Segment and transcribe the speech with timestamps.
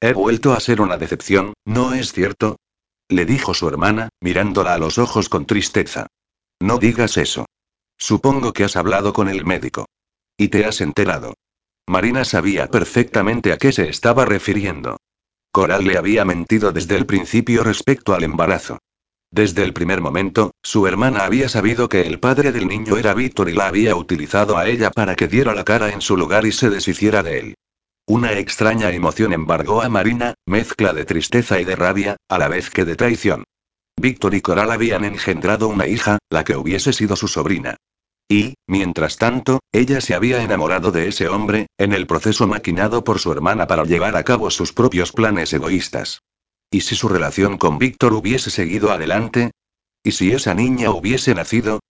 [0.00, 2.56] He vuelto a ser una decepción, ¿no es cierto?
[3.08, 6.08] Le dijo su hermana, mirándola a los ojos con tristeza.
[6.60, 7.46] No digas eso.
[7.98, 9.86] Supongo que has hablado con el médico.
[10.36, 11.34] Y te has enterado.
[11.86, 14.98] Marina sabía perfectamente a qué se estaba refiriendo.
[15.50, 18.78] Coral le había mentido desde el principio respecto al embarazo.
[19.30, 23.48] Desde el primer momento, su hermana había sabido que el padre del niño era Víctor
[23.48, 26.52] y la había utilizado a ella para que diera la cara en su lugar y
[26.52, 27.54] se deshiciera de él.
[28.08, 32.70] Una extraña emoción embargó a Marina, mezcla de tristeza y de rabia, a la vez
[32.70, 33.42] que de traición.
[34.00, 37.76] Víctor y Coral habían engendrado una hija, la que hubiese sido su sobrina.
[38.28, 43.18] Y, mientras tanto, ella se había enamorado de ese hombre, en el proceso maquinado por
[43.18, 46.20] su hermana para llevar a cabo sus propios planes egoístas.
[46.70, 49.50] ¿Y si su relación con Víctor hubiese seguido adelante?
[50.04, 51.80] ¿Y si esa niña hubiese nacido?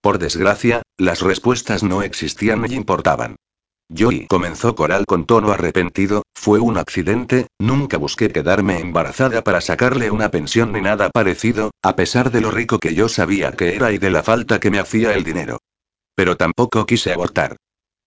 [0.00, 3.34] Por desgracia, las respuestas no existían ni importaban.
[3.90, 10.10] Joy comenzó Coral con tono arrepentido, fue un accidente, nunca busqué quedarme embarazada para sacarle
[10.10, 13.92] una pensión ni nada parecido, a pesar de lo rico que yo sabía que era
[13.92, 15.58] y de la falta que me hacía el dinero.
[16.14, 17.56] Pero tampoco quise abortar.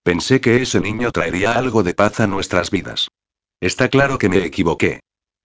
[0.03, 3.09] Pensé que ese niño traería algo de paz a nuestras vidas.
[3.62, 5.02] Está claro que me equivoqué.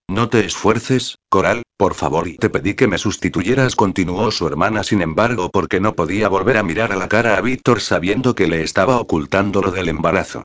[0.08, 4.82] No te esfuerces, Coral, por favor, y te pedí que me sustituyeras, continuó su hermana,
[4.82, 8.46] sin embargo, porque no podía volver a mirar a la cara a Víctor sabiendo que
[8.46, 10.44] le estaba ocultando lo del embarazo.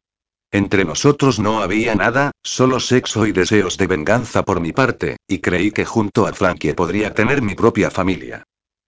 [0.51, 5.39] Entre nosotros no había nada, solo sexo y deseos de venganza por mi parte, y
[5.39, 8.43] creí que junto a Frankie podría tener mi propia familia.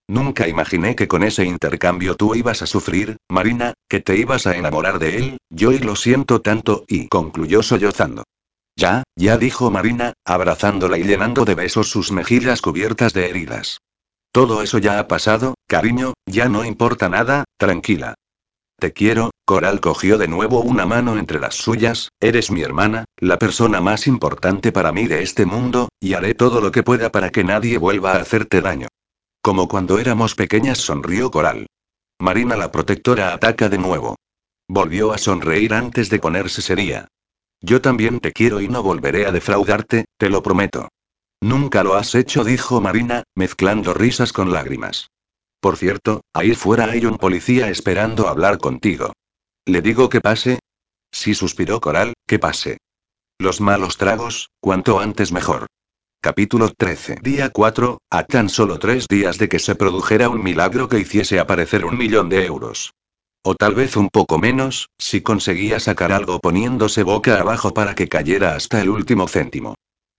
[0.07, 4.55] Nunca imaginé que con ese intercambio tú ibas a sufrir, Marina, que te ibas a
[4.55, 8.23] enamorar de él, yo y lo siento tanto, y concluyó sollozando.
[8.79, 13.79] Ya, ya dijo Marina, abrazándola y llenando de besos sus mejillas cubiertas de heridas.
[14.31, 18.13] Todo eso ya ha pasado, cariño, ya no importa nada, tranquila.
[18.79, 23.37] Te quiero, Coral cogió de nuevo una mano entre las suyas, eres mi hermana, la
[23.37, 27.31] persona más importante para mí de este mundo, y haré todo lo que pueda para
[27.31, 28.87] que nadie vuelva a hacerte daño.
[29.41, 31.67] Como cuando éramos pequeñas sonrió Coral.
[32.17, 34.15] Marina la protectora ataca de nuevo.
[34.69, 37.09] Volvió a sonreír antes de ponerse seria.
[37.61, 40.89] Yo también te quiero y no volveré a defraudarte, te lo prometo.
[41.41, 45.09] Nunca lo has hecho, dijo Marina, mezclando risas con lágrimas.
[45.59, 49.13] Por cierto, ahí fuera hay un policía esperando hablar contigo.
[49.65, 50.59] ¿Le digo que pase?
[51.11, 52.77] Sí, suspiró Coral, que pase.
[53.39, 55.67] Los malos tragos, cuanto antes mejor.
[56.21, 57.19] Capítulo 13.
[57.21, 61.39] Día 4, a tan solo tres días de que se produjera un milagro que hiciese
[61.39, 62.93] aparecer un millón de euros.
[63.43, 68.09] O tal vez un poco menos, si conseguía sacar algo poniéndose boca abajo para que
[68.09, 69.75] cayera hasta el último céntimo.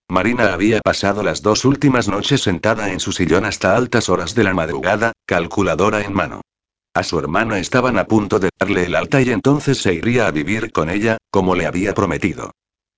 [0.09, 4.45] Marina había pasado las dos últimas noches sentada en su sillón hasta altas horas de
[4.45, 6.41] la madrugada, calculadora en mano.
[6.95, 10.33] A su hermana estaban a punto de darle el alta y entonces se iría a
[10.33, 12.51] vivir con ella, como le había prometido.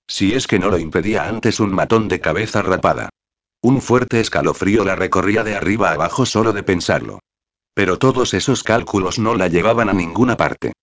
[0.07, 3.09] Si es que no lo impedía antes un matón de cabeza rapada.
[3.61, 7.19] Un fuerte escalofrío la recorría de arriba abajo solo de pensarlo.
[7.73, 10.73] Pero todos esos cálculos no la llevaban a ninguna parte.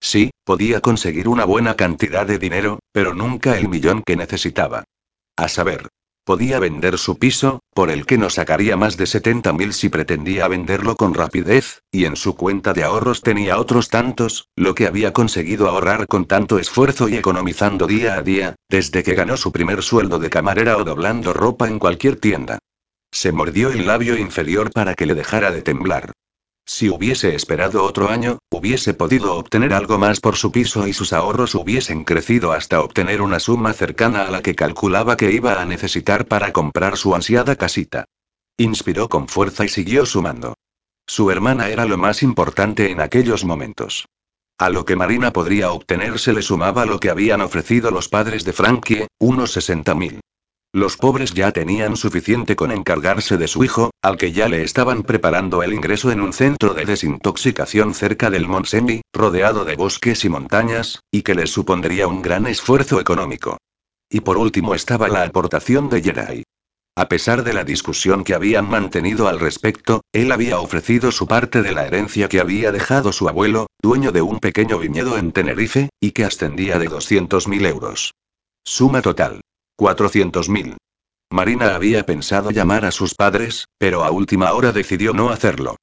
[0.00, 4.84] Sí, podía conseguir una buena cantidad de dinero, pero nunca el millón que necesitaba.
[5.36, 5.88] A saber,
[6.24, 10.46] podía vender su piso, por el que no sacaría más de 70 mil si pretendía
[10.46, 15.12] venderlo con rapidez, y en su cuenta de ahorros tenía otros tantos, lo que había
[15.12, 19.82] conseguido ahorrar con tanto esfuerzo y economizando día a día, desde que ganó su primer
[19.82, 22.58] sueldo de camarera o doblando ropa en cualquier tienda.
[23.10, 26.12] Se mordió el labio inferior para que le dejara de temblar.
[26.70, 31.14] Si hubiese esperado otro año, hubiese podido obtener algo más por su piso y sus
[31.14, 35.64] ahorros hubiesen crecido hasta obtener una suma cercana a la que calculaba que iba a
[35.64, 38.04] necesitar para comprar su ansiada casita.
[38.58, 40.58] Inspiró con fuerza y siguió sumando.
[41.06, 44.06] Su hermana era lo más importante en aquellos momentos.
[44.58, 48.44] A lo que Marina podría obtener se le sumaba lo que habían ofrecido los padres
[48.44, 50.20] de Frankie, unos 60 mil.
[50.78, 55.02] Los pobres ya tenían suficiente con encargarse de su hijo, al que ya le estaban
[55.02, 60.28] preparando el ingreso en un centro de desintoxicación cerca del Monsemi, rodeado de bosques y
[60.28, 63.56] montañas, y que les supondría un gran esfuerzo económico.
[64.08, 66.44] Y por último estaba la aportación de Jerai.
[66.94, 71.60] A pesar de la discusión que habían mantenido al respecto, él había ofrecido su parte
[71.60, 75.88] de la herencia que había dejado su abuelo, dueño de un pequeño viñedo en Tenerife,
[76.00, 78.14] y que ascendía de 200.000 euros.
[78.64, 79.40] Suma total.
[79.78, 80.76] 400.000.
[81.30, 85.76] Marina había pensado llamar a sus padres, pero a última hora decidió no hacerlo.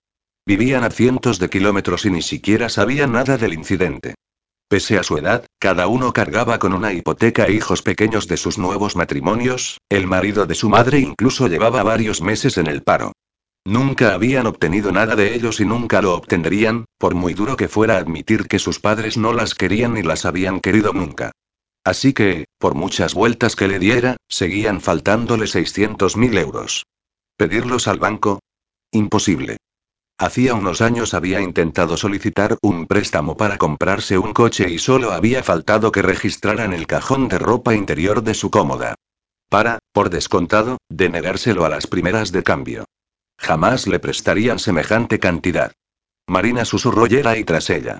[0.45, 4.15] Vivían a cientos de kilómetros y ni siquiera sabían nada del incidente.
[4.67, 8.57] Pese a su edad, cada uno cargaba con una hipoteca e hijos pequeños de sus
[8.57, 13.13] nuevos matrimonios, el marido de su madre incluso llevaba varios meses en el paro.
[13.63, 17.97] Nunca habían obtenido nada de ellos y nunca lo obtendrían, por muy duro que fuera
[17.97, 21.31] admitir que sus padres no las querían ni las habían querido nunca.
[21.85, 26.87] Así que, por muchas vueltas que le diera, seguían faltándole 600.000 euros.
[27.37, 28.39] ¿Pedirlos al banco?
[28.91, 29.57] Imposible.
[30.17, 35.43] Hacía unos años había intentado solicitar un préstamo para comprarse un coche y solo había
[35.43, 38.95] faltado que registraran el cajón de ropa interior de su cómoda.
[39.49, 42.85] Para, por descontado, denegárselo a las primeras de cambio.
[43.37, 45.73] Jamás le prestarían semejante cantidad.
[46.27, 47.99] Marina susurró y tras ella.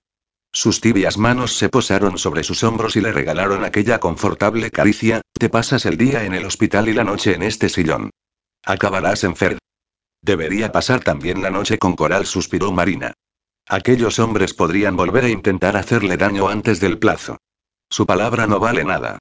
[0.55, 5.49] Sus tibias manos se posaron sobre sus hombros y le regalaron aquella confortable caricia, te
[5.49, 8.11] pasas el día en el hospital y la noche en este sillón.
[8.63, 9.59] Acabarás enfermo.
[10.21, 13.13] Debería pasar también la noche con Coral, suspiró Marina.
[13.67, 17.35] Aquellos hombres podrían volver a intentar hacerle daño antes del plazo.
[17.89, 19.19] Su palabra no vale nada.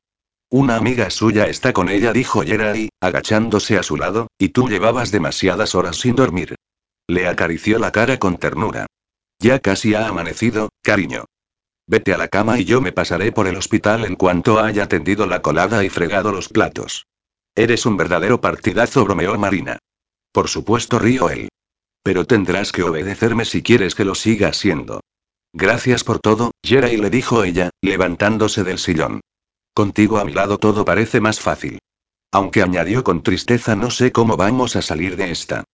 [0.51, 5.11] Una amiga suya está con ella, dijo Yeray, agachándose a su lado, y tú llevabas
[5.11, 6.55] demasiadas horas sin dormir.
[7.09, 8.87] Le acarició la cara con ternura.
[9.39, 11.25] Ya casi ha amanecido, cariño.
[11.87, 15.27] Vete a la cama y yo me pasaré por el hospital en cuanto haya tendido
[15.27, 17.07] la colada y fregado los platos.
[17.55, 19.79] Eres un verdadero partidazo, bromeó Marina.
[20.33, 21.49] Por supuesto, río él.
[22.03, 25.01] Pero tendrás que obedecerme si quieres que lo siga siendo.
[25.53, 29.21] Gracias por todo, Jeray le dijo ella, levantándose del sillón.
[29.73, 31.79] Contigo a mi lado todo parece más fácil.
[32.33, 35.65] Aunque añadió con tristeza, no sé cómo vamos a salir de esta.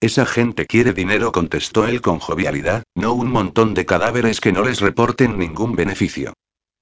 [0.00, 4.62] Esa gente quiere dinero, contestó él con jovialidad, no un montón de cadáveres que no
[4.62, 6.34] les reporten ningún beneficio.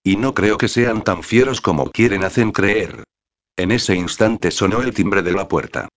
[0.04, 3.04] Y no creo que sean tan fieros como quieren hacen creer.
[3.56, 5.88] En ese instante sonó el timbre de la puerta.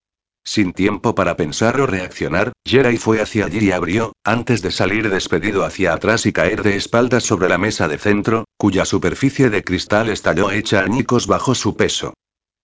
[0.45, 5.09] Sin tiempo para pensar o reaccionar, Jeray fue hacia allí y abrió, antes de salir
[5.09, 9.61] despedido hacia atrás y caer de espaldas sobre la mesa de centro, cuya superficie de
[9.61, 12.13] cristal estalló hecha añicos bajo su peso.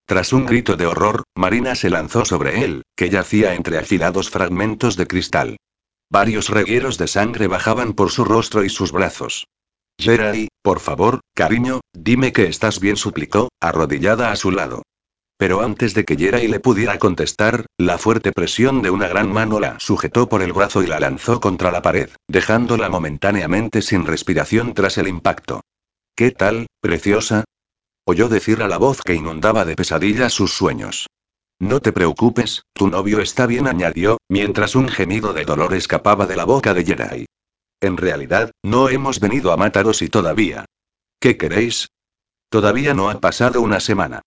[0.06, 4.98] Tras un grito de horror, Marina se lanzó sobre él, que yacía entre afilados fragmentos
[4.98, 5.58] de cristal.
[6.12, 9.48] Varios regueros de sangre bajaban por su rostro y sus brazos.
[10.00, 14.84] Jerai, por favor, cariño, dime que estás bien, suplicó, arrodillada a su lado.
[15.38, 19.60] Pero antes de que Jerai le pudiera contestar, la fuerte presión de una gran mano
[19.60, 24.76] la sujetó por el brazo y la lanzó contra la pared, dejándola momentáneamente sin respiración
[24.76, 25.62] tras el impacto.
[26.16, 27.44] ¿Qué tal, preciosa?
[28.06, 31.08] Oyó decir a la voz que inundaba de pesadillas sus sueños.
[31.60, 36.36] No te preocupes, tu novio está bien, añadió, mientras un gemido de dolor escapaba de
[36.36, 37.26] la boca de Jerai.
[37.82, 40.66] En realidad, no hemos venido a mataros y todavía.
[41.20, 41.88] ¿Qué queréis?
[42.50, 44.22] Todavía no ha pasado una semana.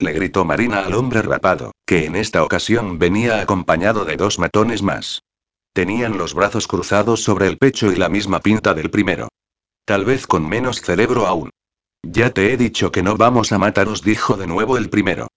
[0.00, 4.82] Le gritó Marina al hombre rapado, que en esta ocasión venía acompañado de dos matones
[4.82, 5.22] más.
[5.72, 9.28] Tenían los brazos cruzados sobre el pecho y la misma pinta del primero.
[9.84, 11.50] Tal vez con menos cerebro aún.
[12.02, 15.28] Ya te he dicho que no vamos a mataros, dijo de nuevo el primero.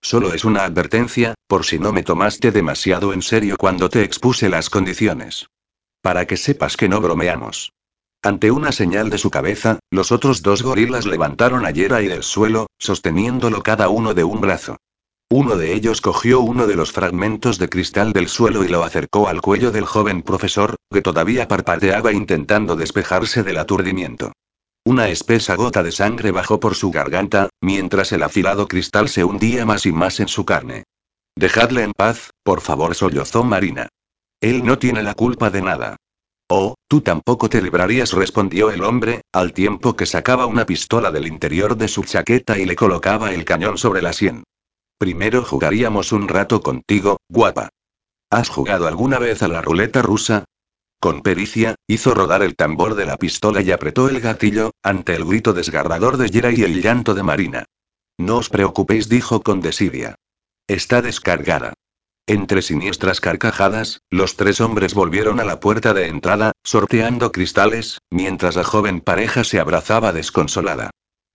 [0.00, 4.48] Solo es una advertencia, por si no me tomaste demasiado en serio cuando te expuse
[4.48, 5.46] las condiciones.
[6.02, 7.72] Para que sepas que no bromeamos.
[8.22, 12.66] Ante una señal de su cabeza, los otros dos gorilas levantaron a Yera del suelo,
[12.78, 14.76] sosteniéndolo cada uno de un brazo.
[15.30, 19.28] Uno de ellos cogió uno de los fragmentos de cristal del suelo y lo acercó
[19.28, 24.32] al cuello del joven profesor, que todavía parpadeaba intentando despejarse del aturdimiento.
[24.88, 29.66] Una espesa gota de sangre bajó por su garganta, mientras el afilado cristal se hundía
[29.66, 30.84] más y más en su carne.
[31.36, 33.88] Dejadle en paz, por favor, sollozó Marina.
[34.40, 35.96] Él no tiene la culpa de nada.
[36.48, 41.26] Oh, tú tampoco te librarías, respondió el hombre, al tiempo que sacaba una pistola del
[41.26, 44.44] interior de su chaqueta y le colocaba el cañón sobre la sien.
[44.96, 47.68] Primero jugaríamos un rato contigo, guapa.
[48.30, 50.46] ¿Has jugado alguna vez a la ruleta rusa?
[51.00, 55.24] Con pericia, hizo rodar el tambor de la pistola y apretó el gatillo, ante el
[55.24, 57.66] grito desgarrador de Yera y el llanto de Marina.
[58.18, 60.16] No os preocupéis, dijo con desidia.
[60.66, 61.74] Está descargada.
[62.26, 68.56] Entre siniestras carcajadas, los tres hombres volvieron a la puerta de entrada, sorteando cristales, mientras
[68.56, 70.90] la joven pareja se abrazaba desconsolada.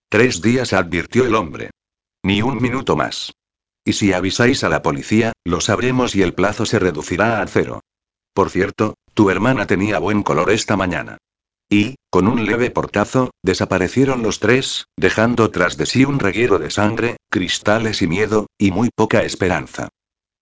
[0.09, 1.71] Tres días advirtió el hombre.
[2.21, 3.31] Ni un minuto más.
[3.85, 7.81] Y si avisáis a la policía, lo sabremos y el plazo se reducirá a cero.
[8.33, 11.17] Por cierto, tu hermana tenía buen color esta mañana.
[11.69, 16.69] Y, con un leve portazo, desaparecieron los tres, dejando tras de sí un reguero de
[16.69, 19.89] sangre, cristales y miedo, y muy poca esperanza.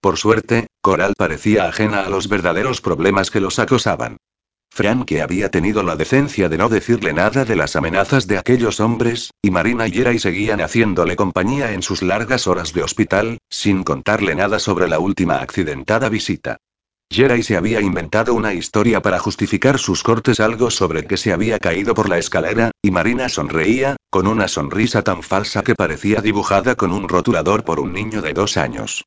[0.02, 4.18] Por suerte, Coral parecía ajena a los verdaderos problemas que los acosaban.
[4.74, 9.32] Frank había tenido la decencia de no decirle nada de las amenazas de aquellos hombres,
[9.42, 14.34] y Marina y Jeray seguían haciéndole compañía en sus largas horas de hospital, sin contarle
[14.34, 16.58] nada sobre la última accidentada visita.
[17.12, 21.60] Jeray se había inventado una historia para justificar sus cortes, algo sobre que se había
[21.60, 26.76] caído por la escalera, y Marina sonreía, con una sonrisa tan falsa que parecía dibujada
[26.76, 29.04] con un rotulador por un niño de dos años.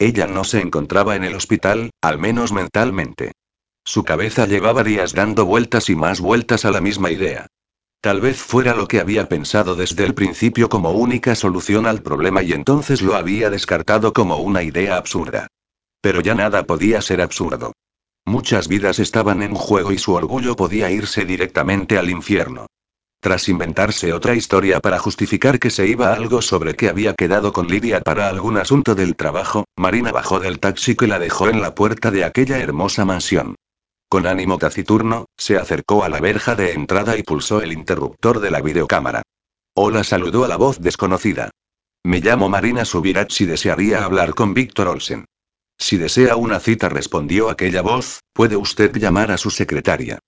[0.00, 3.30] Ella no se encontraba en el hospital, al menos mentalmente.
[3.84, 7.46] Su cabeza llevaba días dando vueltas y más vueltas a la misma idea.
[8.00, 12.42] Tal vez fuera lo que había pensado desde el principio como única solución al problema
[12.42, 15.46] y entonces lo había descartado como una idea absurda.
[16.04, 17.72] Pero ya nada podía ser absurdo.
[18.26, 22.66] Muchas vidas estaban en juego y su orgullo podía irse directamente al infierno.
[23.22, 27.68] Tras inventarse otra historia para justificar que se iba algo sobre que había quedado con
[27.68, 31.74] Lidia para algún asunto del trabajo, Marina bajó del taxi que la dejó en la
[31.74, 33.54] puerta de aquella hermosa mansión.
[34.10, 38.50] Con ánimo taciturno, se acercó a la verja de entrada y pulsó el interruptor de
[38.50, 39.22] la videocámara.
[39.74, 41.48] Hola saludó a la voz desconocida.
[42.04, 45.24] Me llamo Marina Subirach y desearía hablar con Víctor Olsen.
[45.78, 50.18] Si desea una cita, respondió aquella voz, puede usted llamar a su secretaria.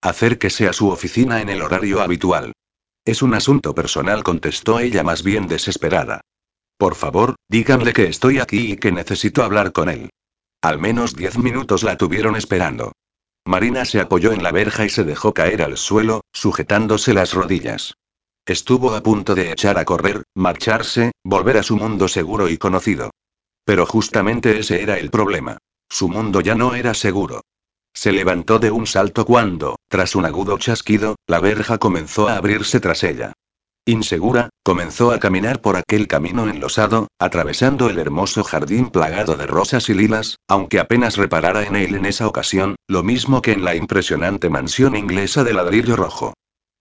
[0.00, 2.52] Acérquese a su oficina en el horario habitual.
[3.04, 6.20] Es un asunto personal, contestó ella más bien desesperada.
[6.78, 10.10] Por favor, díganle que estoy aquí y que necesito hablar con él.
[10.62, 12.92] Al menos diez minutos la tuvieron esperando.
[13.46, 17.94] Marina se apoyó en la verja y se dejó caer al suelo, sujetándose las rodillas.
[18.46, 23.10] Estuvo a punto de echar a correr, marcharse, volver a su mundo seguro y conocido.
[23.64, 25.58] Pero justamente ese era el problema.
[25.88, 27.42] Su mundo ya no era seguro.
[27.94, 32.80] Se levantó de un salto cuando, tras un agudo chasquido, la verja comenzó a abrirse
[32.80, 33.32] tras ella.
[33.86, 39.90] Insegura, comenzó a caminar por aquel camino enlosado, atravesando el hermoso jardín plagado de rosas
[39.90, 43.74] y lilas, aunque apenas reparara en él en esa ocasión, lo mismo que en la
[43.74, 46.32] impresionante mansión inglesa de ladrillo rojo.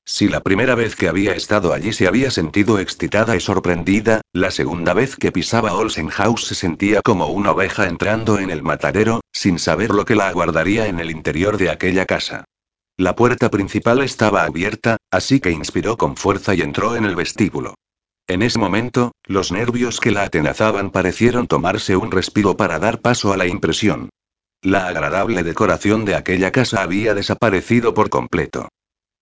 [0.06, 4.52] Si la primera vez que había estado allí se había sentido excitada y sorprendida, la
[4.52, 9.22] segunda vez que pisaba Olsen House se sentía como una oveja entrando en el matadero,
[9.32, 12.44] sin saber lo que la aguardaría en el interior de aquella casa.
[12.98, 17.76] La puerta principal estaba abierta, así que inspiró con fuerza y entró en el vestíbulo.
[18.28, 23.32] En ese momento, los nervios que la atenazaban parecieron tomarse un respiro para dar paso
[23.32, 24.10] a la impresión.
[24.62, 28.70] La agradable decoración de aquella casa había desaparecido por completo.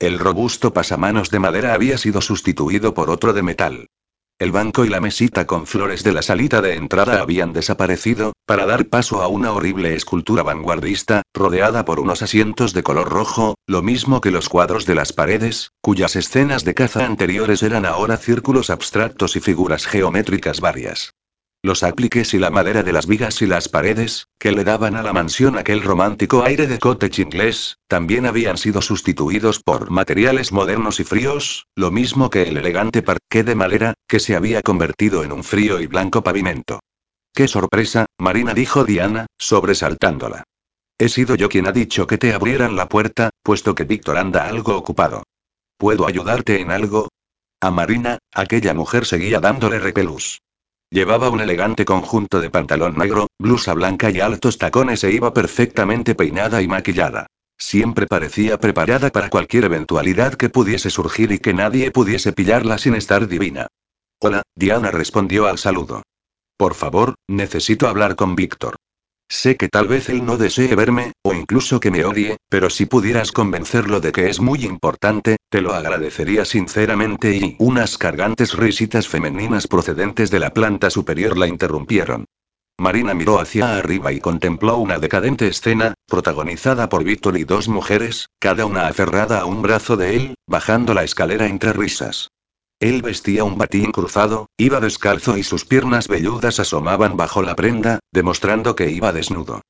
[0.01, 3.85] El robusto pasamanos de madera había sido sustituido por otro de metal.
[4.39, 8.65] El banco y la mesita con flores de la salita de entrada habían desaparecido, para
[8.65, 13.83] dar paso a una horrible escultura vanguardista, rodeada por unos asientos de color rojo, lo
[13.83, 18.71] mismo que los cuadros de las paredes, cuyas escenas de caza anteriores eran ahora círculos
[18.71, 21.13] abstractos y figuras geométricas varias.
[21.63, 25.03] Los apliques y la madera de las vigas y las paredes, que le daban a
[25.03, 30.99] la mansión aquel romántico aire de cottage inglés, también habían sido sustituidos por materiales modernos
[30.99, 35.31] y fríos, lo mismo que el elegante parqué de madera, que se había convertido en
[35.31, 36.79] un frío y blanco pavimento.
[37.31, 38.55] ¡Qué sorpresa, Marina!
[38.55, 40.43] dijo Diana, sobresaltándola.
[40.97, 44.47] He sido yo quien ha dicho que te abrieran la puerta, puesto que Víctor anda
[44.47, 45.21] algo ocupado.
[45.77, 47.09] ¿Puedo ayudarte en algo?
[47.61, 50.41] A Marina, aquella mujer seguía dándole repelús.
[50.93, 56.15] Llevaba un elegante conjunto de pantalón negro, blusa blanca y altos tacones e iba perfectamente
[56.15, 57.27] peinada y maquillada.
[57.57, 62.95] Siempre parecía preparada para cualquier eventualidad que pudiese surgir y que nadie pudiese pillarla sin
[62.95, 63.67] estar divina.
[64.19, 66.03] Hola, Diana respondió al saludo.
[66.57, 68.75] Por favor, necesito hablar con Víctor.
[69.33, 72.85] Sé que tal vez él no desee verme, o incluso que me odie, pero si
[72.85, 79.07] pudieras convencerlo de que es muy importante, te lo agradecería sinceramente y unas cargantes risitas
[79.07, 82.25] femeninas procedentes de la planta superior la interrumpieron.
[82.77, 88.27] Marina miró hacia arriba y contempló una decadente escena, protagonizada por Víctor y dos mujeres,
[88.37, 92.27] cada una aferrada a un brazo de él, bajando la escalera entre risas.
[92.81, 97.99] Él vestía un batín cruzado, iba descalzo y sus piernas velludas asomaban bajo la prenda,
[98.11, 99.61] demostrando que iba desnudo.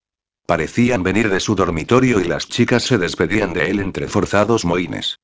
[0.47, 5.17] Parecían venir de su dormitorio y las chicas se despedían de él entre forzados mohines.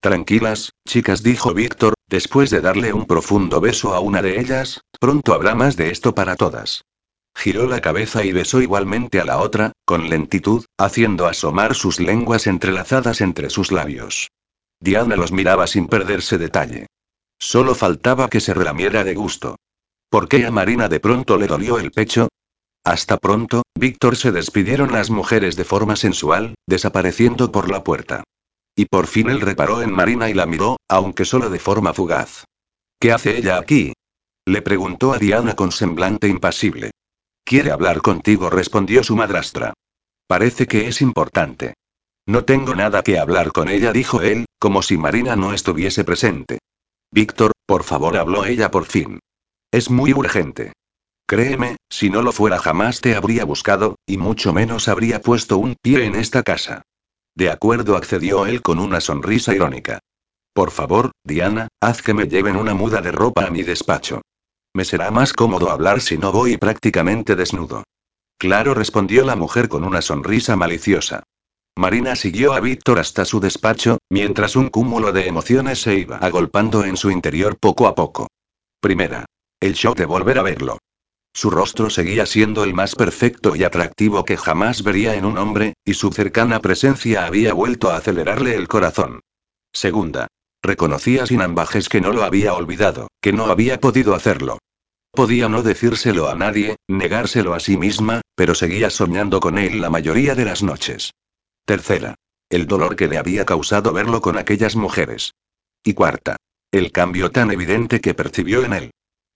[0.00, 5.34] Tranquilas, chicas, dijo Víctor, después de darle un profundo beso a una de ellas, pronto
[5.34, 6.84] habrá más de esto para todas.
[7.34, 12.46] Giró la cabeza y besó igualmente a la otra, con lentitud, haciendo asomar sus lenguas
[12.46, 14.28] entrelazadas entre sus labios.
[14.78, 16.86] Diana los miraba sin perderse detalle.
[17.44, 19.56] Solo faltaba que se relamiera de gusto.
[20.08, 22.28] ¿Por qué a Marina de pronto le dolió el pecho?
[22.84, 28.22] Hasta pronto, Víctor se despidieron las mujeres de forma sensual, desapareciendo por la puerta.
[28.76, 32.44] Y por fin él reparó en Marina y la miró, aunque solo de forma fugaz.
[33.00, 33.92] ¿Qué hace ella aquí?
[34.46, 36.92] Le preguntó a Diana con semblante impasible.
[37.44, 39.74] Quiere hablar contigo, respondió su madrastra.
[40.28, 41.74] Parece que es importante.
[42.24, 46.60] No tengo nada que hablar con ella, dijo él, como si Marina no estuviese presente.
[47.12, 49.20] Víctor, por favor, habló ella por fin.
[49.70, 50.72] Es muy urgente.
[51.26, 55.76] Créeme, si no lo fuera jamás te habría buscado, y mucho menos habría puesto un
[55.80, 56.82] pie en esta casa.
[57.34, 59.98] De acuerdo, accedió él con una sonrisa irónica.
[60.54, 64.22] Por favor, Diana, haz que me lleven una muda de ropa a mi despacho.
[64.74, 67.84] Me será más cómodo hablar si no voy prácticamente desnudo.
[68.38, 71.22] Claro, respondió la mujer con una sonrisa maliciosa.
[71.76, 76.84] Marina siguió a Víctor hasta su despacho, mientras un cúmulo de emociones se iba agolpando
[76.84, 78.28] en su interior poco a poco.
[78.80, 79.24] Primera.
[79.58, 80.78] El shock de volver a verlo.
[81.34, 85.74] Su rostro seguía siendo el más perfecto y atractivo que jamás vería en un hombre,
[85.84, 89.20] y su cercana presencia había vuelto a acelerarle el corazón.
[89.72, 90.26] Segunda.
[90.62, 94.58] Reconocía sin ambajes que no lo había olvidado, que no había podido hacerlo.
[95.10, 99.90] Podía no decírselo a nadie, negárselo a sí misma, pero seguía soñando con él la
[99.90, 101.12] mayoría de las noches.
[101.64, 102.16] Tercera.
[102.50, 105.32] El dolor que le había causado verlo con aquellas mujeres.
[105.84, 106.36] Y cuarta.
[106.72, 108.90] El cambio tan evidente que percibió en él.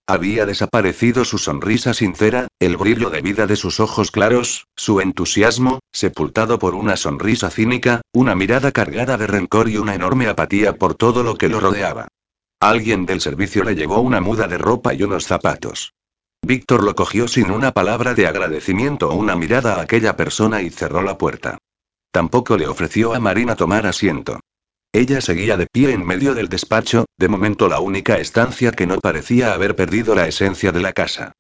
[0.09, 5.81] Había desaparecido su sonrisa sincera, el brillo de vida de sus ojos claros, su entusiasmo,
[5.93, 10.95] sepultado por una sonrisa cínica, una mirada cargada de rencor y una enorme apatía por
[10.95, 12.09] todo lo que lo rodeaba.
[12.61, 15.93] Alguien del servicio le llevó una muda de ropa y unos zapatos.
[16.43, 20.71] Víctor lo cogió sin una palabra de agradecimiento o una mirada a aquella persona y
[20.71, 21.59] cerró la puerta.
[22.17, 24.41] Tampoco le ofreció a Marina tomar asiento.
[24.91, 29.01] Ella seguía de pie en medio del despacho, de momento la única estancia que no
[29.01, 31.33] parecía haber perdido la esencia de la casa.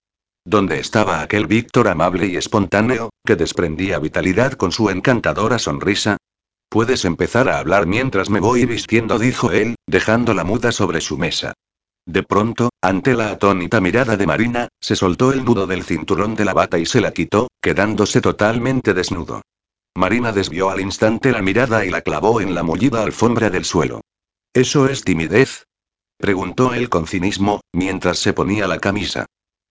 [0.45, 6.19] ¿Dónde estaba aquel Víctor amable y espontáneo, que desprendía vitalidad con su encantadora sonrisa?
[6.69, 11.17] Puedes empezar a hablar mientras me voy vistiendo, dijo él, dejando la muda sobre su
[11.17, 11.55] mesa.
[12.05, 16.45] De pronto, ante la atónita mirada de Marina, se soltó el nudo del cinturón de
[16.45, 19.41] la bata y se la quitó, quedándose totalmente desnudo.
[19.97, 24.03] Marina desvió al instante la mirada y la clavó en la mullida alfombra del suelo.
[24.53, 25.65] ¿Eso es timidez?
[26.19, 29.27] preguntó él con cinismo, mientras se ponía la camisa.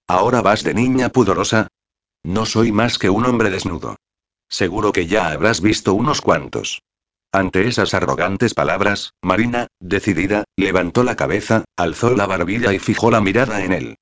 [0.07, 1.67] ¿Ahora vas de niña pudorosa?
[2.23, 3.95] No soy más que un hombre desnudo.
[4.49, 6.81] Seguro que ya habrás visto unos cuantos.
[7.31, 13.21] Ante esas arrogantes palabras, Marina, decidida, levantó la cabeza, alzó la barbilla y fijó la
[13.21, 13.97] mirada en él.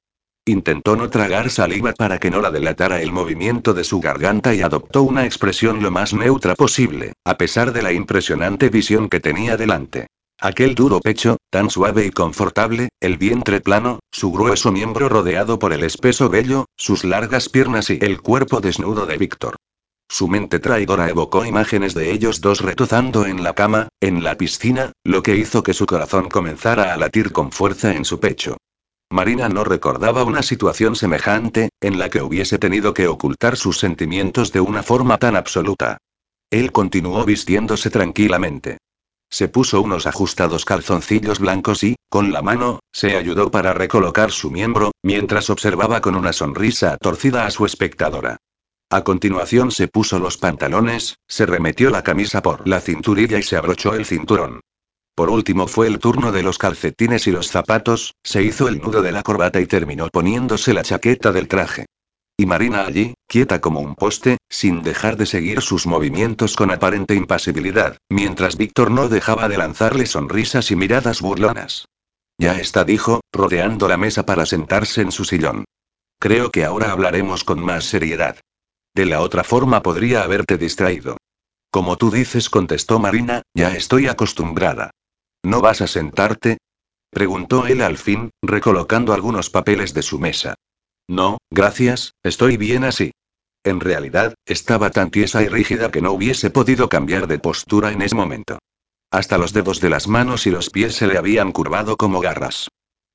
[0.46, 4.62] Intentó no tragar saliva para que no la delatara el movimiento de su garganta y
[4.62, 9.56] adoptó una expresión lo más neutra posible, a pesar de la impresionante visión que tenía
[9.56, 10.08] delante.
[10.42, 15.72] Aquel duro pecho, tan suave y confortable, el vientre plano, su grueso miembro rodeado por
[15.72, 19.56] el espeso vello, sus largas piernas y el cuerpo desnudo de Víctor.
[20.10, 24.92] Su mente traidora evocó imágenes de ellos dos retozando en la cama, en la piscina,
[25.06, 28.58] lo que hizo que su corazón comenzara a latir con fuerza en su pecho.
[29.14, 34.52] Marina no recordaba una situación semejante, en la que hubiese tenido que ocultar sus sentimientos
[34.52, 36.00] de una forma tan absoluta.
[36.50, 38.80] Él continuó vistiéndose tranquilamente.
[39.30, 44.50] Se puso unos ajustados calzoncillos blancos y, con la mano, se ayudó para recolocar su
[44.50, 48.38] miembro, mientras observaba con una sonrisa torcida a su espectadora.
[48.90, 53.58] A continuación se puso los pantalones, se remetió la camisa por la cinturilla y se
[53.58, 54.62] abrochó el cinturón.
[55.16, 59.04] Por último fue el turno de los calcetines y los zapatos, se hizo el nudo
[59.04, 61.86] de la corbata y terminó poniéndose la chaqueta del traje.
[62.36, 67.14] Y Marina allí, quieta como un poste, sin dejar de seguir sus movimientos con aparente
[67.14, 71.86] impasibilidad, mientras Víctor no dejaba de lanzarle sonrisas y miradas burlonas.
[72.40, 75.66] Ya está, dijo, rodeando la mesa para sentarse en su sillón.
[76.20, 78.40] Creo que ahora hablaremos con más seriedad.
[78.96, 81.18] De la otra forma podría haberte distraído.
[81.70, 84.92] Como tú dices, contestó Marina, ya estoy acostumbrada.
[85.44, 86.58] ¿No vas a sentarte?
[87.10, 90.56] preguntó él al fin, recolocando algunos papeles de su mesa.
[91.08, 93.12] No, gracias, estoy bien así.
[93.64, 98.02] En realidad, estaba tan tiesa y rígida que no hubiese podido cambiar de postura en
[98.02, 98.60] ese momento.
[99.12, 102.70] Hasta los dedos de las manos y los pies se le habían curvado como garras.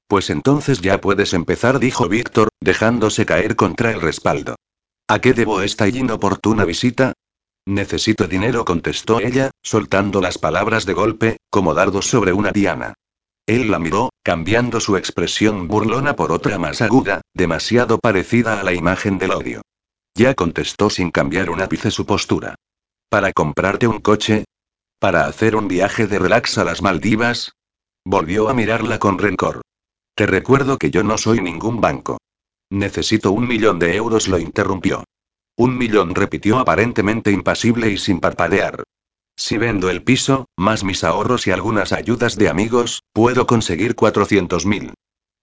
[0.06, 4.56] Pues entonces ya puedes empezar, dijo Víctor, dejándose caer contra el respaldo.
[5.08, 7.14] ¿A qué debo esta inoportuna visita?
[7.68, 12.94] Necesito dinero, contestó ella, soltando las palabras de golpe, como dardos sobre una diana.
[13.46, 18.72] Él la miró, cambiando su expresión burlona por otra más aguda, demasiado parecida a la
[18.72, 19.60] imagen del odio.
[20.14, 22.54] Ya contestó sin cambiar un ápice su postura.
[23.10, 24.44] ¿Para comprarte un coche?
[24.98, 27.52] ¿Para hacer un viaje de relax a las Maldivas?
[28.02, 29.60] Volvió a mirarla con rencor.
[30.14, 32.16] Te recuerdo que yo no soy ningún banco.
[32.70, 35.04] Necesito un millón de euros, lo interrumpió.
[35.58, 38.84] Un millón repitió aparentemente impasible y sin parpadear.
[39.36, 44.66] Si vendo el piso, más mis ahorros y algunas ayudas de amigos, puedo conseguir 400
[44.66, 44.94] mil.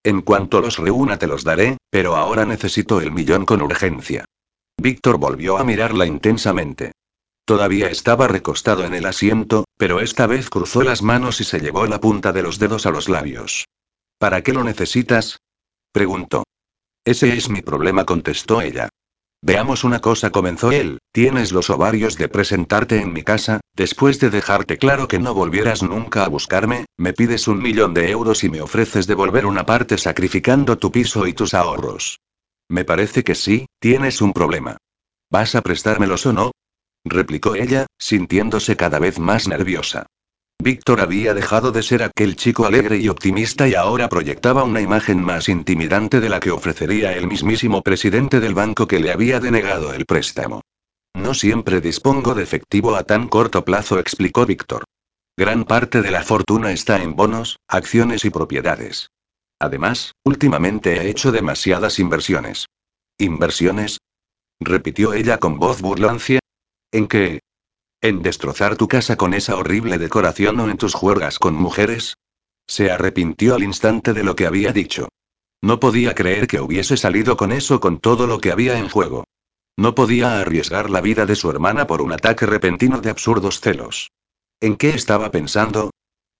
[0.04, 4.23] En cuanto los reúna te los daré, pero ahora necesito el millón con urgencia.
[4.78, 6.93] Víctor volvió a mirarla intensamente.
[7.43, 11.88] Todavía estaba recostado en el asiento, pero esta vez cruzó las manos y se llevó
[11.88, 13.65] la punta de los dedos a los labios.
[14.17, 15.39] ¿Para qué lo necesitas?
[15.91, 16.45] preguntó.
[17.04, 18.88] Ese es mi problema, contestó ella.
[19.45, 24.31] Veamos una cosa, comenzó él, tienes los ovarios de presentarte en mi casa, después de
[24.31, 28.49] dejarte claro que no volvieras nunca a buscarme, me pides un millón de euros y
[28.49, 32.21] me ofreces devolver una parte sacrificando tu piso y tus ahorros.
[32.69, 34.77] Me parece que sí, tienes un problema.
[35.29, 36.51] ¿Vas a prestármelos o no?
[37.03, 40.08] replicó ella, sintiéndose cada vez más nerviosa.
[40.65, 45.23] Víctor había dejado de ser aquel chico alegre y optimista y ahora proyectaba una imagen
[45.23, 49.93] más intimidante de la que ofrecería el mismísimo presidente del banco que le había denegado
[49.93, 50.62] el préstamo.
[51.13, 54.86] No siempre dispongo de efectivo a tan corto plazo, explicó Víctor.
[55.38, 59.10] Gran parte de la fortuna está en bonos, acciones y propiedades.
[59.60, 62.65] Además, últimamente he hecho demasiadas inversiones.
[63.19, 63.99] ¿Inversiones?
[64.60, 66.39] repitió ella con voz burlancia.
[66.91, 67.41] ¿En qué?
[68.06, 72.18] ¿En destrozar tu casa con esa horrible decoración o en tus juergas con mujeres?
[72.68, 75.10] Se arrepintió al instante de lo que había dicho.
[75.63, 79.24] No podía creer que hubiese salido con eso con todo lo que había en juego.
[79.76, 84.12] No podía arriesgar la vida de su hermana por un ataque repentino de absurdos celos.
[84.62, 85.89] ¿En qué estaba pensando?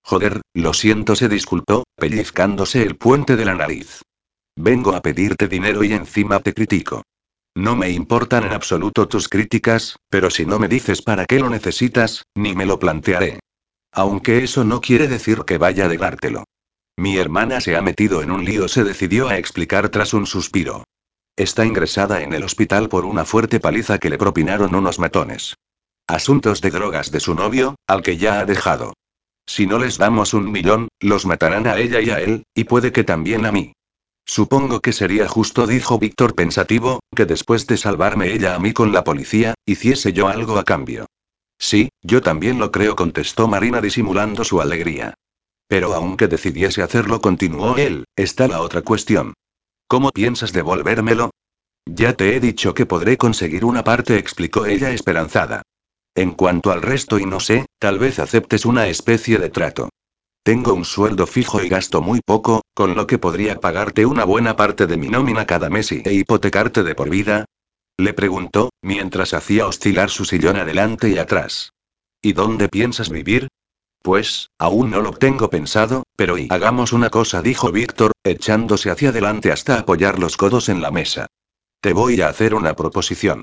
[0.04, 4.04] Joder, lo siento, se disculpó, pellizcándose el puente de la nariz.
[4.56, 7.02] Vengo a pedirte dinero y encima te critico.
[7.56, 11.50] No me importan en absoluto tus críticas, pero si no me dices para qué lo
[11.50, 13.40] necesitas, ni me lo plantearé.
[13.94, 16.44] Aunque eso no quiere decir que vaya a dártelo.
[16.98, 20.84] Mi hermana se ha metido en un lío, se decidió a explicar tras un suspiro.
[21.38, 25.56] Está ingresada en el hospital por una fuerte paliza que le propinaron unos matones.
[26.08, 28.94] Asuntos de drogas de su novio, al que ya ha dejado.
[29.46, 32.92] Si no les damos un millón, los matarán a ella y a él, y puede
[32.92, 33.75] que también a mí.
[34.26, 38.92] Supongo que sería justo, dijo Víctor pensativo, que después de salvarme ella a mí con
[38.92, 41.06] la policía, hiciese yo algo a cambio.
[41.60, 45.14] Sí, yo también lo creo, contestó Marina disimulando su alegría.
[45.68, 49.34] Pero aunque decidiese hacerlo, continuó él, está la otra cuestión.
[49.88, 51.32] ¿Cómo piensas devolvérmelo?
[51.86, 55.62] Ya te he dicho que podré conseguir una parte, explicó ella esperanzada.
[56.16, 59.90] En cuanto al resto y no sé, tal vez aceptes una especie de trato.
[60.46, 64.56] Tengo un sueldo fijo y gasto muy poco, con lo que podría pagarte una buena
[64.56, 67.46] parte de mi nómina cada mes y, e hipotecarte de por vida.
[67.98, 71.72] Le preguntó, mientras hacía oscilar su sillón adelante y atrás.
[72.22, 73.48] ¿Y dónde piensas vivir?
[74.04, 79.10] Pues, aún no lo tengo pensado, pero y hagamos una cosa, dijo Víctor, echándose hacia
[79.10, 81.26] adelante hasta apoyar los codos en la mesa.
[81.82, 83.42] Te voy a hacer una proposición.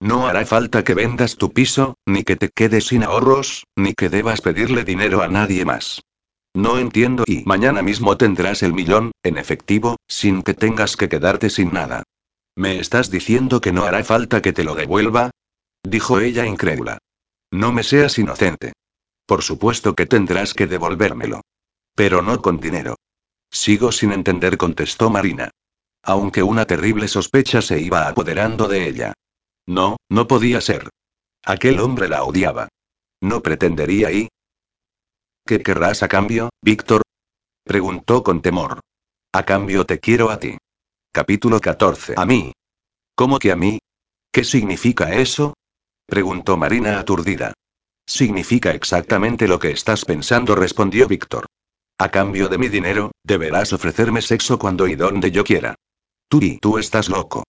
[0.00, 4.08] No hará falta que vendas tu piso, ni que te quedes sin ahorros, ni que
[4.08, 6.02] debas pedirle dinero a nadie más.
[6.54, 11.48] No entiendo y mañana mismo tendrás el millón, en efectivo, sin que tengas que quedarte
[11.48, 12.02] sin nada.
[12.56, 15.30] ¿Me estás diciendo que no hará falta que te lo devuelva?
[15.82, 16.98] Dijo ella incrédula.
[17.50, 18.72] No me seas inocente.
[19.26, 21.42] Por supuesto que tendrás que devolvérmelo.
[21.94, 22.96] Pero no con dinero.
[23.50, 25.50] Sigo sin entender, contestó Marina.
[26.02, 29.14] Aunque una terrible sospecha se iba apoderando de ella.
[29.66, 30.88] No, no podía ser.
[31.44, 32.68] Aquel hombre la odiaba.
[33.20, 34.28] No pretendería y...
[35.50, 37.02] ¿Qué querrás a cambio, Víctor?
[37.64, 38.78] Preguntó con temor.
[39.32, 40.56] A cambio te quiero a ti.
[41.12, 42.14] Capítulo 14.
[42.16, 42.52] A mí.
[43.16, 43.80] ¿Cómo que a mí?
[44.30, 45.54] ¿Qué significa eso?
[46.06, 47.52] Preguntó Marina aturdida.
[48.06, 51.46] Significa exactamente lo que estás pensando, respondió Víctor.
[51.98, 55.74] A cambio de mi dinero, deberás ofrecerme sexo cuando y donde yo quiera.
[56.28, 57.42] Tú y tú estás loco.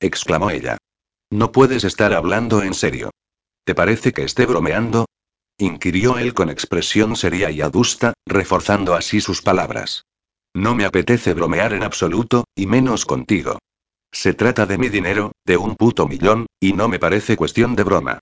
[0.00, 0.76] exclamó ella.
[1.30, 3.10] No puedes estar hablando en serio.
[3.64, 5.06] ¿Te parece que esté bromeando?
[5.58, 10.04] Inquirió él con expresión seria y adusta, reforzando así sus palabras.
[10.54, 13.58] No me apetece bromear en absoluto, y menos contigo.
[14.12, 17.82] Se trata de mi dinero, de un puto millón, y no me parece cuestión de
[17.82, 18.20] broma.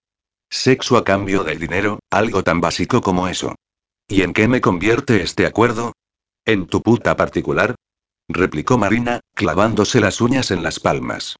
[0.50, 3.54] Sexo a cambio del dinero, algo tan básico como eso.
[4.08, 5.92] ¿Y en qué me convierte este acuerdo?
[6.44, 7.74] ¿En tu puta particular?
[8.28, 11.36] replicó Marina, clavándose las uñas en las palmas.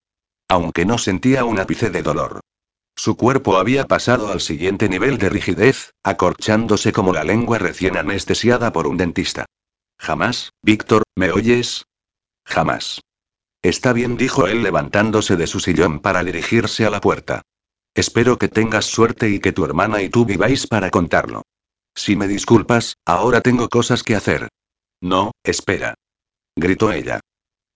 [0.49, 2.41] Aunque no sentía un ápice de dolor.
[2.95, 8.73] Su cuerpo había pasado al siguiente nivel de rigidez, acorchándose como la lengua recién anestesiada
[8.73, 9.47] por un dentista.
[9.99, 11.85] Jamás, Víctor, ¿me oyes?
[12.45, 13.01] Jamás.
[13.63, 17.43] Está bien, dijo él levantándose de su sillón para dirigirse a la puerta.
[17.95, 21.43] Espero que tengas suerte y que tu hermana y tú viváis para contarlo.
[21.95, 24.49] Si me disculpas, ahora tengo cosas que hacer.
[25.01, 25.95] No, espera.
[26.57, 27.21] Gritó ella.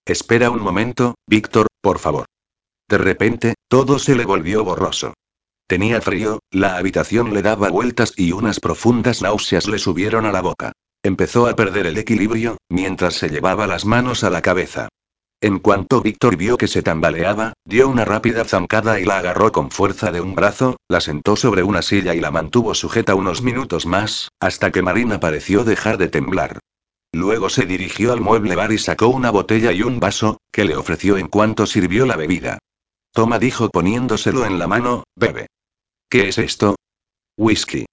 [0.05, 2.26] Espera un momento, Víctor, por favor.
[2.88, 5.14] De repente, todo se le volvió borroso.
[5.66, 10.40] Tenía frío, la habitación le daba vueltas y unas profundas náuseas le subieron a la
[10.40, 10.72] boca.
[11.03, 14.88] Empezó a perder el equilibrio, mientras se llevaba las manos a la cabeza.
[15.40, 19.70] En cuanto Víctor vio que se tambaleaba, dio una rápida zancada y la agarró con
[19.70, 23.85] fuerza de un brazo, la sentó sobre una silla y la mantuvo sujeta unos minutos
[23.85, 26.61] más, hasta que Marina pareció dejar de temblar.
[27.12, 30.77] Luego se dirigió al mueble bar y sacó una botella y un vaso, que le
[30.77, 32.59] ofreció en cuanto sirvió la bebida.
[33.16, 35.46] Toma, dijo poniéndoselo en la mano, bebe.
[36.11, 36.76] ¿Qué es esto?
[37.38, 37.87] Whisky.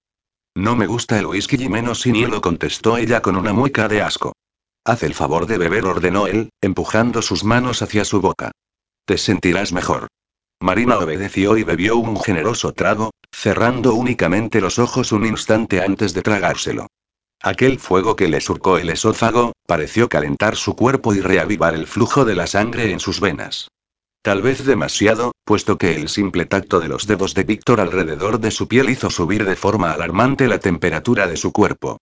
[0.54, 4.02] No me gusta el whisky y menos sin hielo, contestó ella con una mueca de
[4.02, 4.34] asco.
[4.84, 8.50] Haz el favor de beber, ordenó él, empujando sus manos hacia su boca.
[9.06, 10.08] Te sentirás mejor.
[10.60, 16.20] Marina obedeció y bebió un generoso trago, cerrando únicamente los ojos un instante antes de
[16.20, 16.88] tragárselo.
[17.40, 22.26] Aquel fuego que le surcó el esófago, pareció calentar su cuerpo y reavivar el flujo
[22.26, 23.68] de la sangre en sus venas.
[24.24, 28.50] Tal vez demasiado, puesto que el simple tacto de los dedos de Víctor alrededor de
[28.50, 31.98] su piel hizo subir de forma alarmante la temperatura de su cuerpo.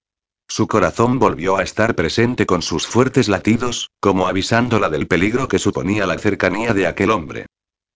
[0.47, 5.59] Su corazón volvió a estar presente con sus fuertes latidos, como avisándola del peligro que
[5.59, 7.47] suponía la cercanía de aquel hombre.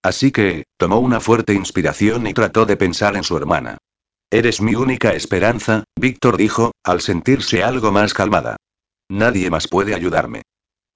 [0.02, 3.78] Así que, tomó una fuerte inspiración y trató de pensar en su hermana.
[4.28, 8.56] Eres mi única esperanza, Víctor dijo, al sentirse algo más calmada.
[9.08, 10.42] Nadie más puede ayudarme.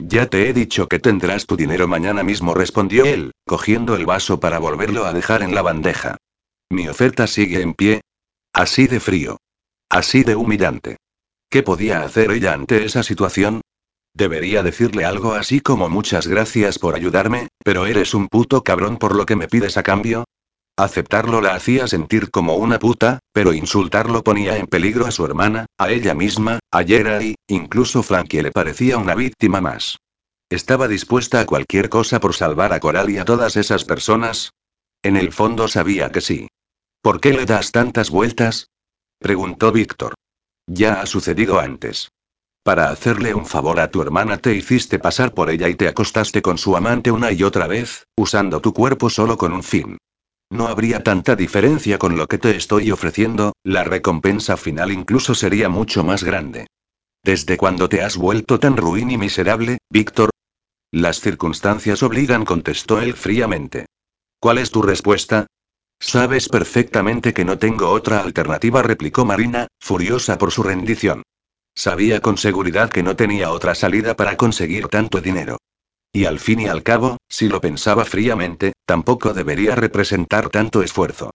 [0.02, 4.40] Ya te he dicho que tendrás tu dinero mañana mismo, respondió él, cogiendo el vaso
[4.40, 6.16] para volverlo a dejar en la bandeja.
[6.70, 8.00] Mi oferta sigue en pie.
[8.52, 9.36] Así de frío.
[9.90, 10.96] Así de humillante.
[11.50, 13.60] ¿Qué podía hacer ella ante esa situación?
[14.14, 19.14] Debería decirle algo así como muchas gracias por ayudarme, pero eres un puto cabrón por
[19.14, 20.24] lo que me pides a cambio.
[20.82, 25.66] Aceptarlo la hacía sentir como una puta, pero insultarlo ponía en peligro a su hermana,
[25.76, 29.98] a ella misma, a Jerry, incluso Frankie le parecía una víctima más.
[30.48, 34.52] ¿Estaba dispuesta a cualquier cosa por salvar a Coral y a todas esas personas?
[35.02, 36.48] En el fondo sabía que sí.
[37.02, 38.70] ¿Por qué le das tantas vueltas?
[39.18, 40.14] preguntó Víctor.
[40.66, 42.08] Ya ha sucedido antes.
[42.62, 46.40] Para hacerle un favor a tu hermana te hiciste pasar por ella y te acostaste
[46.40, 49.98] con su amante una y otra vez, usando tu cuerpo solo con un fin.
[50.50, 55.68] No habría tanta diferencia con lo que te estoy ofreciendo, la recompensa final incluso sería
[55.68, 56.66] mucho más grande.
[57.22, 60.30] ¿Desde cuándo te has vuelto tan ruin y miserable, Víctor?
[60.90, 63.86] Las circunstancias obligan, contestó él fríamente.
[64.40, 65.46] ¿Cuál es tu respuesta?
[66.00, 71.22] Sabes perfectamente que no tengo otra alternativa, replicó Marina, furiosa por su rendición.
[71.74, 75.58] Sabía con seguridad que no tenía otra salida para conseguir tanto dinero.
[76.12, 81.30] Y al fin y al cabo, si lo pensaba fríamente, tampoco debería representar tanto esfuerzo.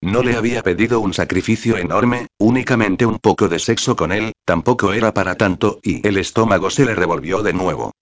[0.00, 4.92] No le había pedido un sacrificio enorme, únicamente un poco de sexo con él, tampoco
[4.92, 7.92] era para tanto, y el estómago se le revolvió de nuevo.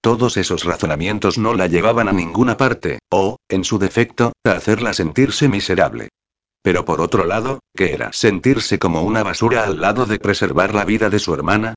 [0.00, 4.94] Todos esos razonamientos no la llevaban a ninguna parte, o, en su defecto, a hacerla
[4.94, 6.08] sentirse miserable.
[6.62, 8.12] Pero por otro lado, ¿qué era?
[8.12, 11.74] ¿Sentirse como una basura al lado de preservar la vida de su hermana?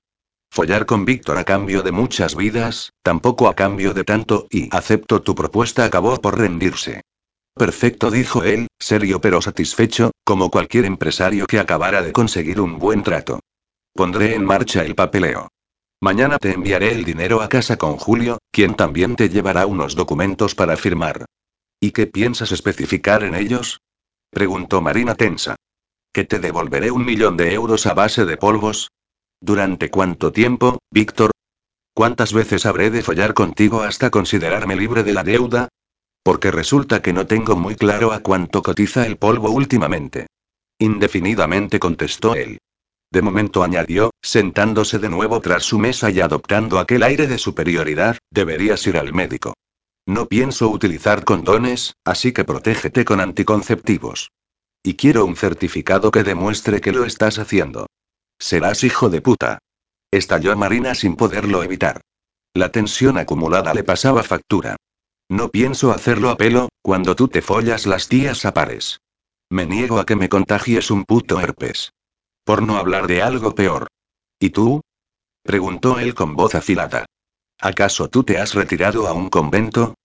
[0.58, 5.22] Follar con Víctor a cambio de muchas vidas, tampoco a cambio de tanto, y acepto
[5.22, 7.02] tu propuesta acabó por rendirse.
[7.54, 13.04] Perfecto, dijo él, serio pero satisfecho, como cualquier empresario que acabara de conseguir un buen
[13.04, 13.40] trato.
[13.94, 15.50] Pondré en marcha el papeleo.
[16.02, 20.56] Mañana te enviaré el dinero a casa con Julio, quien también te llevará unos documentos
[20.56, 21.26] para firmar.
[21.80, 23.80] ¿Y qué piensas especificar en ellos?
[24.32, 25.56] preguntó Marina tensa.
[26.12, 28.90] Que te devolveré un millón de euros a base de polvos,
[29.40, 31.32] ¿Durante cuánto tiempo, Víctor?
[31.94, 35.70] ¿Cuántas veces habré de follar contigo hasta considerarme libre de la deuda?
[36.24, 40.28] Porque resulta que no tengo muy claro a cuánto cotiza el polvo últimamente.
[40.80, 42.58] Indefinidamente contestó él.
[43.12, 48.18] De momento añadió, sentándose de nuevo tras su mesa y adoptando aquel aire de superioridad,
[48.32, 49.54] deberías ir al médico.
[50.08, 54.32] No pienso utilizar condones, así que protégete con anticonceptivos.
[54.84, 57.88] Y quiero un certificado que demuestre que lo estás haciendo.
[58.40, 59.60] Serás hijo de puta.
[60.12, 62.02] Estalló Marina sin poderlo evitar.
[62.54, 64.78] La tensión acumulada le pasaba factura.
[65.30, 69.00] No pienso hacerlo a pelo, cuando tú te follas las tías a pares.
[69.50, 71.92] Me niego a que me contagies un puto herpes.
[72.44, 73.88] Por no hablar de algo peor.
[74.40, 74.82] ¿Y tú?
[75.44, 77.06] preguntó él con voz afilada.
[77.60, 79.96] ¿Acaso tú te has retirado a un convento?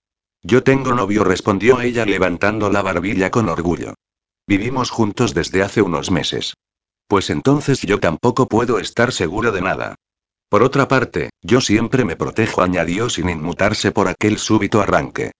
[0.42, 3.94] Yo tengo novio, respondió ella levantando la barbilla con orgullo.
[4.46, 6.54] Vivimos juntos desde hace unos meses.
[7.06, 9.94] Pues entonces yo tampoco puedo estar seguro de nada.
[10.48, 15.32] Por otra parte, yo siempre me protejo, añadió sin inmutarse por aquel súbito arranque.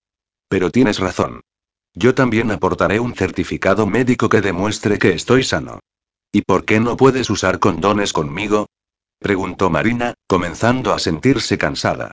[0.49, 1.43] Pero tienes razón.
[1.95, 5.81] Yo también aportaré un certificado médico que demuestre que estoy sano.
[6.33, 8.67] ¿Y por qué no puedes usar condones conmigo?
[9.19, 12.11] preguntó Marina, comenzando a sentirse cansada.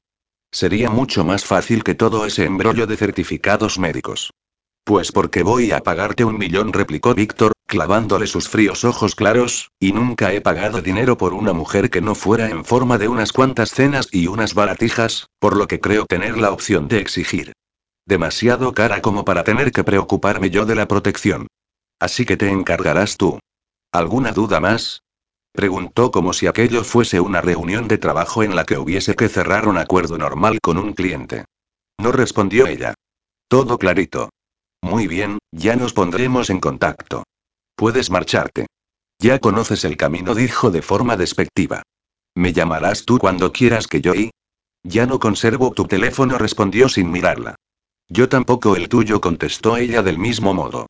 [0.52, 4.32] Sería mucho más fácil que todo ese embrollo de certificados médicos.
[4.90, 9.92] Pues porque voy a pagarte un millón, replicó Víctor, clavándole sus fríos ojos claros, y
[9.92, 13.70] nunca he pagado dinero por una mujer que no fuera en forma de unas cuantas
[13.70, 17.54] cenas y unas baratijas, por lo que creo tener la opción de exigir.
[18.08, 21.46] Demasiado cara como para tener que preocuparme yo de la protección.
[22.00, 23.38] Así que te encargarás tú.
[23.92, 25.04] ¿Alguna duda más?
[25.52, 29.68] Preguntó como si aquello fuese una reunión de trabajo en la que hubiese que cerrar
[29.68, 31.46] un acuerdo normal con un cliente.
[32.00, 32.96] No respondió ella.
[33.48, 34.32] Todo clarito.
[34.82, 37.24] Muy bien, ya nos pondremos en contacto.
[37.76, 38.68] Puedes marcharte.
[39.20, 41.84] Ya conoces el camino, dijo de forma despectiva.
[42.36, 44.32] Me llamarás tú cuando quieras que yo y...
[44.84, 47.56] Ya no conservo tu teléfono, respondió sin mirarla.
[48.08, 50.88] Yo tampoco el tuyo, contestó ella del mismo modo.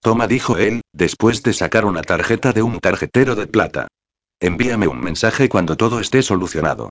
[0.00, 3.88] Toma, dijo él, después de sacar una tarjeta de un tarjetero de plata.
[4.40, 6.90] Envíame un mensaje cuando todo esté solucionado.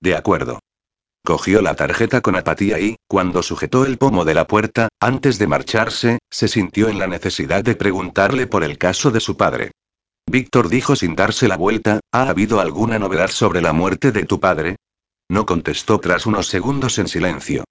[0.00, 0.60] De acuerdo.
[1.28, 5.46] Cogió la tarjeta con apatía y, cuando sujetó el pomo de la puerta, antes de
[5.46, 9.72] marcharse, se sintió en la necesidad de preguntarle por el caso de su padre.
[10.26, 14.40] Víctor dijo sin darse la vuelta, ¿ha habido alguna novedad sobre la muerte de tu
[14.40, 14.76] padre?
[15.28, 17.64] No contestó tras unos segundos en silencio.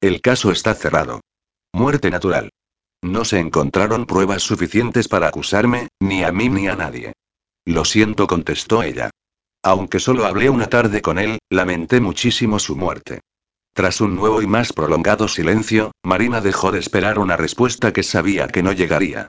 [0.00, 1.20] El caso está cerrado.
[1.74, 2.48] Muerte natural.
[3.02, 7.12] No se encontraron pruebas suficientes para acusarme, ni a mí ni a nadie.
[7.66, 9.10] Lo siento, contestó ella.
[9.64, 13.20] Aunque solo hablé una tarde con él, lamenté muchísimo su muerte.
[13.74, 18.48] Tras un nuevo y más prolongado silencio, Marina dejó de esperar una respuesta que sabía
[18.48, 19.28] que no llegaría.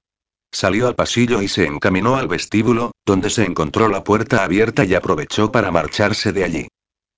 [0.51, 4.95] Salió al pasillo y se encaminó al vestíbulo, donde se encontró la puerta abierta y
[4.95, 6.67] aprovechó para marcharse de allí.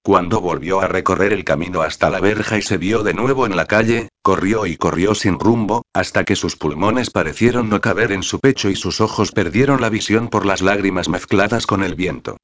[0.04, 3.56] Cuando volvió a recorrer el camino hasta la verja y se vio de nuevo en
[3.56, 8.23] la calle, corrió y corrió sin rumbo, hasta que sus pulmones parecieron no caber en
[8.23, 12.38] su pecho y sus ojos perdieron la visión por las lágrimas mezcladas con el viento.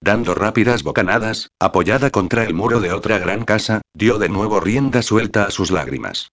[0.00, 5.02] Dando rápidas bocanadas, apoyada contra el muro de otra gran casa, dio de nuevo rienda
[5.02, 6.30] suelta a sus lágrimas.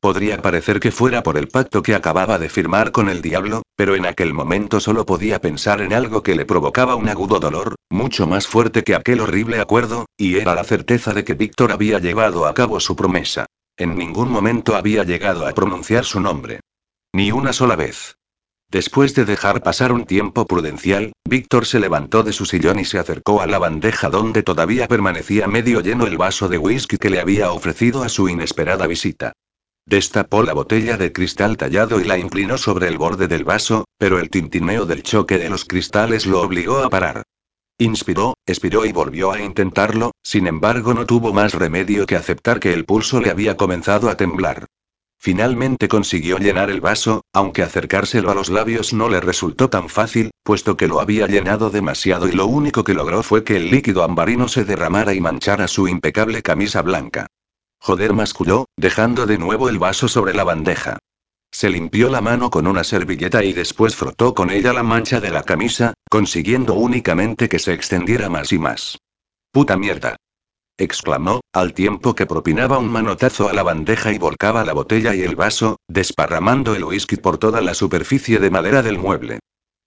[0.00, 3.94] Podría parecer que fuera por el pacto que acababa de firmar con el diablo, pero
[3.94, 8.26] en aquel momento solo podía pensar en algo que le provocaba un agudo dolor, mucho
[8.26, 12.46] más fuerte que aquel horrible acuerdo, y era la certeza de que Víctor había llevado
[12.46, 13.46] a cabo su promesa.
[13.78, 16.60] En ningún momento había llegado a pronunciar su nombre.
[17.14, 18.16] Ni una sola vez.
[18.70, 22.98] Después de dejar pasar un tiempo prudencial, Víctor se levantó de su sillón y se
[22.98, 27.20] acercó a la bandeja donde todavía permanecía medio lleno el vaso de whisky que le
[27.20, 29.32] había ofrecido a su inesperada visita.
[29.86, 34.18] Destapó la botella de cristal tallado y la inclinó sobre el borde del vaso, pero
[34.18, 37.22] el tintineo del choque de los cristales lo obligó a parar.
[37.78, 42.72] Inspiró, expiró y volvió a intentarlo, sin embargo no tuvo más remedio que aceptar que
[42.72, 44.66] el pulso le había comenzado a temblar.
[45.24, 50.32] Finalmente consiguió llenar el vaso, aunque acercárselo a los labios no le resultó tan fácil,
[50.42, 54.04] puesto que lo había llenado demasiado y lo único que logró fue que el líquido
[54.04, 57.26] ambarino se derramara y manchara su impecable camisa blanca.
[57.80, 60.98] Joder, masculló, dejando de nuevo el vaso sobre la bandeja.
[61.50, 65.30] Se limpió la mano con una servilleta y después frotó con ella la mancha de
[65.30, 68.98] la camisa, consiguiendo únicamente que se extendiera más y más.
[69.52, 70.16] Puta mierda
[70.78, 75.22] exclamó, al tiempo que propinaba un manotazo a la bandeja y volcaba la botella y
[75.22, 79.40] el vaso, desparramando el whisky por toda la superficie de madera del mueble.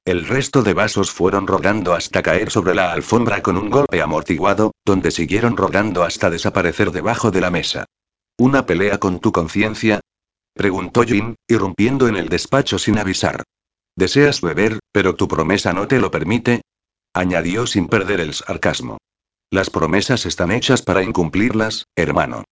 [0.06, 4.72] El resto de vasos fueron rodando hasta caer sobre la alfombra con un golpe amortiguado,
[4.86, 7.86] donde siguieron rodando hasta desaparecer debajo de la mesa.
[8.38, 10.00] ¿Una pelea con tu conciencia?
[10.54, 13.44] preguntó Jim, irrumpiendo en el despacho sin avisar.
[13.98, 16.62] ¿Deseas beber, pero tu promesa no te lo permite?
[17.14, 19.00] añadió sin perder el sarcasmo.
[19.50, 22.44] Las promesas están hechas para incumplirlas, hermano.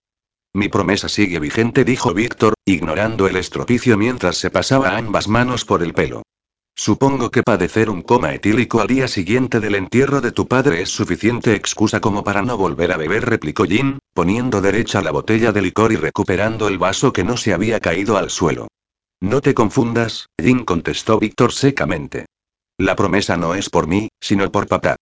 [0.53, 5.83] Mi promesa sigue vigente, dijo Víctor, ignorando el estropicio mientras se pasaba ambas manos por
[5.83, 6.23] el pelo.
[6.73, 10.89] Supongo que padecer un coma etílico al día siguiente del entierro de tu padre es
[10.89, 15.61] suficiente excusa como para no volver a beber, replicó Jin, poniendo derecha la botella de
[15.61, 18.69] licor y recuperando el vaso que no se había caído al suelo.
[19.21, 22.25] No te confundas, Jin contestó Víctor secamente.
[22.77, 24.94] La promesa no es por mí, sino por papá.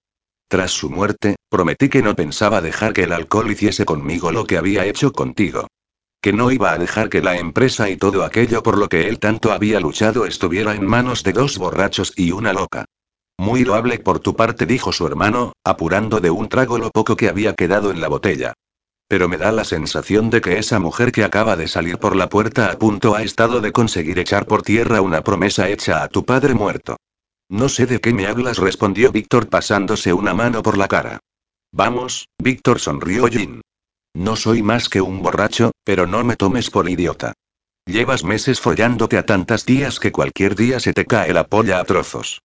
[0.53, 4.59] Tras su muerte, prometí que no pensaba dejar que el alcohol hiciese conmigo lo que
[4.59, 5.65] había hecho contigo.
[6.21, 9.17] Que no iba a dejar que la empresa y todo aquello por lo que él
[9.17, 12.85] tanto había luchado estuviera en manos de dos borrachos y una loca.
[13.35, 17.29] Muy loable por tu parte, dijo su hermano, apurando de un trago lo poco que
[17.29, 18.53] había quedado en la botella.
[19.07, 22.29] Pero me da la sensación de que esa mujer que acaba de salir por la
[22.29, 26.23] puerta a punto ha estado de conseguir echar por tierra una promesa hecha a tu
[26.23, 26.97] padre muerto.
[27.49, 31.19] No sé de qué me hablas, respondió Víctor pasándose una mano por la cara.
[31.71, 33.61] Vamos, Víctor sonrió Jin.
[34.13, 37.33] No soy más que un borracho, pero no me tomes por idiota.
[37.85, 41.83] Llevas meses follándote a tantas días que cualquier día se te cae la polla a
[41.83, 42.41] trozos.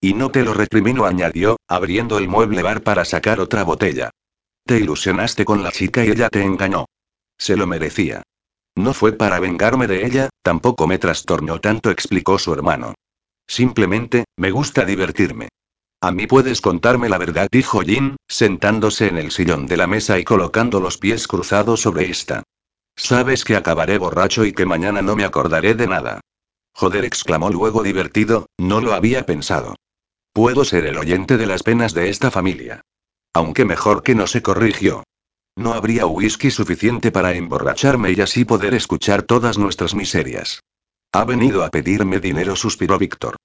[0.00, 4.10] Y no te lo recrimino, añadió, abriendo el mueble bar para sacar otra botella.
[4.66, 6.86] Te ilusionaste con la chica y ella te engañó.
[7.38, 8.22] Se lo merecía.
[8.74, 12.94] No fue para vengarme de ella, tampoco me trastornó tanto, explicó su hermano.
[13.46, 15.48] Simplemente, me gusta divertirme.
[16.00, 20.18] A mí puedes contarme la verdad, dijo Jin, sentándose en el sillón de la mesa
[20.18, 22.42] y colocando los pies cruzados sobre esta.
[22.96, 26.20] Sabes que acabaré borracho y que mañana no me acordaré de nada.
[26.74, 29.76] Joder, exclamó luego divertido, no lo había pensado.
[30.32, 32.80] Puedo ser el oyente de las penas de esta familia.
[33.32, 35.04] Aunque mejor que no se corrigió.
[35.54, 40.62] No habría whisky suficiente para emborracharme y así poder escuchar todas nuestras miserias.
[41.14, 43.36] Ha venido a pedirme dinero, suspiró Víctor.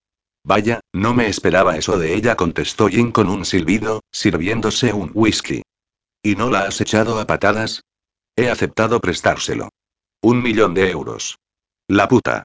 [0.43, 5.63] Vaya, no me esperaba eso de ella, contestó Jin con un silbido, sirviéndose un whisky.
[6.23, 7.83] ¿Y no la has echado a patadas?
[8.37, 9.69] He aceptado prestárselo.
[10.21, 11.37] Un millón de euros.
[11.89, 12.43] La puta.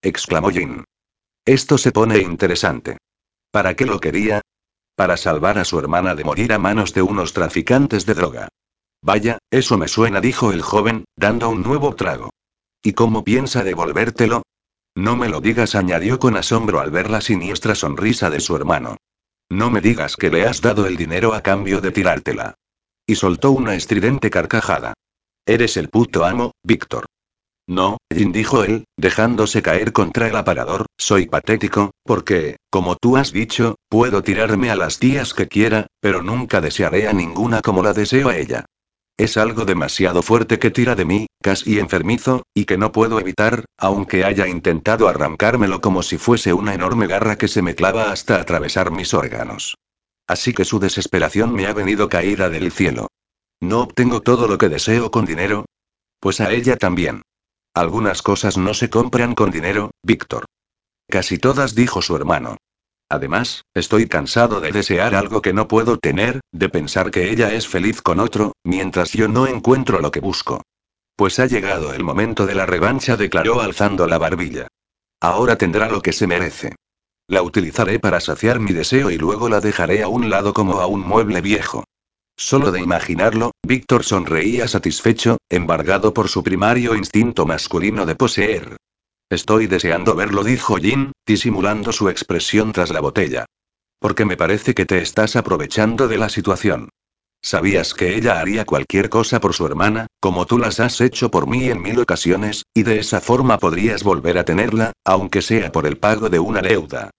[0.00, 0.84] exclamó Jin.
[1.44, 2.96] Esto se pone interesante.
[3.50, 4.40] ¿Para qué lo quería?
[4.96, 8.48] Para salvar a su hermana de morir a manos de unos traficantes de droga.
[9.02, 12.30] Vaya, eso me suena, dijo el joven, dando un nuevo trago.
[12.82, 14.42] ¿Y cómo piensa devolvértelo?
[14.96, 18.96] No me lo digas, añadió con asombro al ver la siniestra sonrisa de su hermano.
[19.50, 22.54] No me digas que le has dado el dinero a cambio de tirártela.
[23.06, 24.94] Y soltó una estridente carcajada.
[25.46, 27.06] Eres el puto amo, Víctor.
[27.66, 33.32] No, Jin dijo él, dejándose caer contra el aparador, soy patético, porque, como tú has
[33.32, 37.94] dicho, puedo tirarme a las tías que quiera, pero nunca desearé a ninguna como la
[37.94, 38.66] deseo a ella.
[39.16, 43.64] Es algo demasiado fuerte que tira de mí, casi enfermizo, y que no puedo evitar,
[43.78, 48.40] aunque haya intentado arrancármelo como si fuese una enorme garra que se me clava hasta
[48.40, 49.76] atravesar mis órganos.
[50.26, 53.08] Así que su desesperación me ha venido caída del cielo.
[53.60, 55.64] ¿No obtengo todo lo que deseo con dinero?
[56.18, 57.22] Pues a ella también.
[57.72, 60.44] Algunas cosas no se compran con dinero, Víctor.
[61.08, 62.56] Casi todas, dijo su hermano.
[63.08, 67.68] Además, estoy cansado de desear algo que no puedo tener, de pensar que ella es
[67.68, 70.62] feliz con otro, mientras yo no encuentro lo que busco.
[71.16, 74.68] Pues ha llegado el momento de la revancha, declaró alzando la barbilla.
[75.20, 76.74] Ahora tendrá lo que se merece.
[77.28, 80.86] La utilizaré para saciar mi deseo y luego la dejaré a un lado como a
[80.86, 81.84] un mueble viejo.
[82.36, 88.76] Solo de imaginarlo, Víctor sonreía satisfecho, embargado por su primario instinto masculino de poseer.
[89.34, 93.46] Estoy deseando verlo, dijo Jin, disimulando su expresión tras la botella.
[93.98, 96.90] Porque me parece que te estás aprovechando de la situación.
[97.42, 101.48] Sabías que ella haría cualquier cosa por su hermana, como tú las has hecho por
[101.48, 105.84] mí en mil ocasiones, y de esa forma podrías volver a tenerla, aunque sea por
[105.84, 107.10] el pago de una deuda.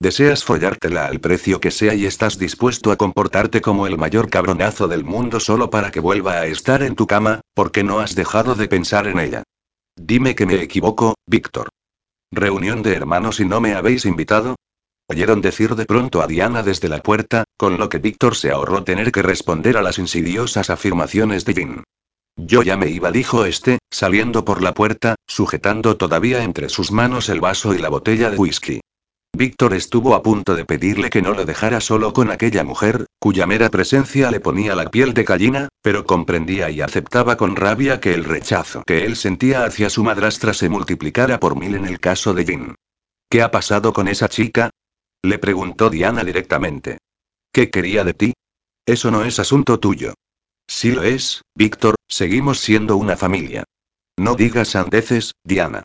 [0.00, 4.88] Deseas follártela al precio que sea y estás dispuesto a comportarte como el mayor cabronazo
[4.88, 8.56] del mundo solo para que vuelva a estar en tu cama, porque no has dejado
[8.56, 9.44] de pensar en ella.
[10.02, 11.68] Dime que me equivoco, Víctor.
[12.32, 14.56] ¿Reunión de hermanos y no me habéis invitado?
[15.08, 18.82] Oyeron decir de pronto a Diana desde la puerta, con lo que Víctor se ahorró
[18.82, 21.84] tener que responder a las insidiosas afirmaciones de Jin.
[22.34, 27.28] Yo ya me iba, dijo este, saliendo por la puerta, sujetando todavía entre sus manos
[27.28, 28.80] el vaso y la botella de whisky.
[29.40, 33.46] Víctor estuvo a punto de pedirle que no lo dejara solo con aquella mujer, cuya
[33.46, 38.12] mera presencia le ponía la piel de gallina, pero comprendía y aceptaba con rabia que
[38.12, 42.34] el rechazo que él sentía hacia su madrastra se multiplicara por mil en el caso
[42.34, 42.74] de Jin.
[43.30, 44.68] ¿Qué ha pasado con esa chica?
[45.22, 46.98] Le preguntó Diana directamente.
[47.50, 48.32] ¿Qué quería de ti?
[48.84, 50.12] Eso no es asunto tuyo.
[50.68, 53.64] Sí lo es, Víctor, seguimos siendo una familia.
[54.18, 55.82] No digas sandeces, Diana.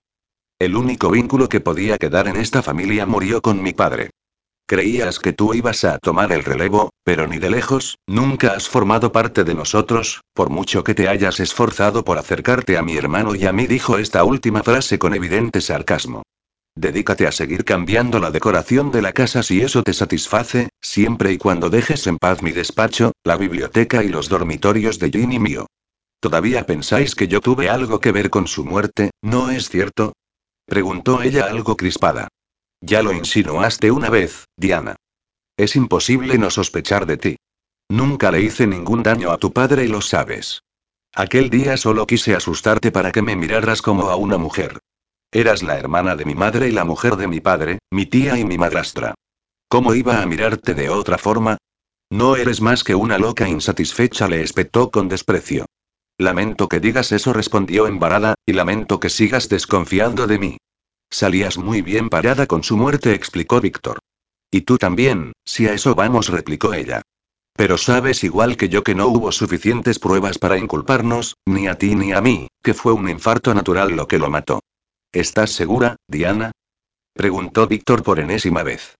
[0.58, 4.12] El único vínculo que podía quedar en esta familia murió con mi padre.
[4.66, 9.12] Creías que tú ibas a tomar el relevo, pero ni de lejos, nunca has formado
[9.12, 13.46] parte de nosotros, por mucho que te hayas esforzado por acercarte a mi hermano y
[13.46, 16.24] a mí, dijo esta última frase con evidente sarcasmo.
[16.74, 21.38] Dedícate a seguir cambiando la decoración de la casa si eso te satisface, siempre y
[21.38, 25.68] cuando dejes en paz mi despacho, la biblioteca y los dormitorios de Ginny mío.
[26.22, 30.14] ¿Todavía pensáis que yo tuve algo que ver con su muerte, no es cierto?
[30.66, 32.28] Preguntó ella algo crispada.
[32.82, 34.96] Ya lo insinuaste una vez, Diana.
[35.58, 37.36] Es imposible no sospechar de ti.
[37.90, 40.62] Nunca le hice ningún daño a tu padre y lo sabes.
[41.14, 44.80] Aquel día solo quise asustarte para que me miraras como a una mujer.
[45.32, 48.44] Eras la hermana de mi madre y la mujer de mi padre, mi tía y
[48.44, 49.16] mi madrastra.
[49.70, 51.58] ¿Cómo iba a mirarte de otra forma?
[52.12, 55.66] No eres más que una loca insatisfecha, le espetó con desprecio.
[56.18, 60.58] Lamento que digas eso, respondió embarada, y lamento que sigas desconfiando de mí.
[61.10, 64.00] Salías muy bien parada con su muerte, explicó Víctor.
[64.50, 67.02] Y tú también, si a eso vamos, replicó ella.
[67.54, 71.96] Pero sabes igual que yo que no hubo suficientes pruebas para inculparnos, ni a ti
[71.96, 74.62] ni a mí, que fue un infarto natural lo que lo mató.
[75.12, 76.52] ¿Estás segura, Diana?
[77.14, 78.96] preguntó Víctor por enésima vez.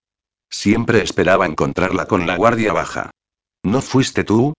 [0.50, 3.10] Siempre esperaba encontrarla con la guardia baja.
[3.62, 4.54] ¿No fuiste tú?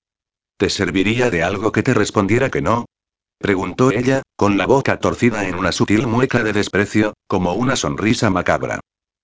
[0.58, 2.86] ¿Te serviría de algo que te respondiera que no?
[3.38, 8.32] Preguntó ella, con la boca torcida en una sutil mueca de desprecio, como una sonrisa
[8.32, 8.80] macabra.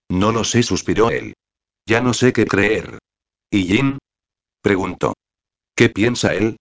[0.09, 1.33] No lo sé, suspiró él.
[1.87, 2.99] Ya no sé qué creer.
[3.49, 3.97] ¿Y Jin?
[4.61, 5.13] Preguntó.
[5.75, 6.57] ¿Qué piensa él?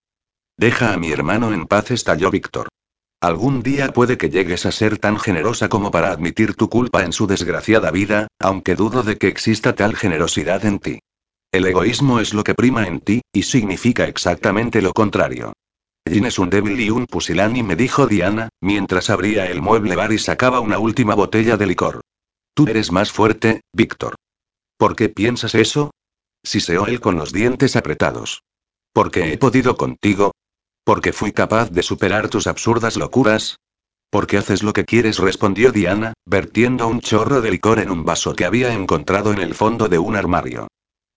[0.56, 2.68] Deja a mi hermano en paz, estalló Víctor.
[3.20, 7.12] Algún día puede que llegues a ser tan generosa como para admitir tu culpa en
[7.12, 10.98] su desgraciada vida, aunque dudo de que exista tal generosidad en ti.
[11.52, 15.52] El egoísmo es lo que prima en ti, y significa exactamente lo contrario.
[16.08, 20.18] Jin es un débil y un pusilánime, dijo Diana, mientras abría el mueble bar y
[20.18, 22.00] sacaba una última botella de licor.
[22.54, 24.14] Tú eres más fuerte, Víctor.
[24.78, 25.90] ¿Por qué piensas eso?
[26.42, 28.42] Siseó él con los dientes apretados.
[28.94, 30.32] Porque he podido contigo.
[30.84, 33.58] Porque fui capaz de superar tus absurdas locuras.
[34.10, 35.18] ¿Por qué haces lo que quieres?
[35.18, 39.54] respondió Diana, vertiendo un chorro de licor en un vaso que había encontrado en el
[39.54, 40.68] fondo de un armario.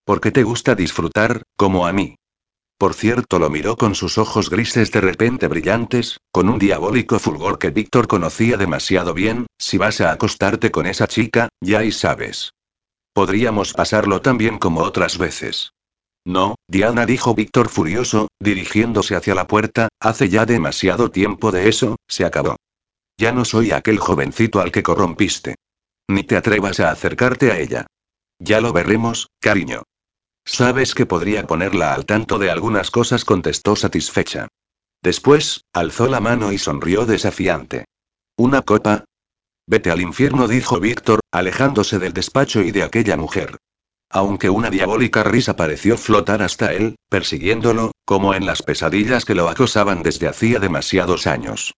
[0.05, 2.15] Porque te gusta disfrutar, como a mí.
[2.77, 7.57] Por cierto, lo miró con sus ojos grises de repente brillantes, con un diabólico fulgor
[7.57, 12.51] que Víctor conocía demasiado bien, si vas a acostarte con esa chica, ya y sabes.
[13.13, 15.71] Podríamos pasarlo tan bien como otras veces.
[16.25, 21.95] No, Diana dijo Víctor furioso, dirigiéndose hacia la puerta, hace ya demasiado tiempo de eso,
[22.09, 22.57] se acabó.
[23.17, 25.55] Ya no soy aquel jovencito al que corrompiste.
[26.09, 27.87] Ni te atrevas a acercarte a ella.
[28.39, 29.83] Ya lo veremos, cariño.
[30.45, 34.47] Sabes que podría ponerla al tanto de algunas cosas, contestó satisfecha.
[35.01, 37.85] Después, alzó la mano y sonrió desafiante.
[38.37, 39.05] ¿Una copa?
[39.67, 43.57] Vete al infierno, dijo Víctor, alejándose del despacho y de aquella mujer.
[44.09, 49.49] Aunque una diabólica risa pareció flotar hasta él, persiguiéndolo, como en las pesadillas que lo
[49.49, 51.73] acosaban desde hacía demasiados años.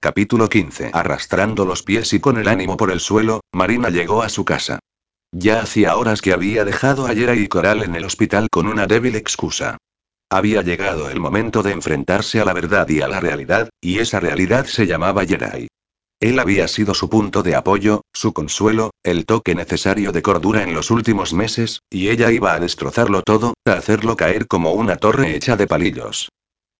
[0.00, 0.90] Capítulo 15.
[0.92, 4.80] Arrastrando los pies y con el ánimo por el suelo, Marina llegó a su casa.
[5.32, 8.86] Ya hacía horas que había dejado a Yera y Coral en el hospital con una
[8.86, 9.76] débil excusa.
[10.30, 14.20] Había llegado el momento de enfrentarse a la verdad y a la realidad, y esa
[14.20, 15.68] realidad se llamaba Yerai.
[16.20, 20.74] Él había sido su punto de apoyo, su consuelo, el toque necesario de cordura en
[20.74, 25.36] los últimos meses, y ella iba a destrozarlo todo, a hacerlo caer como una torre
[25.36, 26.30] hecha de palillos.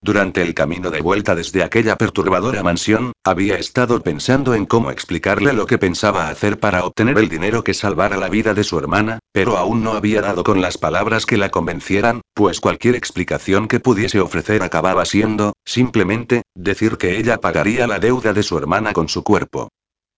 [0.00, 5.52] Durante el camino de vuelta desde aquella perturbadora mansión, había estado pensando en cómo explicarle
[5.52, 9.18] lo que pensaba hacer para obtener el dinero que salvara la vida de su hermana,
[9.32, 13.80] pero aún no había dado con las palabras que la convencieran, pues cualquier explicación que
[13.80, 19.08] pudiese ofrecer acababa siendo, simplemente, decir que ella pagaría la deuda de su hermana con
[19.08, 19.68] su cuerpo.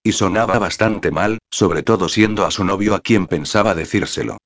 [0.03, 4.37] Y sonaba bastante mal, sobre todo siendo a su novio a quien pensaba decírselo.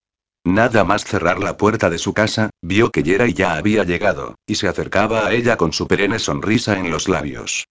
[0.45, 4.53] Nada más cerrar la puerta de su casa, vio que Yeray ya había llegado, y
[4.53, 7.65] se acercaba a ella con su perenne sonrisa en los labios.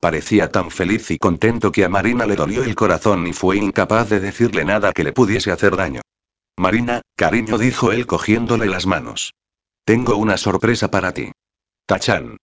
[0.00, 4.10] Parecía tan feliz y contento que a Marina le dolió el corazón y fue incapaz
[4.10, 6.00] de decirle nada que le pudiese hacer daño.
[6.56, 9.32] Marina, cariño, dijo él cogiéndole las manos.
[9.84, 11.30] Tengo una sorpresa para ti.
[11.86, 12.38] Tachan.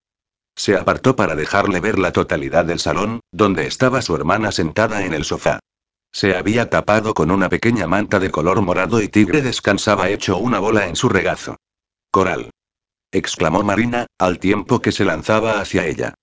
[0.55, 5.13] Se apartó para dejarle ver la totalidad del salón, donde estaba su hermana sentada en
[5.13, 5.59] el sofá.
[6.14, 10.59] Se había tapado con una pequeña manta de color morado y Tigre descansaba hecho una
[10.59, 11.57] bola en su regazo.
[12.11, 12.51] Coral.
[13.11, 16.14] exclamó Marina, al tiempo que se lanzaba hacia ella.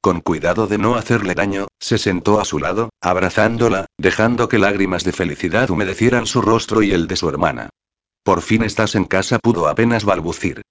[0.00, 5.04] Con cuidado de no hacerle daño, se sentó a su lado, abrazándola, dejando que lágrimas
[5.04, 7.70] de felicidad humedecieran su rostro y el de su hermana.
[8.24, 10.62] Por fin estás en casa, pudo apenas balbucir.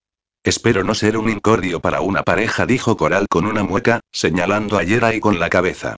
[0.44, 4.84] Espero no ser un incordio para una pareja, dijo Coral con una mueca, señalando a
[4.84, 5.96] Yera y con la cabeza.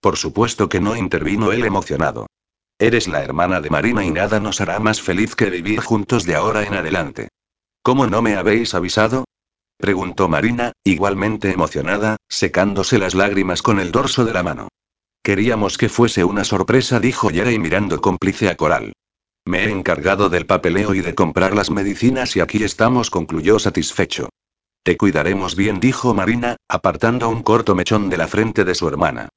[0.00, 2.26] Por supuesto que no intervino él emocionado.
[2.78, 6.34] Eres la hermana de Marina y nada nos hará más feliz que vivir juntos de
[6.34, 7.28] ahora en adelante.
[7.82, 9.24] ¿Cómo no me habéis avisado?
[9.78, 14.68] preguntó Marina, igualmente emocionada, secándose las lágrimas con el dorso de la mano.
[15.22, 18.92] Queríamos que fuese una sorpresa, dijo Jerry mirando cómplice a Coral.
[19.46, 24.28] Me he encargado del papeleo y de comprar las medicinas y aquí estamos, concluyó satisfecho.
[24.82, 29.28] Te cuidaremos bien, dijo Marina, apartando un corto mechón de la frente de su hermana.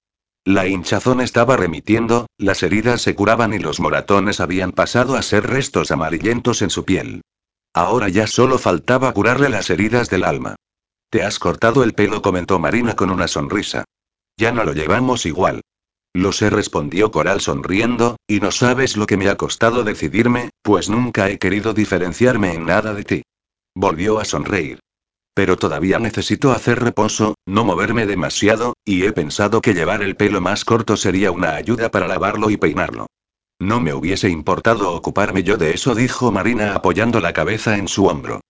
[0.46, 5.46] La hinchazón estaba remitiendo, las heridas se curaban y los moratones habían pasado a ser
[5.46, 7.22] restos amarillentos en su piel.
[7.74, 10.56] Ahora ya solo faltaba curarle las heridas del alma.
[11.12, 13.86] Te has cortado el pelo, comentó Marina con una sonrisa.
[14.38, 15.62] Ya no lo llevamos igual.
[16.14, 20.90] Lo sé, respondió Coral sonriendo, y no sabes lo que me ha costado decidirme, pues
[20.90, 23.22] nunca he querido diferenciarme en nada de ti.
[23.76, 24.80] Volvió a sonreír.
[25.40, 30.42] Pero todavía necesito hacer reposo, no moverme demasiado, y he pensado que llevar el pelo
[30.42, 33.08] más corto sería una ayuda para lavarlo y peinarlo.
[33.58, 38.08] No me hubiese importado ocuparme yo de eso, dijo Marina apoyando la cabeza en su
[38.08, 38.42] hombro.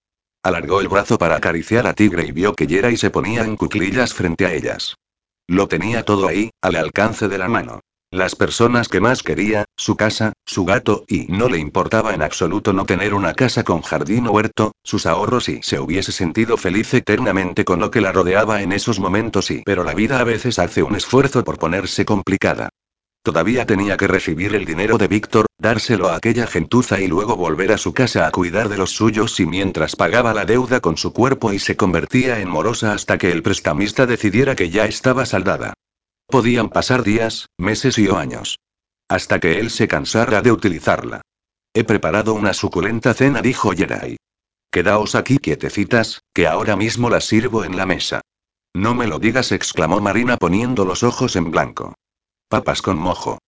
[0.42, 3.56] Alargó el brazo para acariciar a Tigre y vio que Yera y se ponía en
[3.56, 4.96] cuclillas frente a ellas.
[5.46, 7.82] Lo tenía todo ahí, al alcance de la mano.
[8.12, 12.74] Las personas que más quería, su casa, su gato, y no le importaba en absoluto
[12.74, 16.91] no tener una casa con jardín o huerto, sus ahorros y se hubiese sentido feliz
[16.95, 20.57] eternamente con lo que la rodeaba en esos momentos y pero la vida a veces
[20.57, 22.70] hace un esfuerzo por ponerse complicada.
[23.22, 27.72] Todavía tenía que recibir el dinero de Víctor, dárselo a aquella gentuza y luego volver
[27.74, 31.14] a su casa a cuidar de los suyos y mientras pagaba la deuda con su
[31.14, 35.76] cuerpo y se convertía en morosa hasta que el prestamista decidiera que ya estaba saldada.
[36.30, 38.60] Podían pasar días, meses y o años.
[39.08, 41.22] Hasta que él se cansara de utilizarla.
[41.74, 44.18] He preparado una suculenta cena, dijo Yeray.
[44.72, 48.22] Quedaos aquí quietecitas, que ahora mismo la sirvo en la mesa.
[48.76, 51.96] No me lo digas, exclamó Marina poniendo los ojos en blanco.
[52.48, 53.40] Papas con mojo.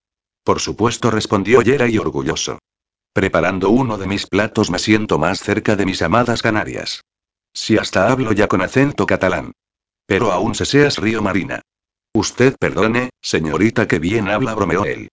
[0.44, 2.58] Por supuesto, respondió Yeray orgulloso.
[3.14, 7.02] Preparando uno de mis platos me siento más cerca de mis amadas Canarias.
[7.54, 9.52] Si hasta hablo ya con acento catalán.
[10.08, 11.62] Pero aún se seas río Marina.
[12.14, 15.10] Usted perdone, señorita, que bien habla, bromeó él.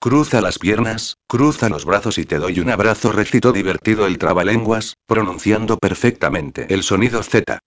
[0.00, 4.94] Cruza las piernas, cruza los brazos y te doy un abrazo, recitó divertido el trabalenguas,
[5.06, 7.58] pronunciando perfectamente el sonido Z.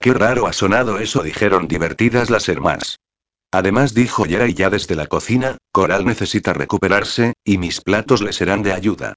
[0.00, 2.98] Qué raro ha sonado eso, dijeron divertidas las hermanas.
[3.52, 8.32] Además dijo Yera y ya desde la cocina, Coral necesita recuperarse, y mis platos le
[8.32, 9.14] serán de ayuda.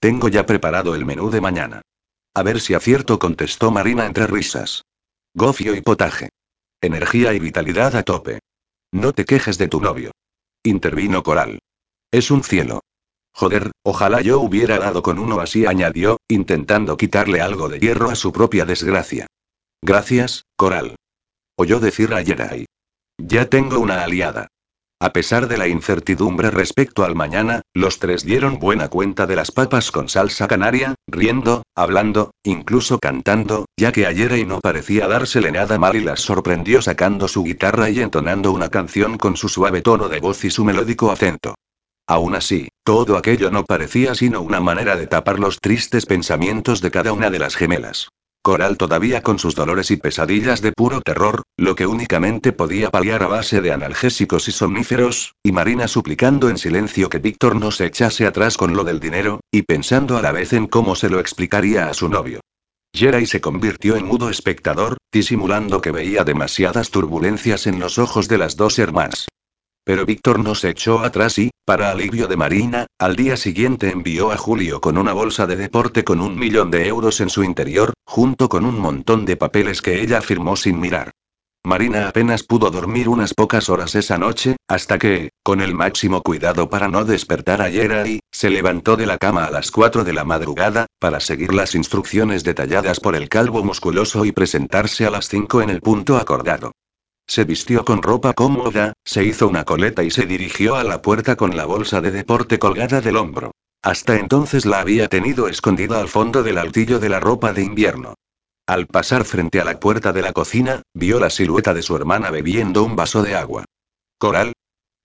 [0.00, 1.82] Tengo ya preparado el menú de mañana.
[2.34, 4.82] A ver si acierto, contestó Marina entre risas.
[5.34, 6.30] Gofio y potaje.
[6.80, 8.40] Energía y vitalidad a tope.
[8.96, 10.12] No te quejes de tu novio.
[10.64, 11.58] Intervino Coral.
[12.10, 12.80] Es un cielo.
[13.34, 18.14] Joder, ojalá yo hubiera dado con uno así, añadió, intentando quitarle algo de hierro a
[18.14, 19.26] su propia desgracia.
[19.82, 20.96] Gracias, Coral.
[21.58, 22.64] Oyó decir a Yerai.
[23.18, 24.48] Ya tengo una aliada.
[24.98, 29.50] A pesar de la incertidumbre respecto al mañana, los tres dieron buena cuenta de las
[29.50, 35.52] papas con salsa canaria, riendo, hablando, incluso cantando, ya que ayer y no parecía dársele
[35.52, 39.82] nada mal y las sorprendió sacando su guitarra y entonando una canción con su suave
[39.82, 41.56] tono de voz y su melódico acento.
[42.06, 46.90] Aún así, todo aquello no parecía sino una manera de tapar los tristes pensamientos de
[46.90, 48.08] cada una de las gemelas.
[48.46, 53.24] Coral todavía con sus dolores y pesadillas de puro terror, lo que únicamente podía paliar
[53.24, 57.86] a base de analgésicos y somníferos, y Marina suplicando en silencio que Víctor no se
[57.86, 61.18] echase atrás con lo del dinero, y pensando a la vez en cómo se lo
[61.18, 62.38] explicaría a su novio.
[62.94, 68.38] Jerai se convirtió en mudo espectador, disimulando que veía demasiadas turbulencias en los ojos de
[68.38, 69.26] las dos hermanas.
[69.86, 74.32] Pero Víctor no se echó atrás y, para alivio de Marina, al día siguiente envió
[74.32, 77.92] a Julio con una bolsa de deporte con un millón de euros en su interior,
[78.04, 81.12] junto con un montón de papeles que ella firmó sin mirar.
[81.64, 86.68] Marina apenas pudo dormir unas pocas horas esa noche, hasta que, con el máximo cuidado
[86.68, 90.24] para no despertar a Yerai, se levantó de la cama a las 4 de la
[90.24, 95.62] madrugada, para seguir las instrucciones detalladas por el calvo musculoso y presentarse a las 5
[95.62, 96.72] en el punto acordado.
[97.26, 101.36] Se vistió con ropa cómoda, se hizo una coleta y se dirigió a la puerta
[101.36, 103.52] con la bolsa de deporte colgada del hombro.
[103.82, 108.14] Hasta entonces la había tenido escondida al fondo del altillo de la ropa de invierno.
[108.66, 112.30] Al pasar frente a la puerta de la cocina, vio la silueta de su hermana
[112.30, 113.64] bebiendo un vaso de agua.
[114.18, 114.52] ¿Coral?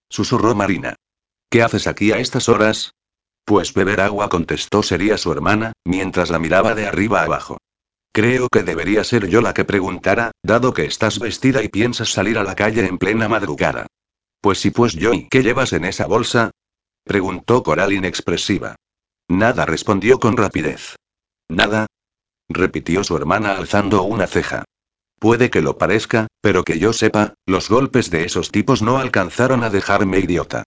[0.09, 0.95] susurró Marina.
[1.49, 2.93] ¿Qué haces aquí a estas horas?
[3.45, 7.57] Pues beber agua, contestó sería su hermana, mientras la miraba de arriba abajo.
[8.13, 12.37] Creo que debería ser yo la que preguntara, dado que estás vestida y piensas salir
[12.37, 13.87] a la calle en plena madrugada.
[14.41, 16.51] Pues sí, pues yo, ¿y qué llevas en esa bolsa?
[17.05, 18.75] preguntó Coral inexpresiva.
[19.29, 20.97] Nada respondió con rapidez.
[21.47, 21.87] ¿Nada?
[22.49, 24.65] repitió su hermana alzando una ceja.
[25.19, 29.63] Puede que lo parezca, pero que yo sepa, los golpes de esos tipos no alcanzaron
[29.63, 30.63] a dejarme idiota.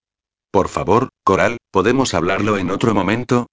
[0.50, 3.48] Por favor, Coral, ¿podemos hablarlo en otro momento?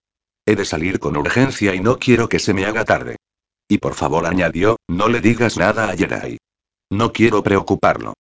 [0.46, 3.18] He de salir con urgencia y no quiero que se me haga tarde.
[3.72, 6.38] Y por favor añadió, no le digas nada a Yerai.
[6.90, 8.16] No quiero preocuparlo.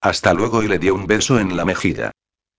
[0.00, 2.10] Hasta luego y le dio un beso en la mejilla.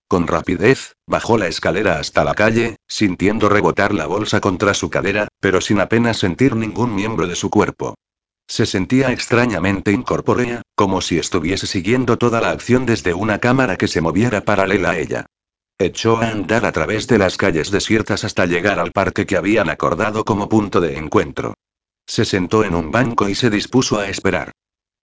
[0.08, 5.28] Con rapidez, bajó la escalera hasta la calle, sintiendo rebotar la bolsa contra su cadera,
[5.40, 7.96] pero sin apenas sentir ningún miembro de su cuerpo.
[8.46, 13.88] Se sentía extrañamente incorpórea, como si estuviese siguiendo toda la acción desde una cámara que
[13.88, 15.26] se moviera paralela a ella.
[15.76, 19.68] Echó a andar a través de las calles desiertas hasta llegar al parque que habían
[19.68, 21.52] acordado como punto de encuentro.
[22.08, 24.52] Se sentó en un banco y se dispuso a esperar.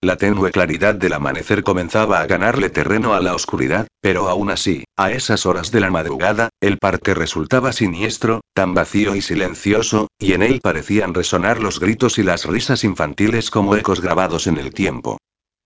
[0.01, 4.84] La tenue claridad del amanecer comenzaba a ganarle terreno a la oscuridad, pero aún así,
[4.97, 10.34] a esas horas de la madrugada, el parque resultaba siniestro, tan vacío y silencioso, y
[10.34, 14.74] en él parecían resonar los gritos y las risas infantiles como ecos grabados en el
[14.74, 15.18] tiempo.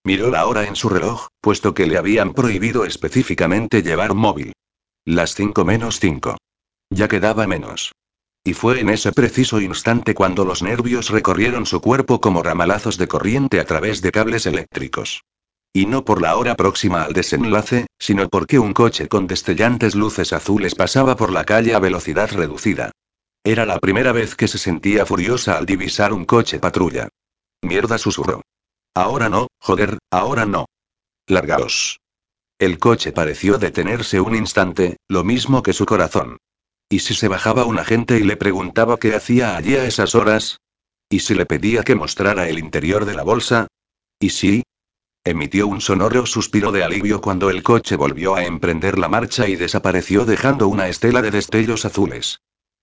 [0.03, 4.53] Miró la hora en su reloj, puesto que le habían prohibido específicamente llevar móvil.
[5.05, 6.37] Las cinco menos cinco.
[6.89, 7.91] Ya quedaba menos.
[8.49, 13.07] Y fue en ese preciso instante cuando los nervios recorrieron su cuerpo como ramalazos de
[13.07, 15.23] corriente a través de cables eléctricos.
[15.71, 20.33] Y no por la hora próxima al desenlace, sino porque un coche con destellantes luces
[20.33, 22.89] azules pasaba por la calle a velocidad reducida.
[23.43, 27.07] Era la primera vez que se sentía furiosa al divisar un coche patrulla.
[27.61, 28.41] Mierda susurró.
[28.95, 30.65] Ahora no, joder, ahora no.
[31.27, 31.99] Largaos.
[32.57, 36.39] El coche pareció detenerse un instante, lo mismo que su corazón.
[36.91, 40.59] ¿Y si se bajaba un agente y le preguntaba qué hacía allí a esas horas?
[41.07, 43.67] ¿Y si le pedía que mostrara el interior de la bolsa?
[44.19, 44.63] ¿Y si?
[45.23, 49.55] Emitió un sonoro suspiro de alivio cuando el coche volvió a emprender la marcha y
[49.55, 52.39] desapareció dejando una estela de destellos azules.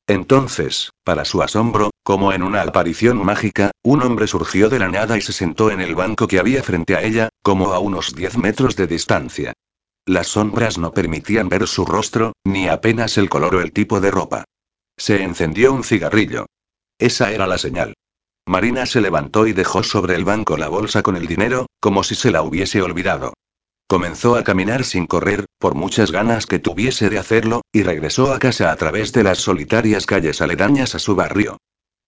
[0.06, 5.18] Entonces, para su asombro, como en una aparición mágica, un hombre surgió de la nada
[5.18, 8.38] y se sentó en el banco que había frente a ella, como a unos 10
[8.38, 9.52] metros de distancia.
[10.08, 14.12] Las sombras no permitían ver su rostro, ni apenas el color o el tipo de
[14.12, 14.44] ropa.
[14.96, 16.46] Se encendió un cigarrillo.
[16.96, 17.94] Esa era la señal.
[18.46, 22.14] Marina se levantó y dejó sobre el banco la bolsa con el dinero, como si
[22.14, 23.32] se la hubiese olvidado.
[23.88, 28.38] Comenzó a caminar sin correr, por muchas ganas que tuviese de hacerlo, y regresó a
[28.38, 31.58] casa a través de las solitarias calles aledañas a su barrio.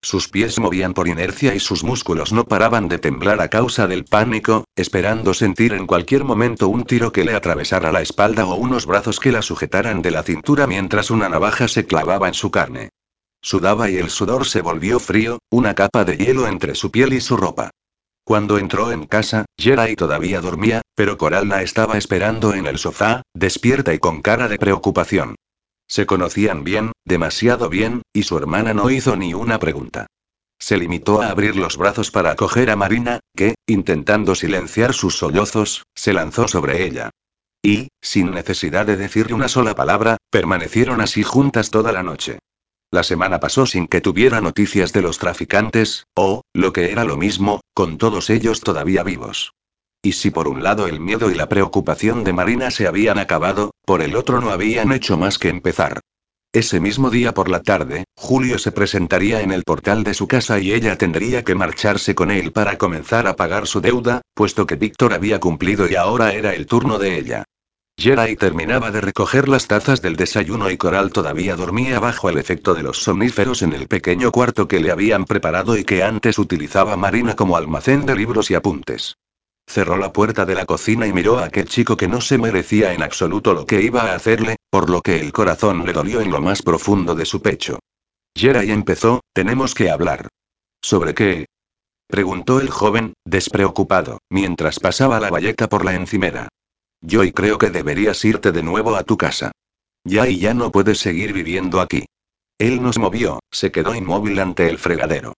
[0.00, 4.04] Sus pies movían por inercia y sus músculos no paraban de temblar a causa del
[4.04, 8.86] pánico, esperando sentir en cualquier momento un tiro que le atravesara la espalda o unos
[8.86, 12.90] brazos que la sujetaran de la cintura mientras una navaja se clavaba en su carne.
[13.42, 17.20] Sudaba y el sudor se volvió frío, una capa de hielo entre su piel y
[17.20, 17.70] su ropa.
[18.22, 23.94] Cuando entró en casa, Jerai todavía dormía, pero Coralna estaba esperando en el sofá, despierta
[23.94, 25.34] y con cara de preocupación.
[25.88, 30.06] Se conocían bien, demasiado bien, y su hermana no hizo ni una pregunta.
[30.58, 35.84] Se limitó a abrir los brazos para acoger a Marina, que, intentando silenciar sus sollozos,
[35.94, 37.10] se lanzó sobre ella.
[37.62, 42.38] Y, sin necesidad de decirle una sola palabra, permanecieron así juntas toda la noche.
[42.90, 47.16] La semana pasó sin que tuviera noticias de los traficantes, o, lo que era lo
[47.16, 49.52] mismo, con todos ellos todavía vivos.
[50.02, 53.72] Y si por un lado el miedo y la preocupación de Marina se habían acabado,
[53.88, 56.00] por el otro no habían hecho más que empezar.
[56.52, 60.58] Ese mismo día por la tarde, Julio se presentaría en el portal de su casa
[60.58, 64.76] y ella tendría que marcharse con él para comenzar a pagar su deuda, puesto que
[64.76, 67.44] Víctor había cumplido y ahora era el turno de ella.
[67.98, 72.74] Jerai terminaba de recoger las tazas del desayuno y Coral todavía dormía bajo el efecto
[72.74, 76.98] de los somníferos en el pequeño cuarto que le habían preparado y que antes utilizaba
[76.98, 79.16] Marina como almacén de libros y apuntes.
[79.68, 82.94] Cerró la puerta de la cocina y miró a aquel chico que no se merecía
[82.94, 86.30] en absoluto lo que iba a hacerle, por lo que el corazón le dolió en
[86.30, 87.78] lo más profundo de su pecho.
[88.34, 90.28] Jerai empezó, tenemos que hablar.
[90.80, 91.46] ¿Sobre qué?
[92.06, 96.48] preguntó el joven, despreocupado, mientras pasaba la valleta por la encimera.
[97.02, 99.52] Yo y creo que deberías irte de nuevo a tu casa.
[100.02, 102.06] Ya y ya no puedes seguir viviendo aquí.
[102.56, 105.34] Él no se movió, se quedó inmóvil ante el fregadero.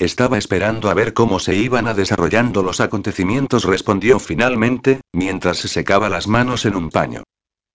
[0.00, 5.68] Estaba esperando a ver cómo se iban a desarrollando los acontecimientos, respondió finalmente, mientras se
[5.68, 7.22] secaba las manos en un paño.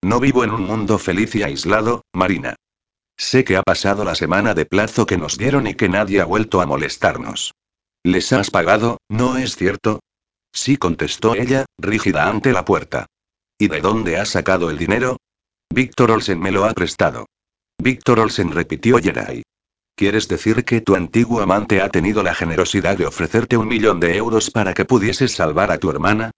[0.02, 2.56] No vivo en un mundo feliz y aislado, Marina.
[3.16, 6.24] Sé que ha pasado la semana de plazo que nos dieron y que nadie ha
[6.24, 7.54] vuelto a molestarnos.
[8.02, 10.00] ¿Les has pagado, no es cierto?
[10.52, 13.06] Sí, contestó ella, rígida ante la puerta.
[13.56, 15.18] ¿Y de dónde has sacado el dinero?
[15.72, 17.26] Víctor Olsen me lo ha prestado.
[17.80, 19.44] Víctor Olsen repitió Jerai.
[19.96, 24.14] ¿Quieres decir que tu antiguo amante ha tenido la generosidad de ofrecerte un millón de
[24.18, 26.32] euros para que pudieses salvar a tu hermana?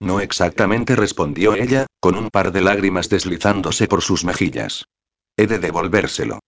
[0.00, 4.86] No exactamente respondió ella, con un par de lágrimas deslizándose por sus mejillas.
[5.36, 6.38] He de devolvérselo.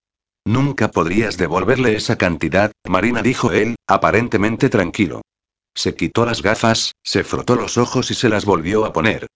[0.43, 5.21] Nunca podrías devolverle esa cantidad, Marina dijo él, aparentemente tranquilo.
[5.75, 9.27] Se quitó las gafas, se frotó los ojos y se las volvió a poner.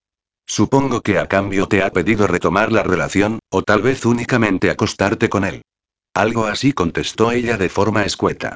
[0.47, 5.30] Supongo que a cambio te ha pedido retomar la relación, o tal vez únicamente acostarte
[5.30, 5.61] con él.
[6.14, 8.55] Algo así contestó ella de forma escueta.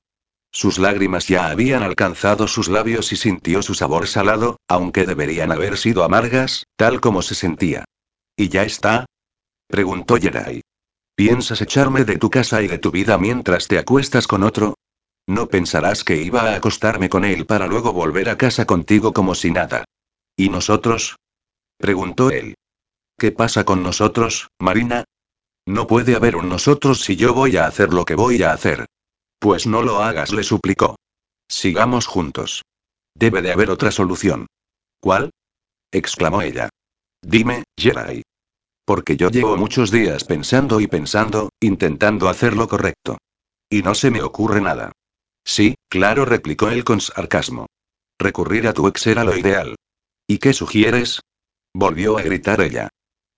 [0.52, 5.78] Sus lágrimas ya habían alcanzado sus labios y sintió su sabor salado, aunque deberían haber
[5.78, 7.86] sido amargas, tal como se sentía.
[8.38, 9.06] ¿Y ya está?
[9.68, 10.62] preguntó Jerai.
[11.16, 14.76] ¿Piensas echarme de tu casa y de tu vida mientras te acuestas con otro?
[15.28, 19.36] No pensarás que iba a acostarme con él para luego volver a casa contigo como
[19.36, 19.86] si nada.
[20.36, 21.18] ¿Y nosotros?
[21.78, 22.56] Preguntó él.
[23.18, 25.06] ¿Qué pasa con nosotros, Marina?
[25.66, 28.86] No puede haber un nosotros si yo voy a hacer lo que voy a hacer.
[29.40, 30.96] Pues no lo hagas, le suplicó.
[31.50, 32.64] Sigamos juntos.
[33.16, 34.48] Debe de haber otra solución.
[35.00, 35.32] ¿Cuál?
[35.92, 36.70] exclamó ella.
[37.22, 38.24] Dime, Jerai.
[38.86, 43.18] Porque yo llevo muchos días pensando y pensando, intentando hacer lo correcto.
[43.70, 44.92] Y no se me ocurre nada.
[45.46, 47.68] Sí, claro, replicó él con sarcasmo.
[48.20, 49.76] Recurrir a tu ex era lo ideal.
[50.28, 51.22] ¿Y qué sugieres?
[51.74, 52.90] Volvió a gritar ella.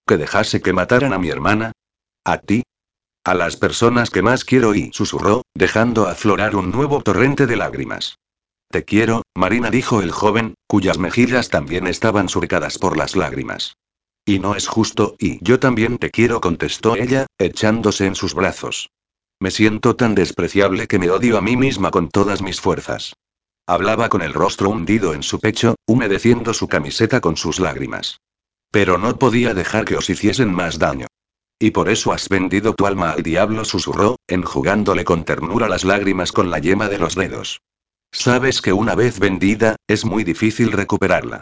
[0.07, 1.71] ¿Que dejase que mataran a mi hermana?
[2.25, 2.63] ¿A ti?
[3.23, 8.17] A las personas que más quiero y susurró, dejando aflorar un nuevo torrente de lágrimas.
[8.71, 13.77] Te quiero, Marina dijo el joven, cuyas mejillas también estaban surcadas por las lágrimas.
[14.25, 18.89] Y no es justo, y yo también te quiero, contestó ella, echándose en sus brazos.
[19.39, 23.13] Me siento tan despreciable que me odio a mí misma con todas mis fuerzas.
[23.67, 28.19] Hablaba con el rostro hundido en su pecho, humedeciendo su camiseta con sus lágrimas.
[28.71, 31.05] Pero no podía dejar que os hiciesen más daño.
[31.59, 36.31] Y por eso has vendido tu alma al diablo, susurró, enjugándole con ternura las lágrimas
[36.31, 37.61] con la yema de los dedos.
[38.11, 41.41] Sabes que una vez vendida, es muy difícil recuperarla.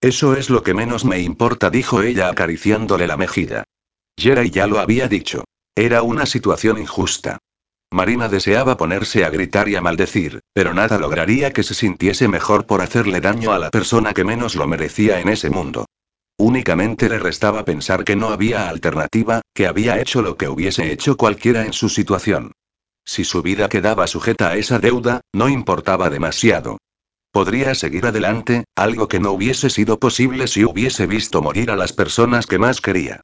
[0.00, 3.64] Eso es lo que menos me importa, dijo ella acariciándole la mejilla.
[4.18, 5.44] Jerai ya lo había dicho.
[5.76, 7.38] Era una situación injusta.
[7.92, 12.66] Marina deseaba ponerse a gritar y a maldecir, pero nada lograría que se sintiese mejor
[12.66, 15.86] por hacerle daño a la persona que menos lo merecía en ese mundo.
[16.44, 21.16] Únicamente le restaba pensar que no había alternativa, que había hecho lo que hubiese hecho
[21.16, 22.50] cualquiera en su situación.
[23.04, 26.78] Si su vida quedaba sujeta a esa deuda, no importaba demasiado.
[27.30, 31.92] Podría seguir adelante, algo que no hubiese sido posible si hubiese visto morir a las
[31.92, 33.20] personas que más quería.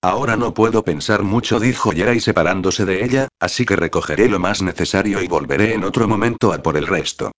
[0.00, 4.62] Ahora no puedo pensar mucho, dijo Yeray separándose de ella, así que recogeré lo más
[4.62, 7.32] necesario y volveré en otro momento a por el resto.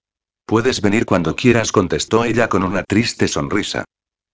[0.44, 3.86] Puedes venir cuando quieras, contestó ella con una triste sonrisa.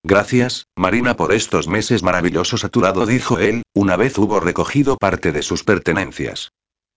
[0.05, 4.97] Gracias, Marina, por estos meses maravillosos a tu lado, dijo él, una vez hubo recogido
[4.97, 6.51] parte de sus pertenencias.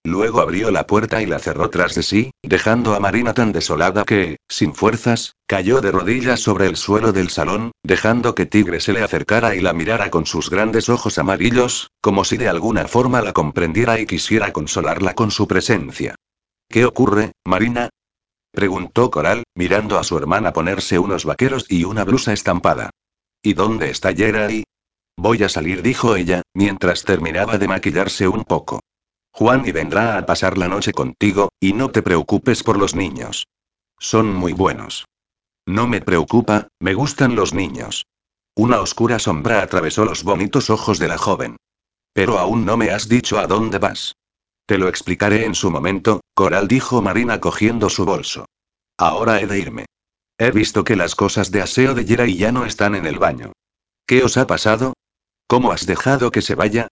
[0.03, 4.03] Luego abrió la puerta y la cerró tras de sí, dejando a Marina tan desolada
[4.03, 8.93] que, sin fuerzas, cayó de rodillas sobre el suelo del salón, dejando que Tigre se
[8.93, 13.21] le acercara y la mirara con sus grandes ojos amarillos, como si de alguna forma
[13.21, 16.15] la comprendiera y quisiera consolarla con su presencia.
[16.67, 17.89] ¿Qué ocurre, Marina?
[18.51, 22.89] Preguntó Coral, mirando a su hermana ponerse unos vaqueros y una blusa estampada.
[23.41, 24.63] ¿Y dónde está Yeray?
[25.17, 28.79] Voy a salir, dijo ella, mientras terminaba de maquillarse un poco.
[29.33, 33.47] Juan y vendrá a pasar la noche contigo, y no te preocupes por los niños.
[33.99, 35.05] Son muy buenos.
[35.65, 38.05] No me preocupa, me gustan los niños.
[38.55, 41.57] Una oscura sombra atravesó los bonitos ojos de la joven.
[42.13, 44.15] Pero aún no me has dicho a dónde vas.
[44.72, 48.45] Te lo explicaré en su momento, Coral dijo Marina cogiendo su bolso.
[48.97, 49.86] Ahora he de irme.
[50.38, 53.19] He visto que las cosas de aseo de Yera y ya no están en el
[53.19, 53.51] baño.
[54.07, 54.93] ¿Qué os ha pasado?
[55.45, 56.88] ¿Cómo has dejado que se vaya?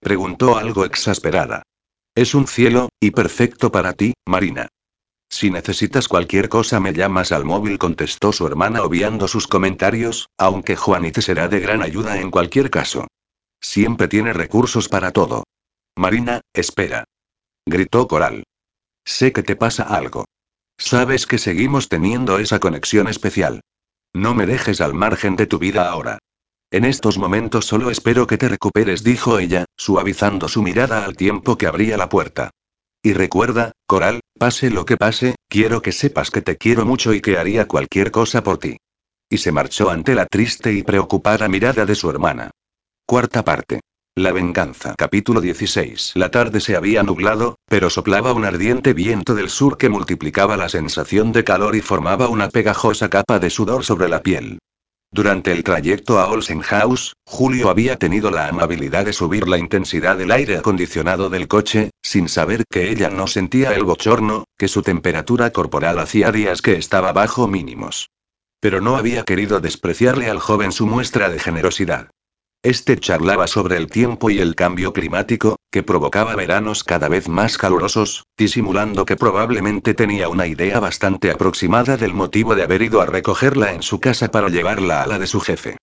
[0.00, 1.62] Preguntó algo exasperada.
[2.16, 4.66] Es un cielo, y perfecto para ti, Marina.
[5.30, 10.74] Si necesitas cualquier cosa me llamas al móvil, contestó su hermana obviando sus comentarios, aunque
[10.74, 13.06] Juanite será de gran ayuda en cualquier caso.
[13.60, 15.44] Siempre tiene recursos para todo.
[15.96, 17.04] Marina, espera.
[17.70, 18.42] Gritó Coral.
[19.04, 20.24] Sé que te pasa algo.
[20.76, 23.60] Sabes que seguimos teniendo esa conexión especial.
[24.12, 26.18] No me dejes al margen de tu vida ahora.
[26.72, 31.56] En estos momentos solo espero que te recuperes, dijo ella, suavizando su mirada al tiempo
[31.56, 32.50] que abría la puerta.
[33.04, 37.20] Y recuerda, Coral, pase lo que pase, quiero que sepas que te quiero mucho y
[37.20, 38.78] que haría cualquier cosa por ti.
[39.28, 42.50] Y se marchó ante la triste y preocupada mirada de su hermana.
[43.06, 43.78] Cuarta parte.
[44.20, 44.94] La venganza.
[44.98, 46.12] Capítulo 16.
[46.14, 50.68] La tarde se había nublado, pero soplaba un ardiente viento del sur que multiplicaba la
[50.68, 54.58] sensación de calor y formaba una pegajosa capa de sudor sobre la piel.
[55.10, 60.18] Durante el trayecto a Olsen House, Julio había tenido la amabilidad de subir la intensidad
[60.18, 64.82] del aire acondicionado del coche, sin saber que ella no sentía el bochorno, que su
[64.82, 68.10] temperatura corporal hacía días que estaba bajo mínimos.
[68.60, 72.10] Pero no había querido despreciarle al joven su muestra de generosidad.
[72.62, 77.56] Este charlaba sobre el tiempo y el cambio climático, que provocaba veranos cada vez más
[77.56, 83.06] calurosos, disimulando que probablemente tenía una idea bastante aproximada del motivo de haber ido a
[83.06, 85.78] recogerla en su casa para llevarla a la de su jefe.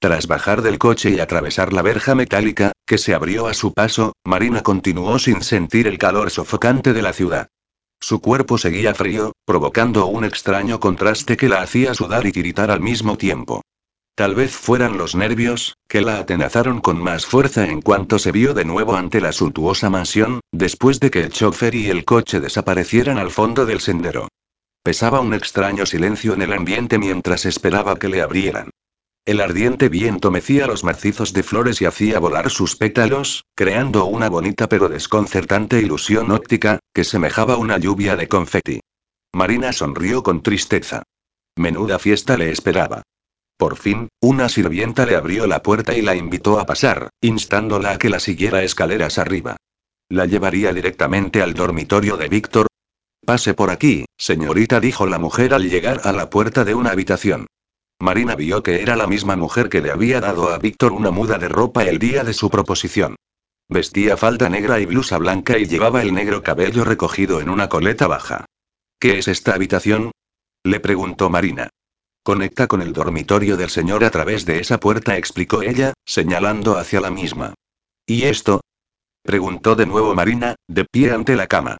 [0.00, 4.12] Tras bajar del coche y atravesar la verja metálica, que se abrió a su paso,
[4.22, 7.48] Marina continuó sin sentir el calor sofocante de la ciudad.
[8.00, 12.80] Su cuerpo seguía frío, provocando un extraño contraste que la hacía sudar y tiritar al
[12.80, 13.62] mismo tiempo.
[14.18, 18.52] Tal vez fueran los nervios, que la atenazaron con más fuerza en cuanto se vio
[18.52, 23.16] de nuevo ante la suntuosa mansión, después de que el chofer y el coche desaparecieran
[23.16, 24.26] al fondo del sendero.
[24.82, 28.70] Pesaba un extraño silencio en el ambiente mientras esperaba que le abrieran.
[29.24, 34.28] El ardiente viento mecía los macizos de flores y hacía volar sus pétalos, creando una
[34.28, 38.80] bonita pero desconcertante ilusión óptica, que semejaba una lluvia de confeti.
[39.32, 41.04] Marina sonrió con tristeza.
[41.56, 43.04] Menuda fiesta le esperaba.
[43.58, 47.98] Por fin, una sirvienta le abrió la puerta y la invitó a pasar, instándola a
[47.98, 49.56] que la siguiera escaleras arriba.
[50.08, 52.68] La llevaría directamente al dormitorio de Víctor.
[53.26, 57.48] Pase por aquí, señorita, dijo la mujer al llegar a la puerta de una habitación.
[58.00, 61.36] Marina vio que era la misma mujer que le había dado a Víctor una muda
[61.36, 63.16] de ropa el día de su proposición.
[63.68, 68.06] Vestía falda negra y blusa blanca y llevaba el negro cabello recogido en una coleta
[68.06, 68.44] baja.
[69.00, 70.12] ¿Qué es esta habitación?
[70.62, 71.70] Le preguntó Marina.
[72.28, 77.00] Conecta con el dormitorio del señor a través de esa puerta, explicó ella, señalando hacia
[77.00, 77.54] la misma.
[78.04, 78.60] ¿Y esto?
[79.22, 81.78] preguntó de nuevo Marina, de pie ante la cama.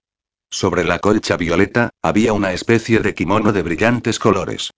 [0.50, 4.70] Sobre la colcha violeta, había una especie de kimono de brillantes colores.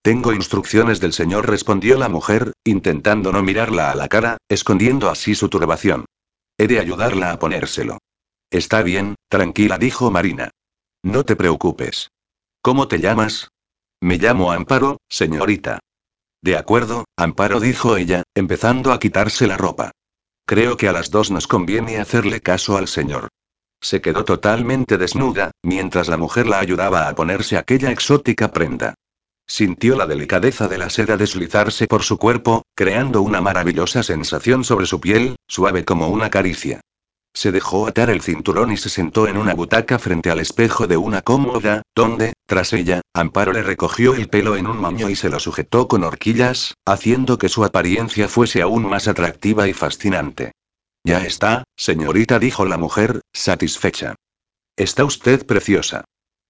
[0.00, 5.34] Tengo instrucciones del señor, respondió la mujer, intentando no mirarla a la cara, escondiendo así
[5.34, 6.04] su turbación.
[6.56, 7.98] He de ayudarla a ponérselo.
[8.48, 10.52] Está bien, tranquila, dijo Marina.
[11.02, 12.10] No te preocupes.
[12.62, 13.48] ¿Cómo te llamas?
[14.06, 15.80] Me llamo Amparo, señorita.
[16.40, 19.90] De acuerdo, Amparo dijo ella, empezando a quitarse la ropa.
[20.46, 23.26] Creo que a las dos nos conviene hacerle caso al señor.
[23.80, 28.94] Se quedó totalmente desnuda, mientras la mujer la ayudaba a ponerse aquella exótica prenda.
[29.44, 34.86] Sintió la delicadeza de la seda deslizarse por su cuerpo, creando una maravillosa sensación sobre
[34.86, 36.80] su piel, suave como una caricia.
[37.36, 40.96] Se dejó atar el cinturón y se sentó en una butaca frente al espejo de
[40.96, 45.28] una cómoda, donde, tras ella, Amparo le recogió el pelo en un maño y se
[45.28, 50.52] lo sujetó con horquillas, haciendo que su apariencia fuese aún más atractiva y fascinante.
[51.04, 54.14] Ya está, señorita, dijo la mujer, satisfecha.
[54.74, 56.06] Está usted preciosa.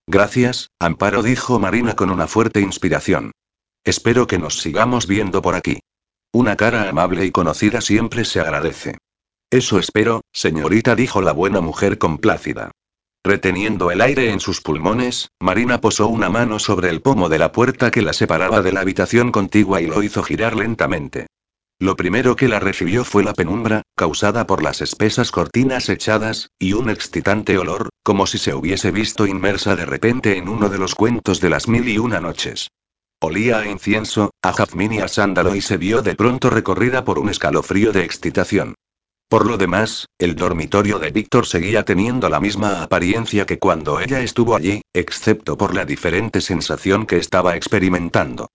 [0.06, 3.32] Gracias, Amparo, dijo Marina con una fuerte inspiración.
[3.82, 5.80] Espero que nos sigamos viendo por aquí.
[6.30, 8.98] Una cara amable y conocida siempre se agradece.
[9.50, 12.72] Eso espero, señorita, dijo la buena mujer complácida.
[13.24, 17.52] Reteniendo el aire en sus pulmones, Marina posó una mano sobre el pomo de la
[17.52, 21.26] puerta que la separaba de la habitación contigua y lo hizo girar lentamente.
[21.78, 26.72] Lo primero que la recibió fue la penumbra, causada por las espesas cortinas echadas, y
[26.72, 30.94] un excitante olor, como si se hubiese visto inmersa de repente en uno de los
[30.94, 32.68] cuentos de las mil y una noches.
[33.20, 37.18] Olía a incienso, a jazmín y a sándalo y se vio de pronto recorrida por
[37.18, 38.74] un escalofrío de excitación.
[39.28, 44.20] Por lo demás, el dormitorio de Víctor seguía teniendo la misma apariencia que cuando ella
[44.20, 48.48] estuvo allí, excepto por la diferente sensación que estaba experimentando.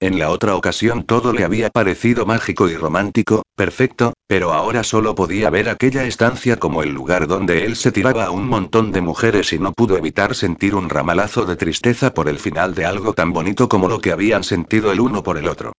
[0.00, 5.14] En la otra ocasión todo le había parecido mágico y romántico, perfecto, pero ahora solo
[5.14, 9.00] podía ver aquella estancia como el lugar donde él se tiraba a un montón de
[9.00, 13.14] mujeres y no pudo evitar sentir un ramalazo de tristeza por el final de algo
[13.14, 15.72] tan bonito como lo que habían sentido el uno por el otro.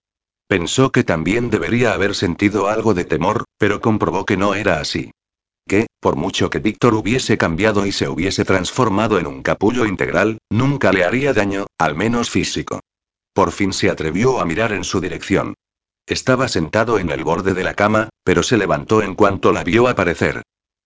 [0.47, 5.11] Pensó que también debería haber sentido algo de temor, pero comprobó que no era así.
[5.67, 10.37] Que, por mucho que Víctor hubiese cambiado y se hubiese transformado en un capullo integral,
[10.49, 12.79] nunca le haría daño, al menos físico.
[13.33, 15.53] Por fin se atrevió a mirar en su dirección.
[16.05, 19.89] Estaba sentado en el borde de la cama, pero se levantó en cuanto la vio
[19.89, 20.43] aparecer.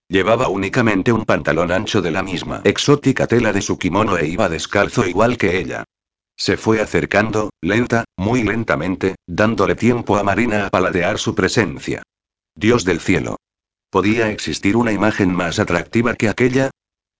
[0.08, 4.50] Llevaba únicamente un pantalón ancho de la misma exótica tela de su kimono e iba
[4.50, 5.84] descalzo igual que ella.
[6.38, 12.04] Se fue acercando, lenta, muy lentamente, dándole tiempo a Marina a paladear su presencia.
[12.56, 13.38] Dios del cielo.
[13.90, 16.72] ¿Podía existir una imagen más atractiva que aquella?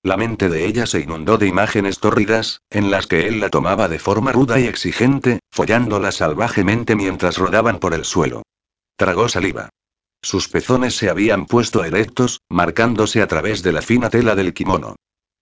[0.04, 3.88] La mente de ella se inundó de imágenes tórridas, en las que él la tomaba
[3.88, 8.42] de forma ruda y exigente, follándola salvajemente mientras rodaban por el suelo.
[8.96, 9.70] Tragó saliva.
[10.24, 14.96] Sus pezones se habían puesto erectos, marcándose a través de la fina tela del kimono.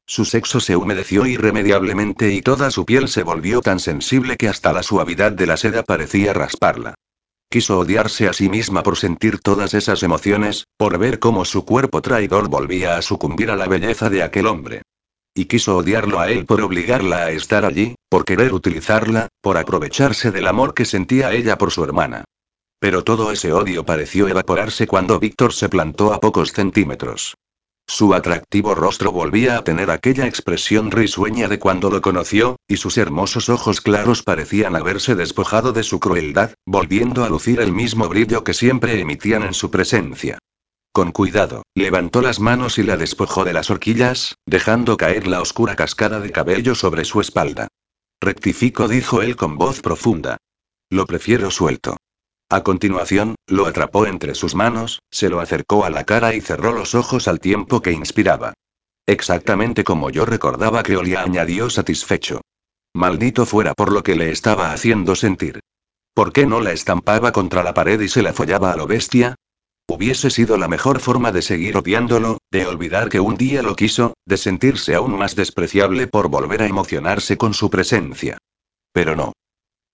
[0.10, 4.74] Su sexo se humedeció irremediablemente y toda su piel se volvió tan sensible que hasta
[4.74, 6.95] la suavidad de la seda parecía rasparla.
[7.47, 12.01] Quiso odiarse a sí misma por sentir todas esas emociones, por ver cómo su cuerpo
[12.01, 14.82] traidor volvía a sucumbir a la belleza de aquel hombre.
[15.36, 20.32] Y quiso odiarlo a él por obligarla a estar allí, por querer utilizarla, por aprovecharse
[20.32, 22.24] del amor que sentía ella por su hermana.
[22.80, 27.36] Pero todo ese odio pareció evaporarse cuando Víctor se plantó a pocos centímetros.
[27.91, 32.99] Su atractivo rostro volvía a tener aquella expresión risueña de cuando lo conoció, y sus
[32.99, 38.43] hermosos ojos claros parecían haberse despojado de su crueldad, volviendo a lucir el mismo brillo
[38.43, 40.37] que siempre emitían en su presencia.
[40.91, 45.75] Con cuidado, levantó las manos y la despojó de las horquillas, dejando caer la oscura
[45.75, 47.69] cascada de cabello sobre su espalda.
[48.21, 50.37] Rectifico, dijo él con voz profunda.
[50.91, 51.97] Lo prefiero suelto.
[52.51, 56.71] A continuación, lo atrapó entre sus manos, se lo acercó a la cara y cerró
[56.71, 58.53] los ojos al tiempo que inspiraba.
[59.05, 62.41] Exactamente como yo recordaba que olía, añadió satisfecho.
[62.95, 65.59] Maldito fuera por lo que le estaba haciendo sentir.
[66.15, 69.35] ¿Por qué no la estampaba contra la pared y se la follaba a lo bestia?
[69.87, 74.15] Hubiese sido la mejor forma de seguir odiándolo, de olvidar que un día lo quiso,
[74.25, 78.39] de sentirse aún más despreciable por volver a emocionarse con su presencia.
[78.91, 79.33] Pero no.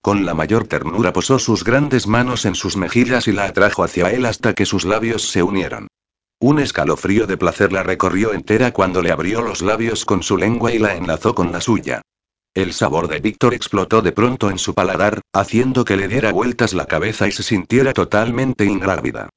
[0.06, 4.12] Con la mayor ternura posó sus grandes manos en sus mejillas y la atrajo hacia
[4.12, 5.88] él hasta que sus labios se unieron.
[6.40, 10.72] Un escalofrío de placer la recorrió entera cuando le abrió los labios con su lengua
[10.72, 12.04] y la enlazó con la suya.
[12.54, 16.76] El sabor de Víctor explotó de pronto en su paladar, haciendo que le diera vueltas
[16.76, 19.30] la cabeza y se sintiera totalmente ingrávida.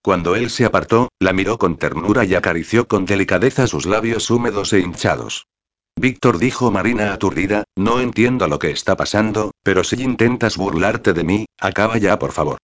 [0.00, 4.72] Cuando él se apartó, la miró con ternura y acarició con delicadeza sus labios húmedos
[4.72, 5.48] e hinchados.
[5.96, 11.24] Víctor dijo Marina aturdida, no entiendo lo que está pasando, pero si intentas burlarte de
[11.24, 12.58] mí, acaba ya por favor.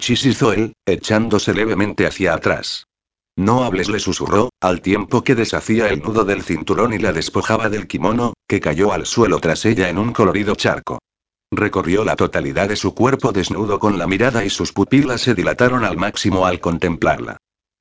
[0.00, 2.86] Chis hizo él, echándose levemente hacia atrás.
[3.36, 7.68] No hables, le susurró, al tiempo que deshacía el nudo del cinturón y la despojaba
[7.68, 10.98] del kimono, que cayó al suelo tras ella en un colorido charco.
[11.52, 15.84] Recorrió la totalidad de su cuerpo desnudo con la mirada y sus pupilas se dilataron
[15.84, 17.38] al máximo al contemplarla.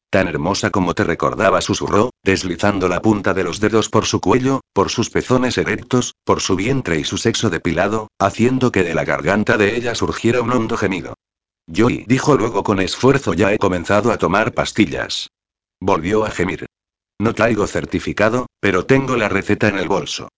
[0.10, 4.62] Tan hermosa como te recordaba, susurró, deslizando la punta de los dedos por su cuello,
[4.74, 9.06] por sus pezones erectos, por su vientre y su sexo depilado, haciendo que de la
[9.06, 11.14] garganta de ella surgiera un hondo gemido.
[11.72, 15.30] Joy dijo luego con esfuerzo, ya he comenzado a tomar pastillas.
[15.80, 16.66] Volvió a gemir.
[17.20, 20.30] No traigo certificado, pero tengo la receta en el bolso.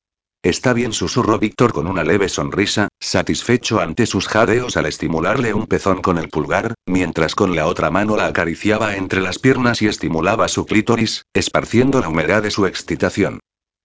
[0.44, 5.68] Está bien, susurró Víctor con una leve sonrisa, satisfecho ante sus jadeos al estimularle un
[5.68, 9.88] pezón con el pulgar, mientras con la otra mano la acariciaba entre las piernas y
[9.88, 13.40] estimulaba su clítoris, esparciendo la humedad de su excitación.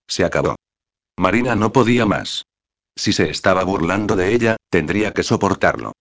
[0.08, 0.56] Se acabó.
[1.18, 2.44] Marina no podía más.
[2.96, 5.92] Si se estaba burlando de ella, tendría que soportarlo.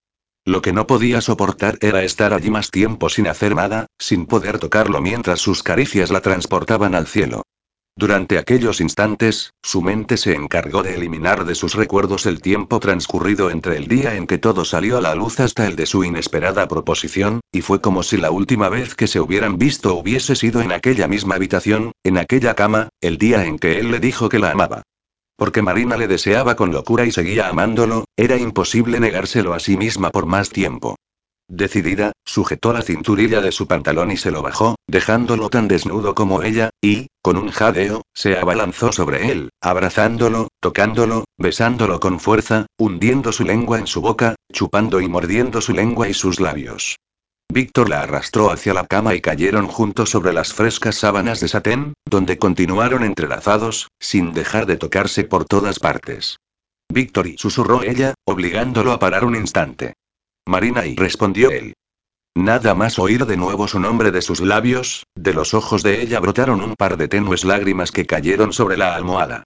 [0.46, 4.58] Lo que no podía soportar era estar allí más tiempo sin hacer nada, sin poder
[4.58, 7.42] tocarlo mientras sus caricias la transportaban al cielo.
[7.98, 13.48] Durante aquellos instantes, su mente se encargó de eliminar de sus recuerdos el tiempo transcurrido
[13.48, 16.68] entre el día en que todo salió a la luz hasta el de su inesperada
[16.68, 20.72] proposición, y fue como si la última vez que se hubieran visto hubiese sido en
[20.72, 24.50] aquella misma habitación, en aquella cama, el día en que él le dijo que la
[24.50, 24.82] amaba.
[25.38, 30.10] Porque Marina le deseaba con locura y seguía amándolo, era imposible negárselo a sí misma
[30.10, 30.96] por más tiempo.
[31.48, 36.42] Decidida, sujetó la cinturilla de su pantalón y se lo bajó, dejándolo tan desnudo como
[36.42, 43.30] ella, y, con un jadeo, se abalanzó sobre él, abrazándolo, tocándolo, besándolo con fuerza, hundiendo
[43.30, 46.96] su lengua en su boca, chupando y mordiendo su lengua y sus labios.
[47.48, 51.94] Víctor la arrastró hacia la cama y cayeron juntos sobre las frescas sábanas de satén,
[52.04, 56.38] donde continuaron entrelazados, sin dejar de tocarse por todas partes.
[56.92, 59.94] Víctor y susurró ella, obligándolo a parar un instante.
[60.46, 61.74] Marina y respondió él.
[62.36, 66.20] Nada más oír de nuevo su nombre de sus labios, de los ojos de ella
[66.20, 69.44] brotaron un par de tenues lágrimas que cayeron sobre la almohada.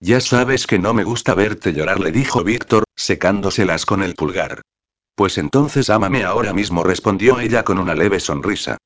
[0.00, 4.62] Ya sabes que no me gusta verte llorar, le dijo Víctor, secándoselas con el pulgar.
[5.14, 8.78] Pues entonces ámame ahora mismo, respondió ella con una leve sonrisa.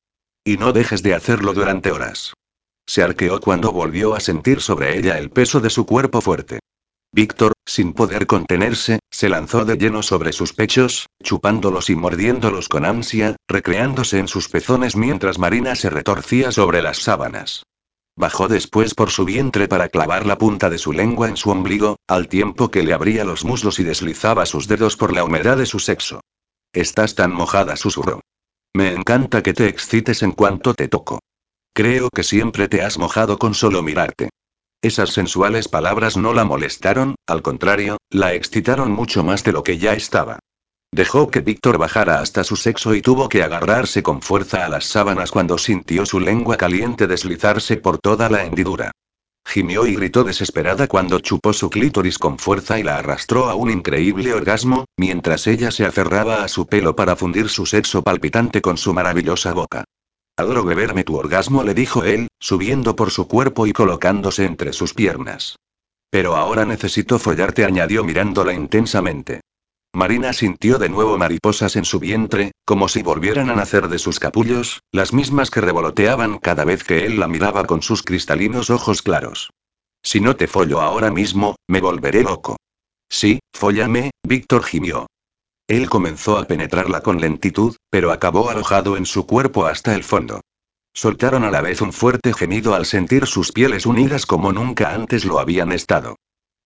[0.43, 2.33] Y no dejes de hacerlo durante horas.
[2.85, 6.59] Se arqueó cuando volvió a sentir sobre ella el peso de su cuerpo fuerte.
[7.15, 12.83] Víctor, sin poder contenerse, se lanzó de lleno sobre sus pechos, chupándolos y mordiéndolos con
[12.83, 17.63] ansia, recreándose en sus pezones mientras Marina se retorcía sobre las sábanas.
[18.17, 21.95] Bajó después por su vientre para clavar la punta de su lengua en su ombligo,
[22.05, 25.67] al tiempo que le abría los muslos y deslizaba sus dedos por la humedad de
[25.67, 26.19] su sexo.
[26.73, 28.19] Estás tan mojada, susurró.
[28.73, 31.19] Me encanta que te excites en cuanto te toco.
[31.73, 34.31] Creo que siempre te has mojado con solo mirarte.
[34.85, 39.79] Esas sensuales palabras no la molestaron, al contrario, la excitaron mucho más de lo que
[39.79, 40.37] ya estaba.
[40.91, 44.85] Dejó que Víctor bajara hasta su sexo y tuvo que agarrarse con fuerza a las
[44.85, 48.91] sábanas cuando sintió su lengua caliente deslizarse por toda la hendidura.
[49.43, 53.71] Gimió y gritó desesperada cuando chupó su clítoris con fuerza y la arrastró a un
[53.71, 58.77] increíble orgasmo, mientras ella se aferraba a su pelo para fundir su sexo palpitante con
[58.77, 59.83] su maravillosa boca.
[60.37, 64.93] Adoro beberme tu orgasmo, le dijo él, subiendo por su cuerpo y colocándose entre sus
[64.93, 65.55] piernas.
[66.09, 69.41] Pero ahora necesito follarte, añadió mirándola intensamente.
[69.93, 74.19] Marina sintió de nuevo mariposas en su vientre, como si volvieran a nacer de sus
[74.19, 79.01] capullos, las mismas que revoloteaban cada vez que él la miraba con sus cristalinos ojos
[79.01, 79.51] claros.
[80.03, 82.57] Si no te follo ahora mismo, me volveré loco.
[83.09, 85.07] Sí, follame, Víctor gimió.
[85.67, 90.41] Él comenzó a penetrarla con lentitud, pero acabó alojado en su cuerpo hasta el fondo.
[90.93, 95.25] Soltaron a la vez un fuerte gemido al sentir sus pieles unidas como nunca antes
[95.25, 96.17] lo habían estado.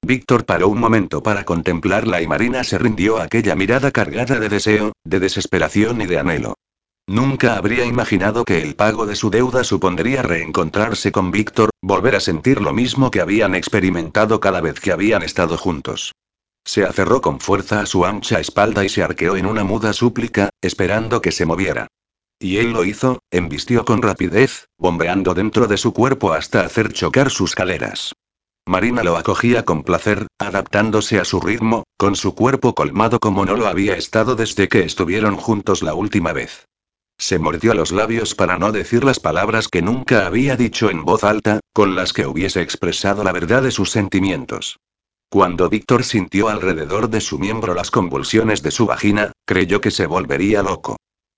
[0.05, 4.49] Víctor paró un momento para contemplarla y Marina se rindió a aquella mirada cargada de
[4.49, 6.55] deseo, de desesperación y de anhelo.
[7.07, 12.19] Nunca habría imaginado que el pago de su deuda supondría reencontrarse con Víctor, volver a
[12.19, 16.13] sentir lo mismo que habían experimentado cada vez que habían estado juntos.
[16.71, 20.51] Se aferró con fuerza a su ancha espalda y se arqueó en una muda súplica,
[20.61, 21.87] esperando que se moviera.
[22.39, 27.31] Y él lo hizo, embistió con rapidez, bombeando dentro de su cuerpo hasta hacer chocar
[27.31, 28.13] sus caleras.
[28.67, 33.55] Marina lo acogía con placer, adaptándose a su ritmo, con su cuerpo colmado como no
[33.55, 36.67] lo había estado desde que estuvieron juntos la última vez.
[37.17, 41.23] Se mordió los labios para no decir las palabras que nunca había dicho en voz
[41.23, 44.77] alta, con las que hubiese expresado la verdad de sus sentimientos.
[45.31, 50.07] Cuando Víctor sintió alrededor de su miembro las convulsiones de su vagina, creyó que se
[50.07, 50.97] volvería loco.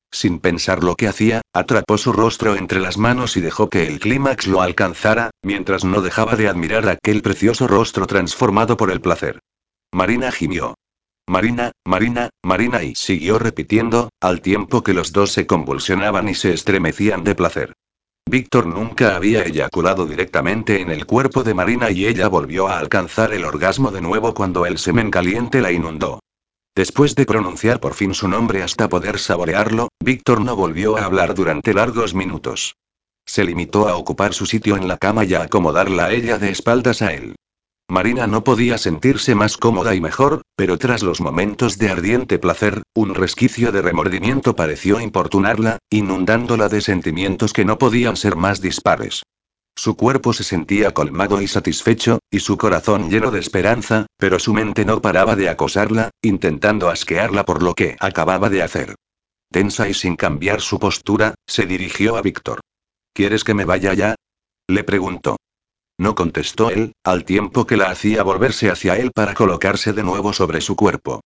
[0.09, 3.99] Sin pensar lo que hacía, atrapó su rostro entre las manos y dejó que el
[3.99, 9.39] clímax lo alcanzara, mientras no dejaba de admirar aquel precioso rostro transformado por el placer.
[9.91, 10.75] Marina gimió.
[11.27, 16.53] Marina, Marina, Marina y siguió repitiendo, al tiempo que los dos se convulsionaban y se
[16.53, 17.73] estremecían de placer.
[18.31, 23.33] Víctor nunca había eyaculado directamente en el cuerpo de Marina y ella volvió a alcanzar
[23.33, 26.21] el orgasmo de nuevo cuando el semen caliente la inundó.
[26.73, 31.35] Después de pronunciar por fin su nombre hasta poder saborearlo, Víctor no volvió a hablar
[31.35, 32.77] durante largos minutos.
[33.25, 36.51] Se limitó a ocupar su sitio en la cama y a acomodarla a ella de
[36.51, 37.35] espaldas a él.
[37.91, 42.83] Marina no podía sentirse más cómoda y mejor, pero tras los momentos de ardiente placer,
[42.95, 49.23] un resquicio de remordimiento pareció importunarla, inundándola de sentimientos que no podían ser más dispares.
[49.75, 54.53] Su cuerpo se sentía colmado y satisfecho, y su corazón lleno de esperanza, pero su
[54.53, 58.95] mente no paraba de acosarla, intentando asquearla por lo que acababa de hacer.
[59.51, 62.61] Tensa y sin cambiar su postura, se dirigió a Víctor.
[63.13, 64.15] ¿Quieres que me vaya ya?
[64.69, 65.35] Le preguntó.
[66.01, 70.33] No contestó él, al tiempo que la hacía volverse hacia él para colocarse de nuevo
[70.33, 71.21] sobre su cuerpo.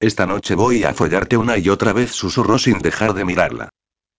[0.00, 3.70] Esta noche voy a follarte una y otra vez, susurró sin dejar de mirarla.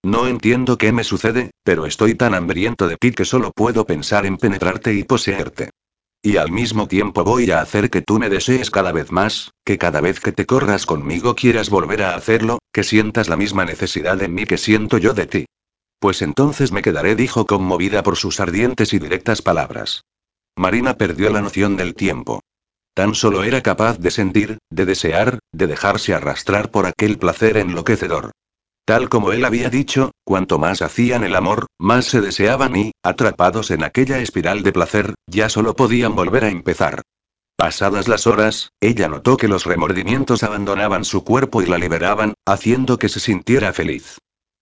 [0.03, 4.25] No entiendo qué me sucede, pero estoy tan hambriento de ti que solo puedo pensar
[4.25, 5.69] en penetrarte y poseerte.
[6.23, 9.77] Y al mismo tiempo voy a hacer que tú me desees cada vez más, que
[9.77, 14.17] cada vez que te corras conmigo quieras volver a hacerlo, que sientas la misma necesidad
[14.17, 15.45] de mí que siento yo de ti.
[15.99, 20.03] Pues entonces me quedaré, dijo conmovida por sus ardientes y directas palabras.
[20.55, 22.41] Marina perdió la noción del tiempo.
[22.93, 28.31] Tan solo era capaz de sentir, de desear, de dejarse arrastrar por aquel placer enloquecedor.
[28.85, 33.69] Tal como él había dicho, cuanto más hacían el amor, más se deseaban y, atrapados
[33.69, 37.03] en aquella espiral de placer, ya solo podían volver a empezar.
[37.55, 42.97] Pasadas las horas, ella notó que los remordimientos abandonaban su cuerpo y la liberaban, haciendo
[42.97, 44.17] que se sintiera feliz.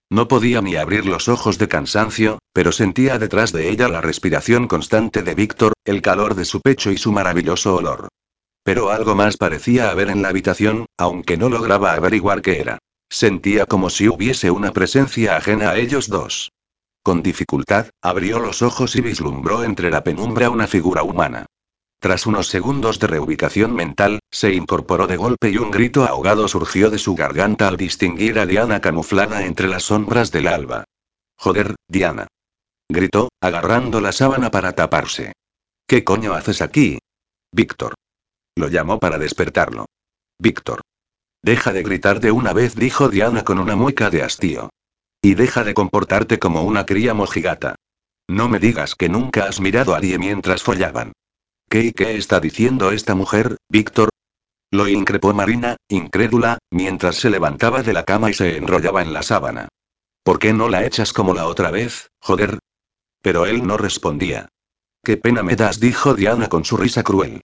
[0.09, 4.67] No podía ni abrir los ojos de cansancio, pero sentía detrás de ella la respiración
[4.67, 8.07] constante de Víctor, el calor de su pecho y su maravilloso olor.
[8.63, 12.79] Pero algo más parecía haber en la habitación, aunque no lograba averiguar qué era.
[13.09, 16.51] Sentía como si hubiese una presencia ajena a ellos dos.
[17.03, 21.45] Con dificultad, abrió los ojos y vislumbró entre la penumbra una figura humana.
[21.99, 26.91] Tras unos segundos de reubicación mental, se incorporó de golpe y un grito ahogado surgió
[26.91, 30.83] de su garganta al distinguir a Diana camuflada entre las sombras del alba.
[31.37, 32.27] Joder, Diana.
[32.89, 35.33] Gritó, agarrando la sábana para taparse.
[35.87, 36.99] ¿Qué coño haces aquí?
[37.51, 37.95] Víctor.
[38.55, 39.87] Lo llamó para despertarlo.
[40.39, 40.81] Víctor.
[41.41, 44.69] Deja de gritar de una vez, dijo Diana con una mueca de hastío.
[45.21, 47.75] Y deja de comportarte como una cría mojigata.
[48.29, 51.13] No me digas que nunca has mirado a Arie mientras follaban.
[51.69, 54.09] ¿Qué y qué está diciendo esta mujer, Víctor?
[54.71, 59.21] Lo increpó Marina, incrédula, mientras se levantaba de la cama y se enrollaba en la
[59.21, 59.67] sábana.
[60.23, 62.59] ¿Por qué no la echas como la otra vez, joder?
[63.21, 64.47] Pero él no respondía.
[65.03, 67.41] Qué pena me das, dijo Diana con su risa cruel.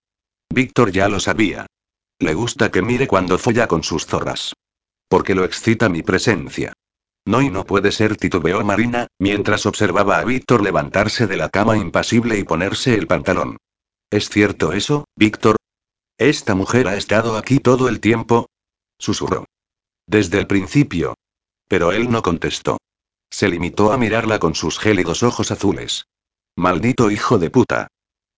[0.49, 1.65] Víctor ya lo sabía.
[2.19, 4.53] Le gusta que mire cuando folla con sus zorras.
[5.09, 6.71] Porque lo excita mi presencia.
[7.25, 11.77] No y no puede ser, titubeó Marina, mientras observaba a Víctor levantarse de la cama
[11.77, 13.57] impasible y ponerse el pantalón.
[14.13, 15.55] ¿Es cierto eso, Víctor?
[16.19, 18.45] ¿Esta mujer ha estado aquí todo el tiempo?
[18.99, 19.45] Susurró.
[20.05, 21.15] Desde el principio.
[21.67, 22.77] Pero él no contestó.
[23.31, 26.05] Se limitó a mirarla con sus gélidos ojos azules.
[26.55, 27.87] Maldito hijo de puta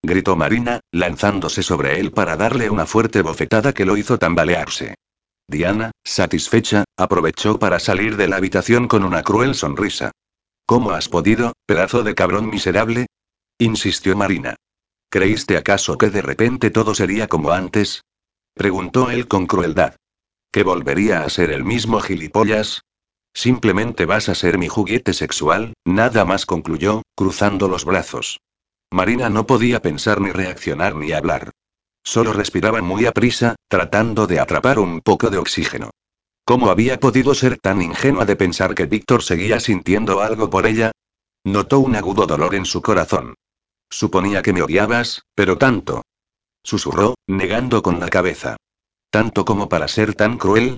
[0.02, 4.96] gritó Marina, lanzándose sobre él para darle una fuerte bofetada que lo hizo tambalearse.
[5.46, 10.12] Diana, satisfecha, aprovechó para salir de la habitación con una cruel sonrisa.
[10.66, 13.08] ¿Cómo has podido, pedazo de cabrón miserable?
[13.60, 14.56] insistió Marina.
[15.10, 18.04] ¿Creíste acaso que de repente todo sería como antes?
[18.54, 19.96] preguntó él con crueldad.
[20.52, 22.82] ¿Que volvería a ser el mismo gilipollas?
[23.34, 28.40] Simplemente vas a ser mi juguete sexual, nada más concluyó, cruzando los brazos.
[28.92, 31.52] Marina no podía pensar ni reaccionar ni hablar.
[32.02, 35.90] Solo respiraba muy aprisa, tratando de atrapar un poco de oxígeno.
[36.46, 40.92] ¿Cómo había podido ser tan ingenua de pensar que Víctor seguía sintiendo algo por ella?
[41.44, 43.36] Notó un agudo dolor en su corazón.
[43.90, 46.02] Suponía que me odiabas, pero tanto.
[46.64, 48.58] Susurró, negando con la cabeza.
[49.10, 50.78] ¿Tanto como para ser tan cruel?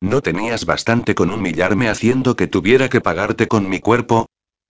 [0.00, 4.26] ¿No tenías bastante con humillarme haciendo que tuviera que pagarte con mi cuerpo?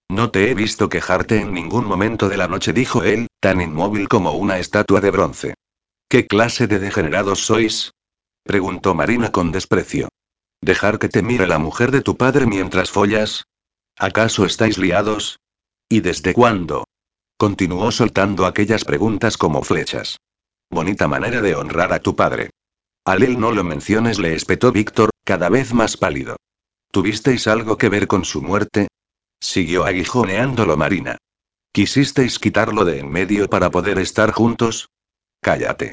[0.08, 4.08] No te he visto quejarte en ningún momento de la noche, dijo él, tan inmóvil
[4.08, 5.54] como una estatua de bronce.
[6.08, 7.90] ¿Qué clase de degenerados sois?
[8.44, 10.08] preguntó Marina con desprecio.
[10.60, 13.44] ¿Dejar que te mire la mujer de tu padre mientras follas?
[13.98, 15.38] ¿Acaso estáis liados?
[15.88, 16.85] ¿Y desde cuándo?
[17.38, 20.16] Continuó soltando aquellas preguntas como flechas.
[20.70, 22.48] Bonita manera de honrar a tu padre.
[23.04, 26.36] Al él no lo menciones, le espetó Víctor, cada vez más pálido.
[26.90, 28.88] ¿Tuvisteis algo que ver con su muerte?
[29.38, 31.18] Siguió aguijoneándolo Marina.
[31.72, 34.88] ¿Quisisteis quitarlo de en medio para poder estar juntos?
[35.42, 35.92] Cállate.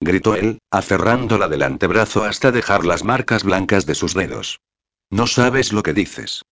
[0.00, 4.58] Gritó él, aferrándola del antebrazo hasta dejar las marcas blancas de sus dedos.
[5.10, 6.42] No sabes lo que dices.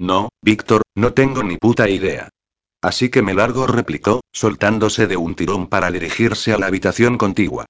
[0.00, 2.30] No, Víctor, no tengo ni puta idea.
[2.82, 7.66] Así que me largo, replicó, soltándose de un tirón para dirigirse a la habitación contigua.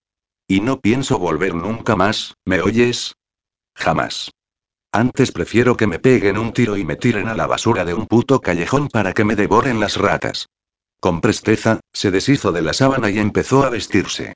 [0.49, 3.15] Y no pienso volver nunca más, ¿me oyes?
[3.75, 4.31] Jamás.
[4.93, 8.07] Antes prefiero que me peguen un tiro y me tiren a la basura de un
[8.07, 10.47] puto callejón para que me devoren las ratas.
[11.01, 14.35] Con presteza, se deshizo de la sábana y empezó a vestirse.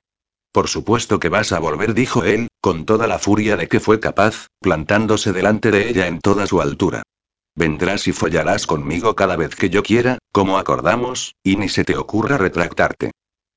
[0.51, 3.99] Por supuesto que vas a volver, dijo él, con toda la furia de que fue
[3.99, 7.03] capaz, plantándose delante de ella en toda su altura.
[7.55, 11.97] Vendrás y follarás conmigo cada vez que yo quiera, como acordamos, y ni se te
[11.97, 13.11] ocurra retractarte.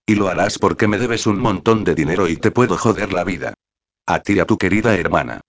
[0.07, 3.25] Y lo harás porque me debes un montón de dinero y te puedo joder la
[3.25, 3.55] vida.
[4.07, 5.41] A ti y a tu querida hermana.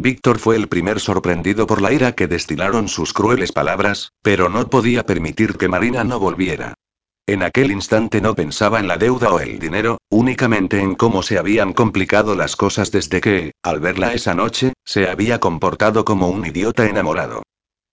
[0.00, 4.70] Víctor fue el primer sorprendido por la ira que destilaron sus crueles palabras, pero no
[4.70, 6.74] podía permitir que Marina no volviera.
[7.26, 11.36] En aquel instante no pensaba en la deuda o el dinero, únicamente en cómo se
[11.36, 16.46] habían complicado las cosas desde que, al verla esa noche, se había comportado como un
[16.46, 17.42] idiota enamorado.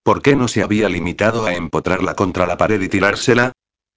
[0.05, 3.53] ¿Por qué no se había limitado a empotrarla contra la pared y tirársela?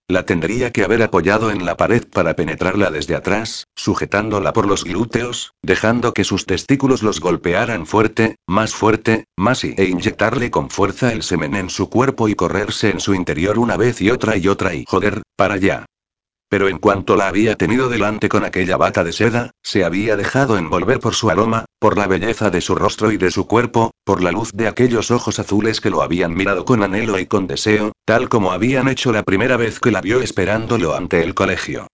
[0.08, 4.84] La tendría que haber apoyado en la pared para penetrarla desde atrás, sujetándola por los
[4.84, 10.70] glúteos, dejando que sus testículos los golpearan fuerte, más fuerte, más y e inyectarle con
[10.70, 14.38] fuerza el semen en su cuerpo y correrse en su interior una vez y otra
[14.38, 15.84] y otra y joder, para allá.
[16.48, 20.56] Pero en cuanto la había tenido delante con aquella bata de seda, se había dejado
[20.56, 24.22] envolver por su aroma, por la belleza de su rostro y de su cuerpo, por
[24.22, 27.92] la luz de aquellos ojos azules que lo habían mirado con anhelo y con deseo,
[28.06, 31.86] tal como habían hecho la primera vez que la vio esperándolo ante el colegio.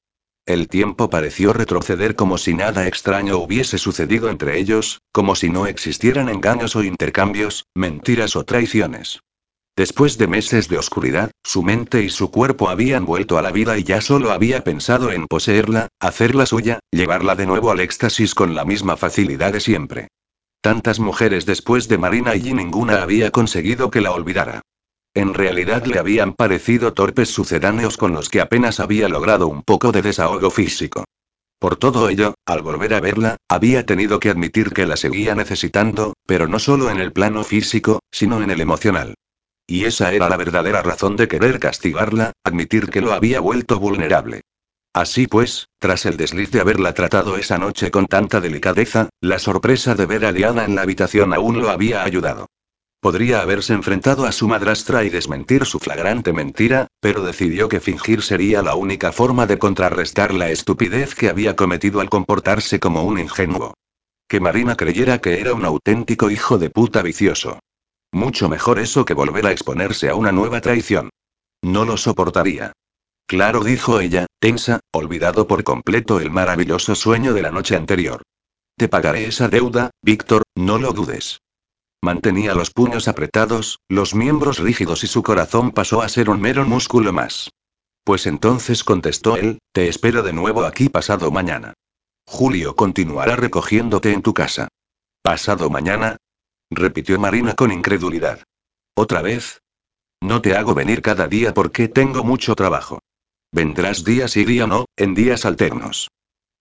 [0.47, 5.67] El tiempo pareció retroceder como si nada extraño hubiese sucedido entre ellos, como si no
[5.67, 9.21] existieran engaños o intercambios, mentiras o traiciones.
[9.77, 13.77] Después de meses de oscuridad, su mente y su cuerpo habían vuelto a la vida
[13.77, 18.55] y ya solo había pensado en poseerla, hacerla suya, llevarla de nuevo al éxtasis con
[18.55, 20.09] la misma facilidad de siempre.
[20.61, 24.63] Tantas mujeres después de Marina y ninguna había conseguido que la olvidara.
[25.13, 29.91] En realidad le habían parecido torpes sucedáneos con los que apenas había logrado un poco
[29.91, 31.05] de desahogo físico.
[31.59, 36.15] Por todo ello, al volver a verla, había tenido que admitir que la seguía necesitando,
[36.27, 39.15] pero no solo en el plano físico, sino en el emocional.
[39.67, 44.43] Y esa era la verdadera razón de querer castigarla, admitir que lo había vuelto vulnerable.
[44.93, 49.95] Así pues, tras el desliz de haberla tratado esa noche con tanta delicadeza, la sorpresa
[49.95, 52.47] de ver a Diana en la habitación aún lo había ayudado.
[53.01, 58.23] Podría haberse enfrentado a su madrastra y desmentir su flagrante mentira, pero decidió que fingir
[58.23, 63.19] sería la única forma de contrarrestar la estupidez que había cometido al comportarse como un
[63.19, 63.75] ingenuo.
[64.29, 67.59] Que Marina creyera que era un auténtico hijo de puta vicioso.
[68.15, 71.11] Mucho mejor eso que volver a exponerse a una nueva traición.
[71.63, 72.73] No lo soportaría.
[73.27, 78.23] Claro, dijo ella, tensa, olvidado por completo el maravilloso sueño de la noche anterior.
[78.77, 81.41] Te pagaré esa deuda, Víctor, no lo dudes.
[82.01, 86.65] Mantenía los puños apretados, los miembros rígidos y su corazón pasó a ser un mero
[86.65, 87.51] músculo más.
[88.05, 91.75] Pues entonces contestó él, te espero de nuevo aquí pasado mañana.
[92.27, 94.69] Julio continuará recogiéndote en tu casa.
[95.21, 96.17] ¿Pasado mañana?
[96.71, 98.43] Repitió Marina con incredulidad.
[98.95, 99.61] ¿Otra vez?
[100.21, 103.01] No te hago venir cada día porque tengo mucho trabajo.
[103.53, 106.09] Vendrás día sí día no, en días alternos.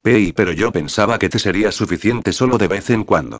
[0.01, 3.39] Pei, pero yo pensaba que te sería suficiente solo de vez en cuando.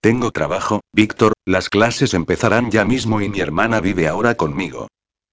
[0.00, 4.88] Tengo trabajo, Víctor, las clases empezarán ya mismo y mi hermana vive ahora conmigo.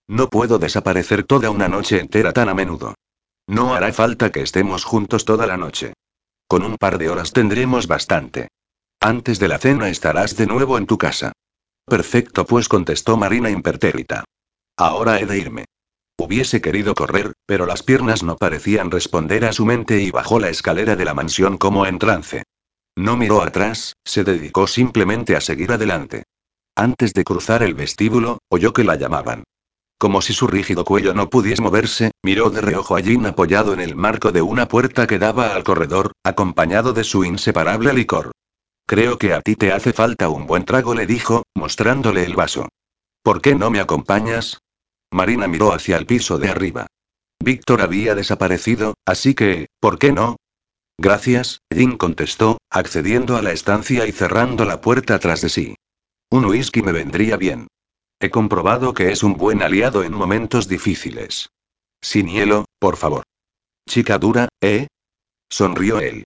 [0.08, 2.96] No puedo desaparecer toda una noche entera tan a menudo.
[3.48, 5.94] No hará falta que estemos juntos toda la noche.
[6.48, 8.48] Con un par de horas tendremos bastante.
[9.02, 11.32] Antes de la cena estarás de nuevo en tu casa.
[11.86, 14.26] Perfecto, pues contestó Marina impertérrita.
[14.78, 15.66] Ahora he de irme.
[16.18, 20.50] Hubiese querido correr, pero las piernas no parecían responder a su mente y bajó la
[20.50, 22.44] escalera de la mansión como en trance.
[22.98, 26.24] No miró atrás, se dedicó simplemente a seguir adelante.
[26.76, 29.46] Antes de cruzar el vestíbulo, oyó que la llamaban.
[29.98, 33.80] Como si su rígido cuello no pudiese moverse, miró de reojo a Jean apoyado en
[33.80, 38.32] el marco de una puerta que daba al corredor, acompañado de su inseparable licor.
[38.90, 42.70] Creo que a ti te hace falta un buen trago, le dijo, mostrándole el vaso.
[43.22, 44.64] ¿Por qué no me acompañas?
[45.12, 46.88] Marina miró hacia el piso de arriba.
[47.38, 50.38] Víctor había desaparecido, así que, ¿por qué no?
[50.98, 55.76] Gracias, Jin contestó, accediendo a la estancia y cerrando la puerta tras de sí.
[56.32, 57.68] Un whisky me vendría bien.
[58.20, 61.50] He comprobado que es un buen aliado en momentos difíciles.
[62.02, 63.22] Sin hielo, por favor.
[63.88, 64.88] Chica dura, ¿eh?
[65.48, 66.24] Sonrió él.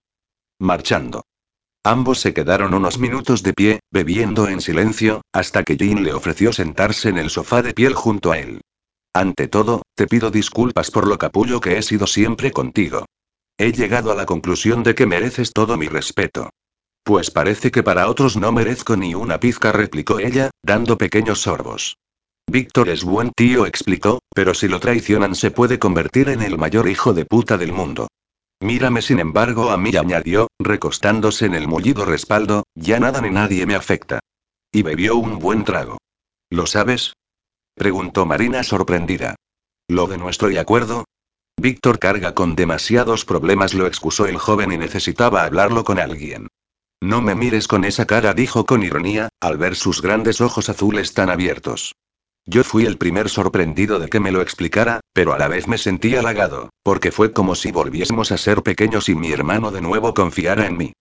[0.60, 1.24] Marchando.
[1.86, 6.54] Ambos se quedaron unos minutos de pie, bebiendo en silencio, hasta que Jean le ofreció
[6.54, 8.62] sentarse en el sofá de piel junto a él.
[9.14, 13.06] Ante todo, te pido disculpas por lo capullo que he sido siempre contigo.
[13.58, 16.50] He llegado a la conclusión de que mereces todo mi respeto.
[17.04, 21.98] Pues parece que para otros no merezco ni una pizca, replicó ella, dando pequeños sorbos.
[22.50, 26.88] Víctor es buen tío, explicó, pero si lo traicionan se puede convertir en el mayor
[26.88, 28.08] hijo de puta del mundo.
[28.64, 33.66] Mírame sin embargo a mí, añadió, recostándose en el mullido respaldo, ya nada ni nadie
[33.66, 34.22] me afecta.
[34.72, 35.98] Y bebió un buen trago.
[36.50, 37.12] ¿Lo sabes?
[37.76, 39.36] preguntó Marina sorprendida.
[39.90, 41.04] ¿Lo de nuestro y acuerdo?
[41.60, 46.48] Víctor carga con demasiados problemas, lo excusó el joven y necesitaba hablarlo con alguien.
[47.02, 51.14] No me mires con esa cara, dijo con ironía, al ver sus grandes ojos azules
[51.14, 51.96] tan abiertos.
[52.46, 55.78] Yo fui el primer sorprendido de que me lo explicara, pero a la vez me
[55.78, 60.14] sentí halagado, porque fue como si volviésemos a ser pequeños y mi hermano de nuevo
[60.14, 60.94] confiara en mí.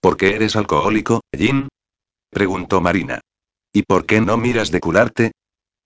[0.00, 1.68] ¿Por qué eres alcohólico, Jin?
[2.30, 3.20] preguntó Marina.
[3.72, 5.32] ¿Y por qué no miras de curarte?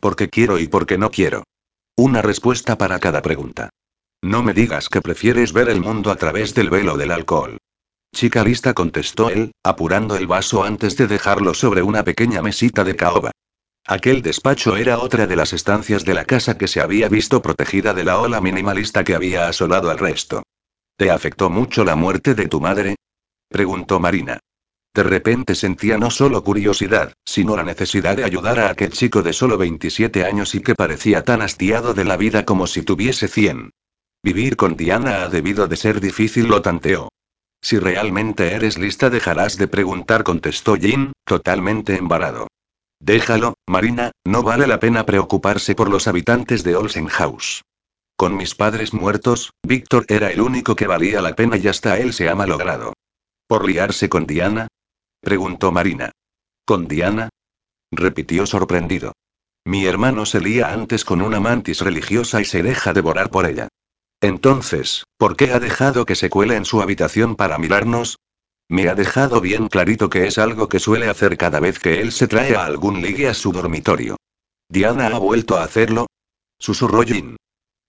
[0.01, 1.43] Porque quiero y porque no quiero.
[1.97, 3.71] Una respuesta para cada pregunta.
[4.23, 7.59] No me digas que prefieres ver el mundo a través del velo del alcohol.
[8.15, 12.97] Chica lista, contestó él, apurando el vaso antes de dejarlo sobre una pequeña mesita de
[12.97, 13.33] caoba.
[13.87, 17.95] Aquel despacho era otra de las estancias de la casa que se había visto protegida
[17.95, 20.43] de la ola minimalista que había asolado al resto.
[20.97, 22.97] ¿Te afectó mucho la muerte de tu madre?
[23.49, 24.39] preguntó Marina.
[24.95, 29.33] De repente sentía no solo curiosidad, sino la necesidad de ayudar a aquel chico de
[29.33, 33.71] solo 27 años y que parecía tan hastiado de la vida como si tuviese 100.
[34.23, 37.09] Vivir con Diana ha debido de ser difícil, lo tanteó.
[37.63, 42.49] Si realmente eres lista dejarás de preguntar, contestó Jin, totalmente embarado.
[43.01, 47.63] Déjalo, Marina, no vale la pena preocuparse por los habitantes de Olsen House.
[48.15, 52.13] Con mis padres muertos, Víctor era el único que valía la pena y hasta él
[52.13, 52.93] se ha malogrado.
[53.49, 54.69] ¿Por liarse con Diana?
[55.23, 56.13] preguntó Marina.
[56.67, 57.31] ¿Con Diana?
[57.91, 59.15] repitió sorprendido.
[59.65, 63.69] Mi hermano se lía antes con una mantis religiosa y se deja devorar por ella.
[64.21, 68.19] Entonces, ¿por qué ha dejado que se cuele en su habitación para mirarnos?
[68.71, 72.13] Me ha dejado bien clarito que es algo que suele hacer cada vez que él
[72.13, 74.17] se trae a algún ligue a su dormitorio.
[74.69, 76.07] ¿Diana ha vuelto a hacerlo?
[76.57, 77.37] Susurró Jin.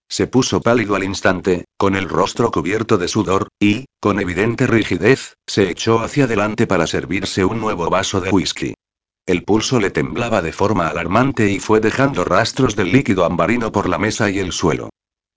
[0.09, 5.35] Se puso pálido al instante, con el rostro cubierto de sudor, y, con evidente rigidez,
[5.45, 8.73] se echó hacia adelante para servirse un nuevo vaso de whisky.
[9.27, 13.87] El pulso le temblaba de forma alarmante y fue dejando rastros del líquido ambarino por
[13.87, 14.89] la mesa y el suelo.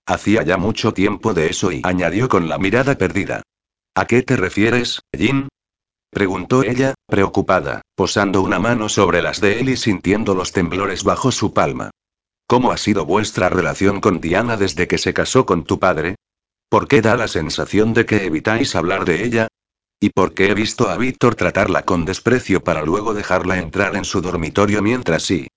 [0.07, 3.43] Hacía ya mucho tiempo de eso y añadió con la mirada perdida.
[3.97, 5.47] ¿A qué te refieres, Jin?
[6.11, 11.31] preguntó ella, preocupada, posando una mano sobre las de él y sintiendo los temblores bajo
[11.31, 11.91] su palma.
[12.45, 16.15] ¿Cómo ha sido vuestra relación con Diana desde que se casó con tu padre?
[16.69, 19.47] ¿Por qué da la sensación de que evitáis hablar de ella?
[20.01, 24.03] ¿Y por qué he visto a Víctor tratarla con desprecio para luego dejarla entrar en
[24.03, 25.47] su dormitorio mientras sí?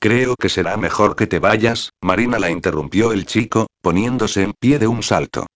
[0.00, 4.78] Creo que será mejor que te vayas, Marina la interrumpió el chico, poniéndose en pie
[4.78, 5.46] de un salto.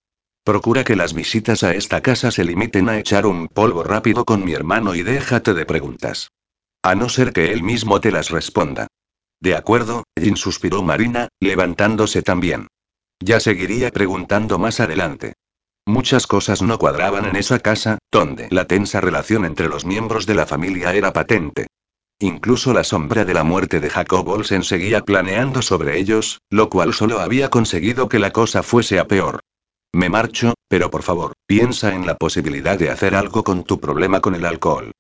[0.47, 4.45] Procura que las visitas a esta casa se limiten a echar un polvo rápido con
[4.45, 6.31] mi hermano y déjate de preguntas.
[6.85, 8.87] A no ser que él mismo te las responda.
[9.41, 12.69] De acuerdo, Jin suspiró Marina, levantándose también.
[13.19, 15.33] Ya seguiría preguntando más adelante.
[15.85, 20.37] Muchas cosas no cuadraban en esa casa, donde la tensa relación entre los miembros de
[20.37, 21.67] la familia era patente.
[22.21, 26.95] Incluso la sombra de la muerte de Jacob Olsen seguía planeando sobre ellos, lo cual
[26.95, 29.41] solo había conseguido que la cosa fuese a peor.
[29.97, 34.21] Me marcho, pero por favor, piensa en la posibilidad de hacer algo con tu problema
[34.21, 34.93] con el alcohol.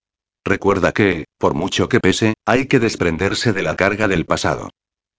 [0.43, 4.71] Recuerda que, por mucho que pese, hay que desprenderse de la carga del pasado.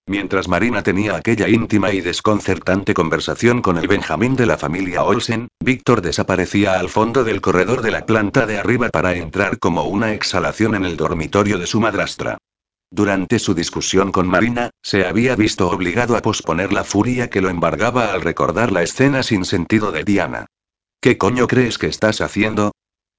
[0.08, 5.48] Mientras Marina tenía aquella íntima y desconcertante conversación con el Benjamín de la familia Olsen,
[5.64, 10.12] Víctor desaparecía al fondo del corredor de la planta de arriba para entrar como una
[10.12, 12.40] exhalación en el dormitorio de su madrastra.
[12.90, 17.50] Durante su discusión con Marina, se había visto obligado a posponer la furia que lo
[17.50, 20.46] embargaba al recordar la escena sin sentido de Diana.
[21.02, 22.72] ¿Qué coño crees que estás haciendo?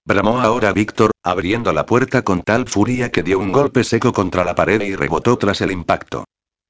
[0.06, 4.42] Bramó ahora Víctor, abriendo la puerta con tal furia que dio un golpe seco contra
[4.42, 6.24] la pared y rebotó tras el impacto.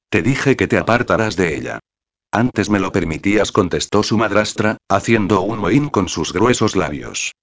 [0.09, 1.79] Te dije que te apartarás de ella.
[2.31, 7.33] Antes me lo permitías, contestó su madrastra, haciendo un mohín con sus gruesos labios.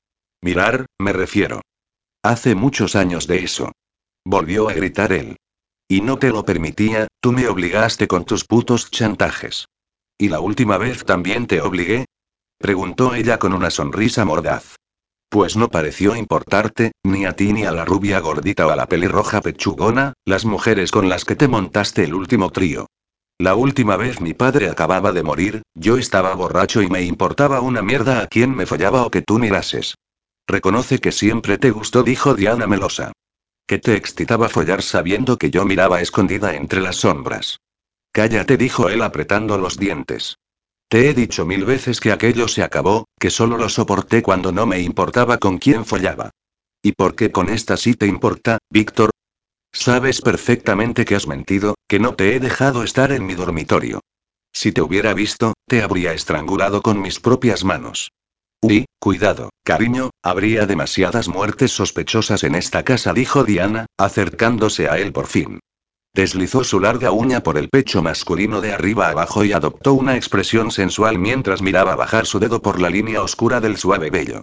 [0.43, 1.63] Mirar, me refiero.
[2.23, 3.73] Hace muchos años de eso.
[4.25, 5.37] Volvió a gritar él.
[5.89, 9.67] Y no te lo permitía, tú me obligaste con tus putos chantajes.
[10.19, 12.07] ¿Y la última vez también te obligué?
[12.59, 14.77] Preguntó ella con una sonrisa mordaz.
[15.29, 18.87] Pues no pareció importarte, ni a ti ni a la rubia gordita o a la
[18.87, 22.87] pelirroja pechugona, las mujeres con las que te montaste el último trío.
[23.39, 27.83] La última vez mi padre acababa de morir, yo estaba borracho y me importaba una
[27.83, 29.95] mierda a quién me fallaba o que tú mirases.
[30.49, 33.13] Reconoce que siempre te gustó, dijo Diana melosa.
[33.67, 37.59] Que te excitaba follar sabiendo que yo miraba escondida entre las sombras.
[38.13, 40.39] Cállate, dijo él apretando los dientes.
[40.89, 44.67] Te he dicho mil veces que aquello se acabó, que solo lo soporté cuando no
[44.67, 46.31] me importaba con quién follaba.
[46.81, 49.11] ¿Y por qué con esta sí te importa, Víctor?
[49.73, 54.01] Sabes perfectamente que has mentido, que no te he dejado estar en mi dormitorio.
[54.53, 58.13] Si te hubiera visto, te habría estrangulado con mis propias manos.
[58.63, 65.13] Uy, cuidado, cariño, habría demasiadas muertes sospechosas en esta casa, dijo Diana, acercándose a él
[65.13, 65.61] por fin.
[66.15, 70.71] Deslizó su larga uña por el pecho masculino de arriba abajo y adoptó una expresión
[70.71, 74.41] sensual mientras miraba bajar su dedo por la línea oscura del suave vello.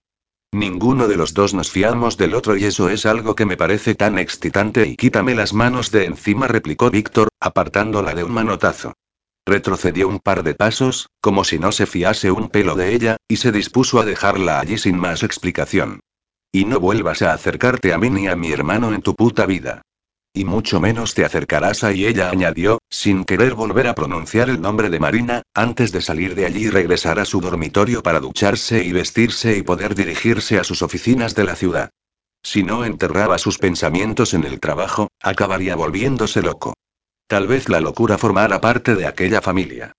[0.53, 3.95] Ninguno de los dos nos fiamos del otro y eso es algo que me parece
[3.95, 8.93] tan excitante y quítame las manos de encima, replicó Víctor, apartándola de un manotazo.
[9.45, 13.37] Retrocedió un par de pasos, como si no se fiase un pelo de ella, y
[13.37, 15.99] se dispuso a dejarla allí sin más explicación.
[16.51, 19.81] Y no vuelvas a acercarte a mí ni a mi hermano en tu puta vida.
[20.33, 24.61] Y mucho menos te acercarás a y ella añadió, sin querer volver a pronunciar el
[24.61, 28.83] nombre de Marina, antes de salir de allí y regresar a su dormitorio para ducharse
[28.83, 31.89] y vestirse y poder dirigirse a sus oficinas de la ciudad.
[32.41, 36.73] Si no enterraba sus pensamientos en el trabajo, acabaría volviéndose loco.
[37.27, 39.93] Tal vez la locura formara parte de aquella familia.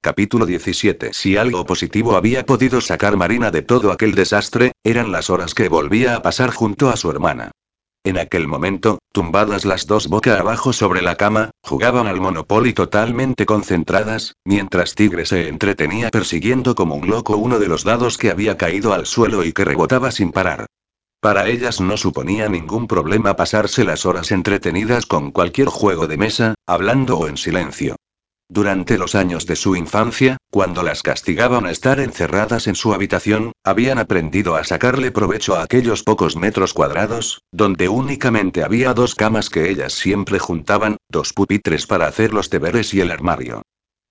[0.00, 5.28] Capítulo 17 Si algo positivo había podido sacar Marina de todo aquel desastre, eran las
[5.28, 7.50] horas que volvía a pasar junto a su hermana.
[8.04, 13.44] En aquel momento, tumbadas las dos boca abajo sobre la cama, jugaban al Monopoly totalmente
[13.44, 18.56] concentradas, mientras Tigre se entretenía persiguiendo como un loco uno de los dados que había
[18.56, 20.66] caído al suelo y que rebotaba sin parar.
[21.20, 26.54] Para ellas no suponía ningún problema pasarse las horas entretenidas con cualquier juego de mesa,
[26.64, 27.96] hablando o en silencio.
[28.48, 33.52] Durante los años de su infancia, cuando las castigaban a estar encerradas en su habitación,
[33.64, 39.50] habían aprendido a sacarle provecho a aquellos pocos metros cuadrados, donde únicamente había dos camas
[39.50, 43.62] que ellas siempre juntaban, dos pupitres para hacer los deberes y el armario.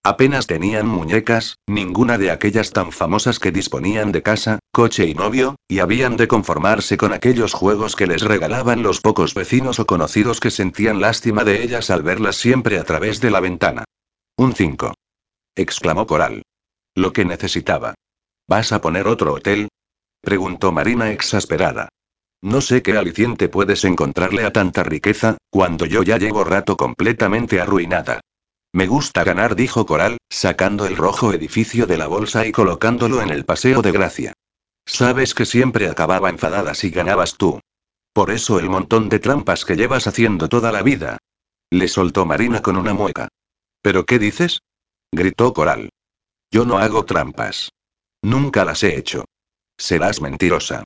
[0.08, 5.58] Apenas tenían muñecas, ninguna de aquellas tan famosas que disponían de casa, coche y novio,
[5.68, 10.40] y habían de conformarse con aquellos juegos que les regalaban los pocos vecinos o conocidos
[10.40, 13.84] que sentían lástima de ellas al verlas siempre a través de la ventana.
[14.38, 14.94] Un 5.
[15.58, 16.44] exclamó Coral.
[16.96, 17.94] Lo que necesitaba.
[18.48, 19.68] ¿Vas a poner otro hotel?
[20.22, 21.90] preguntó Marina exasperada.
[22.42, 27.60] No sé qué aliciente puedes encontrarle a tanta riqueza, cuando yo ya llevo rato completamente
[27.60, 28.22] arruinada.
[28.78, 33.32] Me gusta ganar, dijo Coral, sacando el rojo edificio de la bolsa y colocándolo en
[33.32, 34.34] el paseo de gracia.
[34.86, 37.60] Sabes que siempre acababa enfadada si ganabas tú.
[38.14, 41.18] Por eso el montón de trampas que llevas haciendo toda la vida.
[41.72, 43.30] Le soltó Marina con una mueca.
[43.82, 44.60] ¿Pero qué dices?
[45.12, 45.90] gritó Coral.
[46.52, 47.72] Yo no hago trampas.
[48.22, 49.26] Nunca las he hecho.
[49.76, 50.84] Serás mentirosa.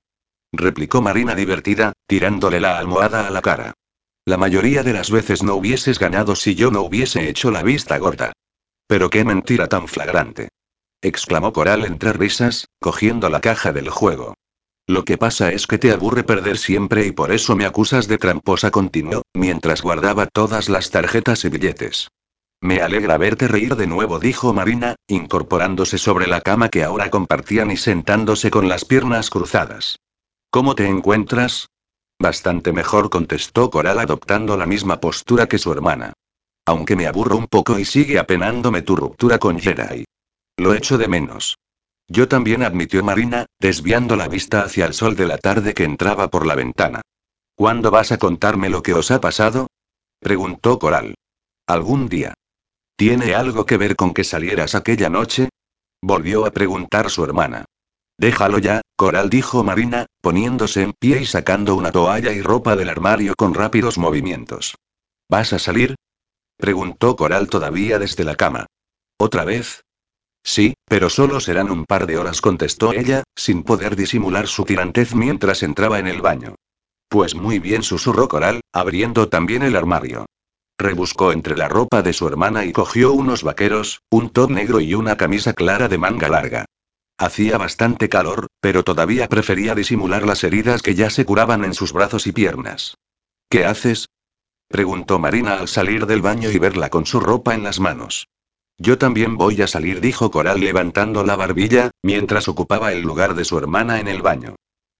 [0.50, 3.74] replicó Marina divertida, tirándole la almohada a la cara.
[4.24, 7.98] La mayoría de las veces no hubieses ganado si yo no hubiese hecho la vista
[7.98, 8.32] gorda.
[8.86, 10.48] Pero qué mentira tan flagrante.
[11.00, 14.34] exclamó Coral entre risas, cogiendo la caja del juego.
[14.86, 18.18] Lo que pasa es que te aburre perder siempre y por eso me acusas de
[18.18, 22.08] tramposa, continuó, mientras guardaba todas las tarjetas y billetes.
[22.60, 27.72] Me alegra verte reír de nuevo, dijo Marina, incorporándose sobre la cama que ahora compartían
[27.72, 29.96] y sentándose con las piernas cruzadas.
[30.50, 31.66] ¿Cómo te encuentras?
[32.22, 36.12] Bastante mejor, contestó Coral adoptando la misma postura que su hermana.
[36.64, 40.04] Aunque me aburro un poco y sigue apenándome tu ruptura con Jedi.
[40.56, 41.58] Lo echo de menos.
[42.06, 46.28] Yo también, admitió Marina, desviando la vista hacia el sol de la tarde que entraba
[46.28, 47.00] por la ventana.
[47.56, 49.66] ¿Cuándo vas a contarme lo que os ha pasado?
[50.20, 51.16] preguntó Coral.
[51.66, 52.34] Algún día.
[52.94, 55.48] ¿Tiene algo que ver con que salieras aquella noche?
[56.00, 57.64] Volvió a preguntar su hermana.
[58.22, 62.88] Déjalo ya, Coral dijo Marina, poniéndose en pie y sacando una toalla y ropa del
[62.88, 64.76] armario con rápidos movimientos.
[65.28, 65.96] ¿Vas a salir?
[66.56, 68.66] preguntó Coral todavía desde la cama.
[69.18, 69.82] ¿Otra vez?
[70.44, 75.16] Sí, pero solo serán un par de horas, contestó ella, sin poder disimular su tirantez
[75.16, 76.54] mientras entraba en el baño.
[77.08, 80.26] Pues muy bien, susurró Coral, abriendo también el armario.
[80.78, 84.94] Rebuscó entre la ropa de su hermana y cogió unos vaqueros, un top negro y
[84.94, 86.66] una camisa clara de manga larga.
[87.18, 91.92] Hacía bastante calor, pero todavía prefería disimular las heridas que ya se curaban en sus
[91.92, 92.96] brazos y piernas.
[93.48, 94.08] ¿Qué haces?
[94.68, 98.26] preguntó Marina al salir del baño y verla con su ropa en las manos.
[98.78, 103.44] Yo también voy a salir, dijo Coral levantando la barbilla, mientras ocupaba el lugar de
[103.44, 104.56] su hermana en el baño.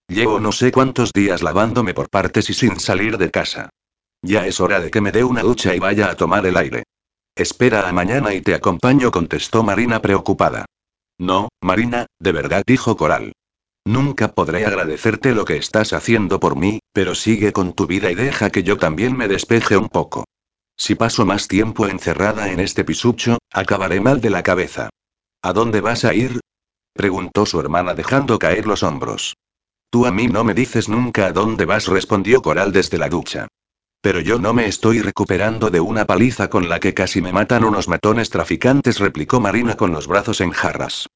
[0.08, 3.70] Llevo no sé cuántos días lavándome por partes y sin salir de casa.
[4.20, 6.84] Ya es hora de que me dé una ducha y vaya a tomar el aire.
[7.34, 10.66] Espera a mañana y te acompaño, contestó Marina preocupada.
[11.22, 13.32] No, Marina, de verdad, dijo Coral.
[13.84, 18.16] Nunca podré agradecerte lo que estás haciendo por mí, pero sigue con tu vida y
[18.16, 20.24] deja que yo también me despeje un poco.
[20.76, 24.90] Si paso más tiempo encerrada en este pisucho, acabaré mal de la cabeza.
[25.42, 26.40] ¿A dónde vas a ir?
[26.92, 29.36] preguntó su hermana dejando caer los hombros.
[29.90, 33.46] Tú a mí no me dices nunca a dónde vas, respondió Coral desde la ducha.
[34.02, 37.62] Pero yo no me estoy recuperando de una paliza con la que casi me matan
[37.62, 41.08] unos matones traficantes, replicó Marina con los brazos en jarras.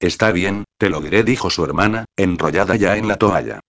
[0.00, 3.60] Está bien, te lo diré, dijo su hermana, enrollada ya en la toalla.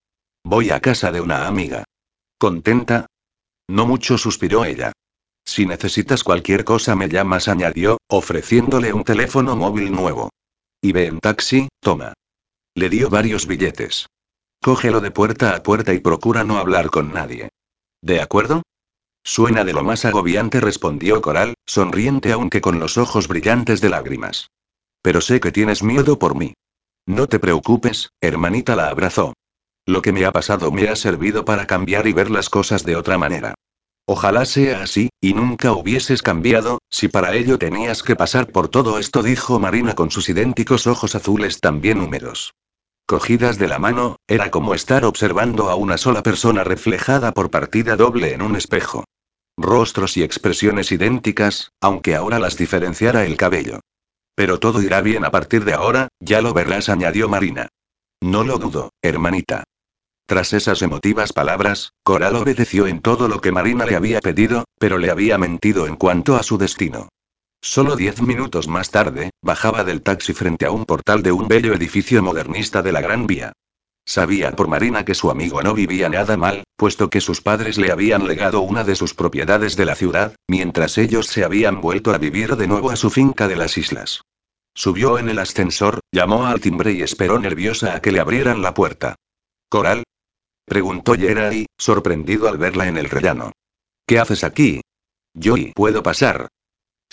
[0.44, 1.84] Voy a casa de una amiga.
[2.40, 3.06] ¿Contenta?
[3.68, 4.92] No mucho, suspiró ella.
[5.46, 10.32] Si necesitas cualquier cosa me llamas, añadió, ofreciéndole un teléfono móvil nuevo.
[10.82, 12.14] Y ve en taxi, toma.
[12.74, 14.08] Le dio varios billetes.
[14.64, 17.50] Cógelo de puerta a puerta y procura no hablar con nadie.
[18.04, 18.64] ¿De acuerdo?
[19.24, 24.50] Suena de lo más agobiante, respondió Coral, sonriente aunque con los ojos brillantes de lágrimas.
[25.02, 26.54] Pero sé que tienes miedo por mí.
[27.06, 29.32] No te preocupes, hermanita la abrazó.
[29.86, 32.98] Lo que me ha pasado me ha servido para cambiar y ver las cosas de
[32.98, 33.56] otra manera.
[34.06, 39.00] Ojalá sea así, y nunca hubieses cambiado, si para ello tenías que pasar por todo
[39.00, 42.54] esto, dijo Marina con sus idénticos ojos azules también húmedos.
[43.06, 47.98] Cogidas de la mano, era como estar observando a una sola persona reflejada por partida
[47.98, 49.04] doble en un espejo.
[49.58, 53.82] Rostros y expresiones idénticas, aunque ahora las diferenciara el cabello.
[54.36, 57.68] Pero todo irá bien a partir de ahora, ya lo verás, añadió Marina.
[58.22, 59.66] No lo dudo, hermanita.
[60.26, 64.98] Tras esas emotivas palabras, Coral obedeció en todo lo que Marina le había pedido, pero
[64.98, 67.10] le había mentido en cuanto a su destino.
[67.66, 71.74] Solo diez minutos más tarde, bajaba del taxi frente a un portal de un bello
[71.74, 73.54] edificio modernista de la Gran Vía.
[74.06, 77.90] Sabía por Marina que su amigo no vivía nada mal, puesto que sus padres le
[77.90, 82.18] habían legado una de sus propiedades de la ciudad, mientras ellos se habían vuelto a
[82.18, 84.20] vivir de nuevo a su finca de las islas.
[84.76, 88.74] Subió en el ascensor, llamó al timbre y esperó nerviosa a que le abrieran la
[88.74, 89.16] puerta.
[89.70, 90.04] ¿Coral?
[90.66, 93.54] Preguntó Yeray, sorprendido al verla en el rellano.
[94.06, 94.82] ¿Qué haces aquí?
[95.34, 96.50] Yo y puedo pasar.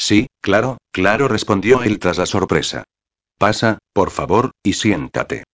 [0.01, 2.85] Sí, claro, claro, respondió él tras la sorpresa.
[3.36, 5.44] Pasa, por favor, y siéntate.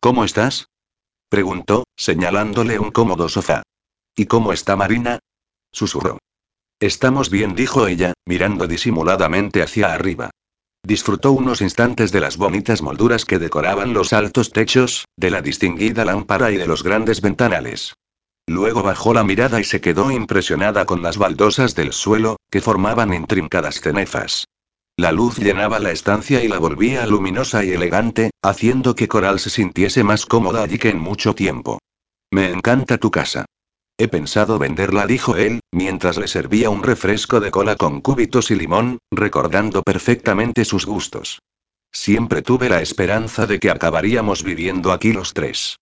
[0.00, 0.66] ¿Cómo estás?
[1.28, 3.62] Preguntó, señalándole un cómodo sofá.
[4.16, 5.20] ¿Y cómo está Marina?
[5.70, 6.18] Susurró.
[6.80, 10.30] Estamos bien, dijo ella, mirando disimuladamente hacia arriba.
[10.82, 16.04] Disfrutó unos instantes de las bonitas molduras que decoraban los altos techos, de la distinguida
[16.04, 17.94] lámpara y de los grandes ventanales.
[18.46, 23.14] Luego bajó la mirada y se quedó impresionada con las baldosas del suelo, que formaban
[23.14, 24.46] intrincadas cenefas.
[24.96, 29.50] La luz llenaba la estancia y la volvía luminosa y elegante, haciendo que Coral se
[29.50, 31.80] sintiese más cómoda allí que en mucho tiempo.
[32.30, 33.44] Me encanta tu casa.
[33.96, 38.56] He pensado venderla, dijo él, mientras le servía un refresco de cola con cúbitos y
[38.56, 41.40] limón, recordando perfectamente sus gustos.
[41.92, 45.76] Siempre tuve la esperanza de que acabaríamos viviendo aquí los tres.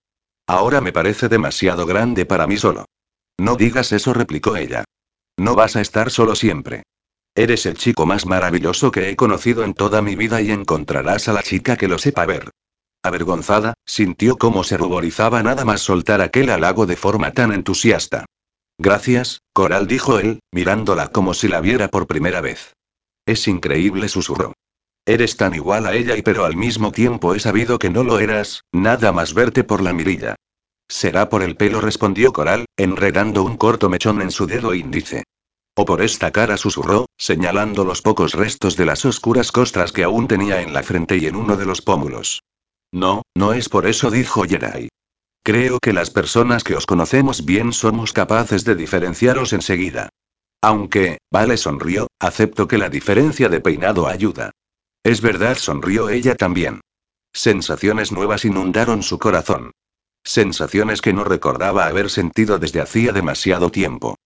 [0.52, 2.84] Ahora me parece demasiado grande para mí solo.
[3.40, 4.84] No digas eso, replicó ella.
[5.38, 6.82] No vas a estar solo siempre.
[7.34, 11.32] Eres el chico más maravilloso que he conocido en toda mi vida y encontrarás a
[11.32, 12.50] la chica que lo sepa ver.
[13.02, 18.26] Avergonzada, sintió cómo se ruborizaba nada más soltar aquel halago de forma tan entusiasta.
[18.76, 22.74] Gracias, Coral dijo él, mirándola como si la viera por primera vez.
[23.24, 24.52] Es increíble, susurró.
[25.04, 28.20] Eres tan igual a ella y pero al mismo tiempo he sabido que no lo
[28.20, 30.36] eras, nada más verte por la mirilla.
[30.88, 35.24] Será por el pelo, respondió Coral, enredando un corto mechón en su dedo índice.
[35.74, 40.28] O por esta cara, susurró, señalando los pocos restos de las oscuras costras que aún
[40.28, 42.42] tenía en la frente y en uno de los pómulos.
[42.92, 44.88] No, no es por eso, dijo Jerai.
[45.42, 50.10] Creo que las personas que os conocemos bien somos capaces de diferenciaros enseguida.
[50.60, 54.52] Aunque, vale, sonrió, acepto que la diferencia de peinado ayuda.
[55.04, 56.80] Es verdad, sonrió ella también.
[57.32, 59.72] Sensaciones nuevas inundaron su corazón.
[60.24, 64.16] Sensaciones que no recordaba haber sentido desde hacía demasiado tiempo.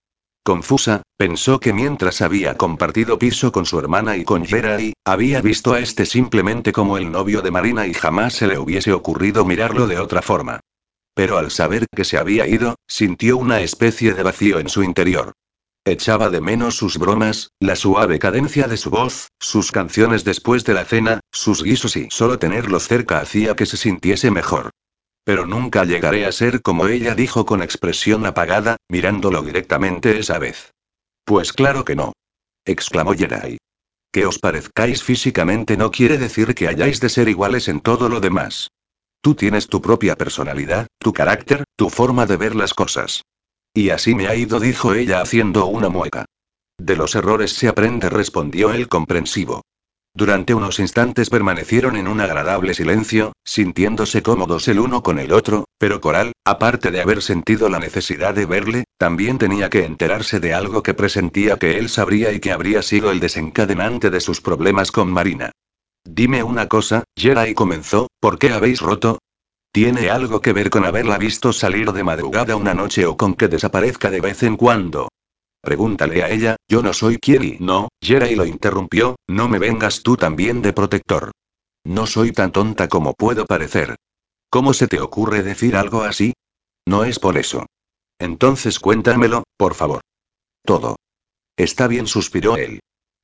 [0.44, 5.72] Confusa, pensó que mientras había compartido piso con su hermana y con Jerai, había visto
[5.72, 9.86] a este simplemente como el novio de Marina y jamás se le hubiese ocurrido mirarlo
[9.86, 10.60] de otra forma.
[11.14, 15.32] Pero al saber que se había ido, sintió una especie de vacío en su interior.
[15.88, 20.74] Echaba de menos sus bromas, la suave cadencia de su voz, sus canciones después de
[20.74, 24.70] la cena, sus guisos y solo tenerlos cerca hacía que se sintiese mejor.
[25.22, 30.72] Pero nunca llegaré a ser como ella dijo con expresión apagada, mirándolo directamente esa vez.
[31.24, 32.14] Pues claro que no.
[32.64, 33.58] exclamó Jerai.
[34.10, 38.18] Que os parezcáis físicamente no quiere decir que hayáis de ser iguales en todo lo
[38.18, 38.72] demás.
[39.20, 43.22] Tú tienes tu propia personalidad, tu carácter, tu forma de ver las cosas.
[43.76, 46.24] Y así me ha ido, dijo ella haciendo una mueca.
[46.78, 49.60] De los errores se aprende, respondió él comprensivo.
[50.14, 55.66] Durante unos instantes permanecieron en un agradable silencio, sintiéndose cómodos el uno con el otro,
[55.76, 60.54] pero Coral, aparte de haber sentido la necesidad de verle, también tenía que enterarse de
[60.54, 64.90] algo que presentía que él sabría y que habría sido el desencadenante de sus problemas
[64.90, 65.52] con Marina.
[66.02, 69.18] Dime una cosa, Jerai comenzó, ¿por qué habéis roto?
[69.76, 73.46] ¿Tiene algo que ver con haberla visto salir de madrugada una noche o con que
[73.46, 75.10] desaparezca de vez en cuando?
[75.60, 77.58] Pregúntale a ella, yo no soy Kieri.
[77.60, 81.30] No, Jerai lo interrumpió, no me vengas tú también de protector.
[81.84, 83.96] No soy tan tonta como puedo parecer.
[84.48, 86.32] ¿Cómo se te ocurre decir algo así?
[86.88, 87.66] No es por eso.
[88.18, 90.00] Entonces cuéntamelo, por favor.
[90.64, 90.96] Todo.
[91.54, 92.80] Está bien, suspiró él.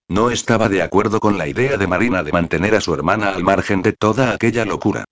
[0.06, 3.42] No estaba de acuerdo con la idea de Marina de mantener a su hermana al
[3.42, 5.06] margen de toda aquella locura.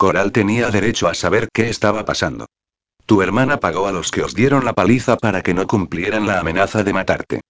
[0.00, 2.46] Coral tenía derecho a saber qué estaba pasando.
[3.04, 6.40] Tu hermana pagó a los que os dieron la paliza para que no cumplieran la
[6.40, 7.40] amenaza de matarte.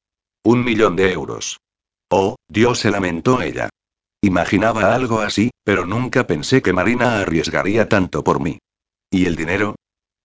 [0.43, 1.61] Un millón de euros.
[2.11, 3.69] Oh, Dios se lamentó ella.
[4.21, 8.59] Imaginaba algo así, pero nunca pensé que Marina arriesgaría tanto por mí.
[9.13, 9.77] ¿Y el dinero?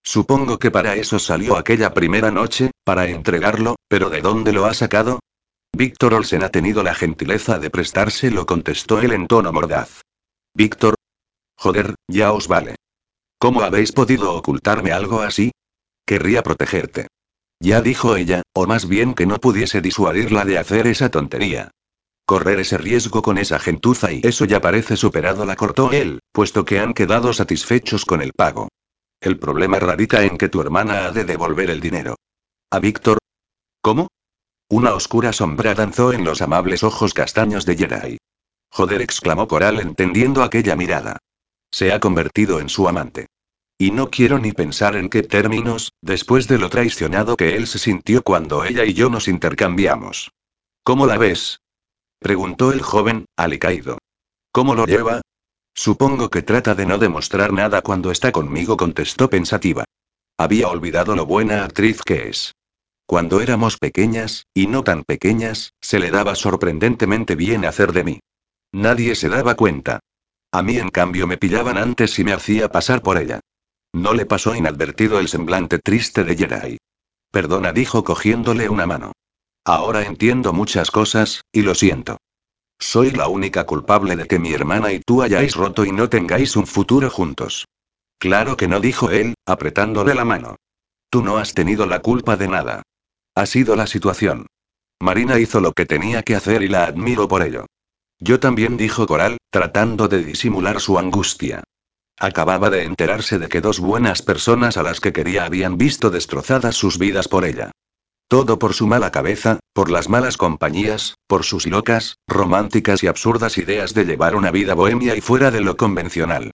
[0.03, 4.73] Supongo que para eso salió aquella primera noche, para entregarlo, pero ¿de dónde lo ha
[4.73, 5.19] sacado?
[5.77, 10.01] Víctor Olsen ha tenido la gentileza de prestárselo, contestó él en tono mordaz.
[10.55, 10.94] Víctor.
[11.65, 12.75] Joder, ya os vale.
[13.39, 15.49] ¿Cómo habéis podido ocultarme algo así?
[16.05, 17.07] Querría protegerte.
[17.59, 21.71] Ya dijo ella, o más bien que no pudiese disuadirla de hacer esa tontería.
[22.27, 26.65] Correr ese riesgo con esa gentuza y eso ya parece superado, la cortó él, puesto
[26.65, 28.67] que han quedado satisfechos con el pago.
[29.19, 32.15] El problema radica en que tu hermana ha de devolver el dinero.
[32.69, 33.17] ¿A Víctor?
[33.81, 34.09] ¿Cómo?
[34.69, 38.17] Una oscura sombra danzó en los amables ojos castaños de Jerai.
[38.69, 41.17] Joder, exclamó Coral entendiendo aquella mirada.
[41.75, 43.27] Se ha convertido en su amante.
[43.77, 47.79] Y no quiero ni pensar en qué términos, después de lo traicionado que él se
[47.79, 50.31] sintió cuando ella y yo nos intercambiamos.
[50.85, 51.59] ¿Cómo la ves?
[52.17, 53.97] Preguntó el joven, alicaído.
[54.53, 55.19] ¿Cómo lo lleva?
[55.73, 59.83] Supongo que trata de no demostrar nada cuando está conmigo, contestó pensativa.
[60.37, 62.53] Había olvidado lo buena actriz que es.
[63.05, 68.19] Cuando éramos pequeñas, y no tan pequeñas, se le daba sorprendentemente bien hacer de mí.
[68.71, 69.99] Nadie se daba cuenta.
[70.55, 73.41] A mí en cambio me pillaban antes y me hacía pasar por ella.
[73.91, 76.77] No le pasó inadvertido el semblante triste de Jerai.
[77.29, 79.11] Perdona, dijo cogiéndole una mano.
[79.65, 82.19] Ahora entiendo muchas cosas, y lo siento.
[82.79, 86.55] Soy la única culpable de que mi hermana y tú hayáis roto y no tengáis
[86.55, 87.65] un futuro juntos.
[88.17, 90.55] Claro que no, dijo él, apretándole la mano.
[91.09, 92.81] Tú no has tenido la culpa de nada.
[93.35, 94.47] Ha sido la situación.
[95.01, 97.65] Marina hizo lo que tenía que hacer y la admiro por ello.
[98.19, 101.63] Yo también, dijo Coral, tratando de disimular su angustia.
[102.17, 106.75] Acababa de enterarse de que dos buenas personas a las que quería habían visto destrozadas
[106.75, 107.71] sus vidas por ella.
[108.27, 113.57] Todo por su mala cabeza, por las malas compañías, por sus locas, románticas y absurdas
[113.57, 116.51] ideas de llevar una vida bohemia y fuera de lo convencional.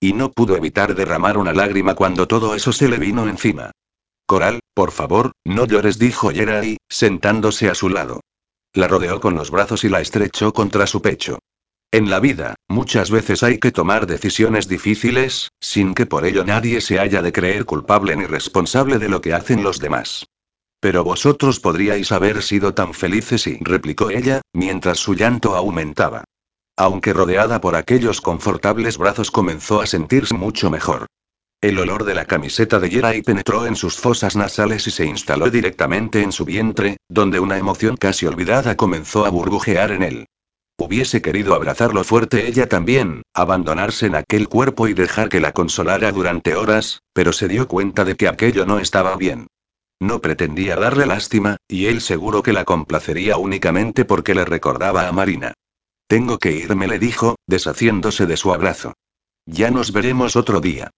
[0.00, 3.70] Y no pudo evitar derramar una lágrima cuando todo eso se le vino encima.
[4.26, 8.20] Coral, por favor, no llores, dijo Jerai, sentándose a su lado.
[8.74, 11.38] La rodeó con los brazos y la estrechó contra su pecho.
[11.90, 16.80] En la vida, muchas veces hay que tomar decisiones difíciles, sin que por ello nadie
[16.80, 20.24] se haya de creer culpable ni responsable de lo que hacen los demás.
[20.80, 26.24] Pero vosotros podríais haber sido tan felices y, replicó ella, mientras su llanto aumentaba.
[26.74, 31.06] Aunque rodeada por aquellos confortables brazos comenzó a sentirse mucho mejor.
[31.62, 35.48] El olor de la camiseta de Jerai penetró en sus fosas nasales y se instaló
[35.48, 40.26] directamente en su vientre, donde una emoción casi olvidada comenzó a burbujear en él.
[40.76, 46.10] Hubiese querido abrazarlo fuerte ella también, abandonarse en aquel cuerpo y dejar que la consolara
[46.10, 49.46] durante horas, pero se dio cuenta de que aquello no estaba bien.
[50.00, 55.12] No pretendía darle lástima, y él seguro que la complacería únicamente porque le recordaba a
[55.12, 55.52] Marina.
[56.08, 58.94] Tengo que irme, le dijo, deshaciéndose de su abrazo.
[59.46, 60.90] Ya nos veremos otro día.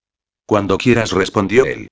[0.46, 1.88] Cuando quieras, respondió él.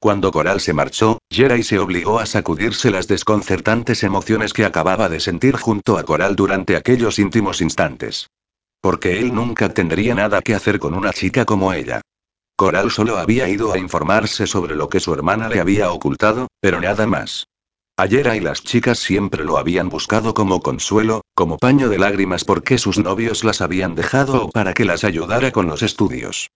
[0.00, 5.20] Cuando Coral se marchó, Jerai se obligó a sacudirse las desconcertantes emociones que acababa de
[5.20, 8.26] sentir junto a Coral durante aquellos íntimos instantes.
[8.80, 12.00] Porque él nunca tendría nada que hacer con una chica como ella.
[12.56, 16.80] Coral solo había ido a informarse sobre lo que su hermana le había ocultado, pero
[16.80, 17.46] nada más.
[17.96, 22.78] Ayer y las chicas siempre lo habían buscado como consuelo, como paño de lágrimas porque
[22.78, 26.48] sus novios las habían dejado o para que las ayudara con los estudios.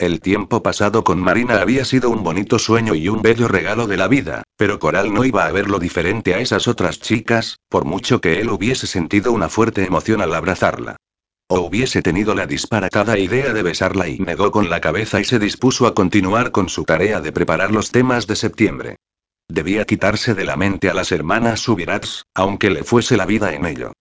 [0.00, 3.98] El tiempo pasado con Marina había sido un bonito sueño y un bello regalo de
[3.98, 8.18] la vida, pero Coral no iba a verlo diferente a esas otras chicas, por mucho
[8.18, 10.96] que él hubiese sentido una fuerte emoción al abrazarla.
[11.48, 15.38] O hubiese tenido la disparatada idea de besarla y negó con la cabeza y se
[15.38, 18.96] dispuso a continuar con su tarea de preparar los temas de septiembre.
[19.48, 23.66] Debía quitarse de la mente a las hermanas Subirats, aunque le fuese la vida en
[23.66, 23.92] ello.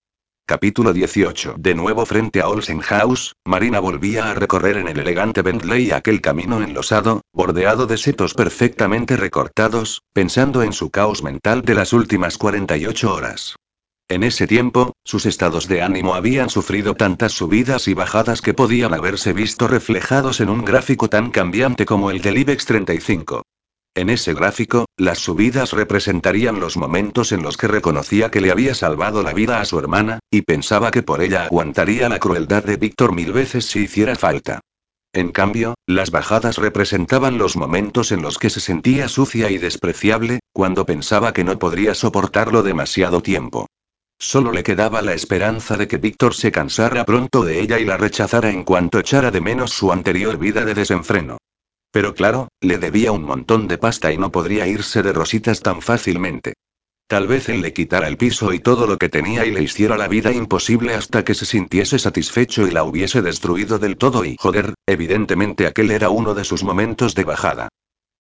[0.50, 1.58] Capítulo 18.
[1.60, 6.22] De nuevo frente a Olsen House, Marina volvía a recorrer en el elegante Bentley aquel
[6.22, 12.40] camino enlosado, bordeado de setos perfectamente recortados, pensando en su caos mental de las últimas
[12.40, 13.58] 48 horas.
[14.08, 18.96] En ese tiempo, sus estados de ánimo habían sufrido tantas subidas y bajadas que podían
[18.96, 23.44] haberse visto reflejados en un gráfico tan cambiante como el del IBEX 35.
[23.96, 28.74] En ese gráfico, las subidas representarían los momentos en los que reconocía que le había
[28.74, 32.78] salvado la vida a su hermana, y pensaba que por ella aguantaría la crueldad de
[32.78, 34.62] Víctor mil veces si hiciera falta.
[35.12, 40.40] En cambio, las bajadas representaban los momentos en los que se sentía sucia y despreciable,
[40.54, 43.66] cuando pensaba que no podría soportarlo demasiado tiempo.
[44.20, 47.98] Solo le quedaba la esperanza de que Víctor se cansara pronto de ella y la
[47.98, 51.38] rechazara en cuanto echara de menos su anterior vida de desenfreno.
[51.92, 55.82] Pero claro, le debía un montón de pasta y no podría irse de rositas tan
[55.82, 56.54] fácilmente.
[57.08, 59.98] Tal vez él le quitara el piso y todo lo que tenía y le hiciera
[59.98, 64.36] la vida imposible hasta que se sintiese satisfecho y la hubiese destruido del todo y
[64.40, 67.70] joder, evidentemente aquel era uno de sus momentos de bajada.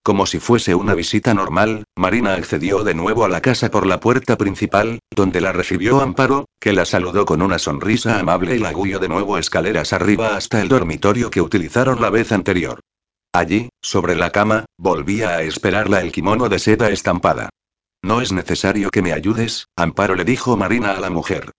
[0.01, 3.99] Como si fuese una visita normal, Marina accedió de nuevo a la casa por la
[3.99, 8.73] puerta principal, donde la recibió Amparo, que la saludó con una sonrisa amable y la
[8.73, 12.79] guió de nuevo escaleras arriba hasta el dormitorio que utilizaron la vez anterior.
[13.31, 17.49] Allí, sobre la cama, volvía a esperarla el kimono de seda estampada.
[18.01, 21.51] No es necesario que me ayudes, Amparo le dijo Marina a la mujer.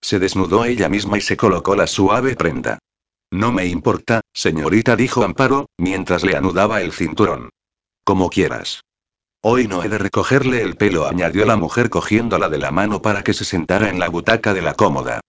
[0.00, 2.78] Se desnudó ella misma y se colocó la suave prenda.
[3.32, 7.50] No me importa, señorita, dijo Amparo, mientras le anudaba el cinturón.
[8.04, 8.82] Como quieras.
[9.42, 13.24] Hoy no he de recogerle el pelo, añadió la mujer cogiéndola de la mano para
[13.24, 15.20] que se sentara en la butaca de la cómoda.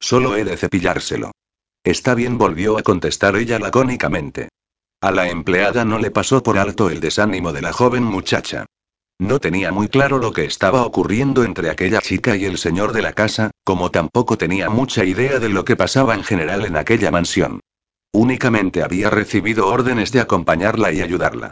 [0.00, 1.32] Solo he de cepillárselo.
[1.84, 4.48] Está bien, volvió a contestar ella lacónicamente.
[5.02, 8.66] A la empleada no le pasó por alto el desánimo de la joven muchacha.
[9.18, 13.02] No tenía muy claro lo que estaba ocurriendo entre aquella chica y el señor de
[13.02, 17.10] la casa, como tampoco tenía mucha idea de lo que pasaba en general en aquella
[17.10, 17.58] mansión.
[18.12, 21.50] Únicamente había recibido órdenes de acompañarla y ayudarla.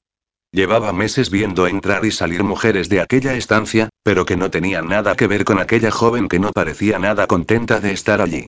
[0.52, 5.16] Llevaba meses viendo entrar y salir mujeres de aquella estancia, pero que no tenían nada
[5.16, 8.46] que ver con aquella joven que no parecía nada contenta de estar allí.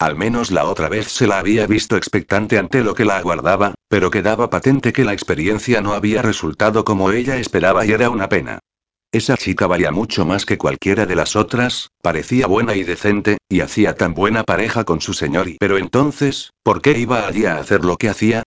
[0.00, 3.74] Al menos la otra vez se la había visto expectante ante lo que la aguardaba,
[3.86, 8.30] pero quedaba patente que la experiencia no había resultado como ella esperaba y era una
[8.30, 8.60] pena.
[9.12, 13.60] Esa chica valía mucho más que cualquiera de las otras, parecía buena y decente, y
[13.60, 17.58] hacía tan buena pareja con su señor y pero entonces, ¿por qué iba allí a
[17.58, 18.42] hacer lo que hacía?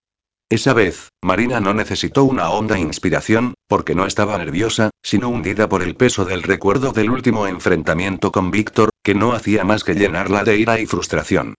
[0.50, 5.82] Esa vez, Marina no necesitó una honda inspiración, porque no estaba nerviosa, sino hundida por
[5.82, 10.44] el peso del recuerdo del último enfrentamiento con Víctor, que no hacía más que llenarla
[10.44, 11.54] de ira y frustración.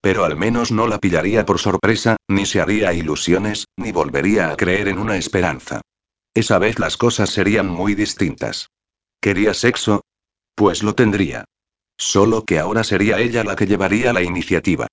[0.00, 4.56] Pero al menos no la pillaría por sorpresa, ni se haría ilusiones, ni volvería a
[4.56, 5.80] creer en una esperanza.
[6.34, 8.68] Esa vez las cosas serían muy distintas.
[9.20, 10.02] ¿Quería sexo?
[10.54, 11.46] Pues lo tendría.
[11.98, 14.86] Solo que ahora sería ella la que llevaría la iniciativa.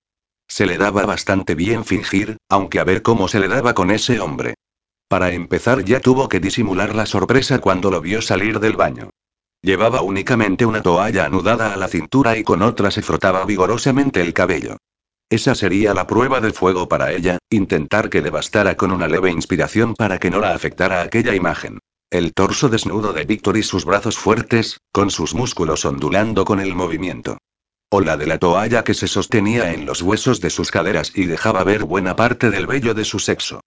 [0.48, 4.20] Se le daba bastante bien fingir, aunque a ver cómo se le daba con ese
[4.20, 4.54] hombre.
[5.08, 9.10] Para empezar ya tuvo que disimular la sorpresa cuando lo vio salir del baño.
[9.62, 14.34] Llevaba únicamente una toalla anudada a la cintura y con otra se frotaba vigorosamente el
[14.34, 14.76] cabello.
[15.30, 19.30] Esa sería la prueba de fuego para ella, intentar que le bastara con una leve
[19.30, 21.78] inspiración para que no la afectara aquella imagen.
[22.10, 26.74] El torso desnudo de Víctor y sus brazos fuertes, con sus músculos ondulando con el
[26.74, 27.38] movimiento
[27.94, 31.26] o la de la toalla que se sostenía en los huesos de sus caderas y
[31.26, 33.60] dejaba ver buena parte del vello de su sexo.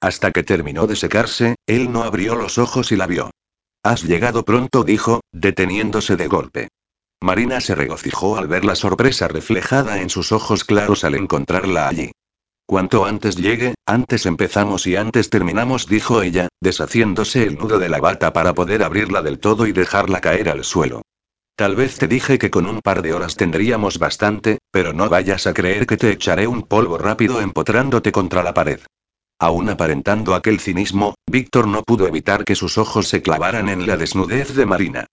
[0.00, 3.32] Hasta que terminó de secarse, él no abrió los ojos y la vio.
[3.82, 6.68] Has llegado pronto, dijo, deteniéndose de golpe.
[7.20, 12.12] Marina se regocijó al ver la sorpresa reflejada en sus ojos claros al encontrarla allí.
[12.66, 17.98] Cuanto antes llegue, antes empezamos y antes terminamos, dijo ella, deshaciéndose el nudo de la
[17.98, 21.02] bata para poder abrirla del todo y dejarla caer al suelo.
[21.54, 25.46] Tal vez te dije que con un par de horas tendríamos bastante, pero no vayas
[25.46, 28.80] a creer que te echaré un polvo rápido empotrándote contra la pared.
[29.38, 33.96] Aún aparentando aquel cinismo, Víctor no pudo evitar que sus ojos se clavaran en la
[33.96, 35.06] desnudez de Marina.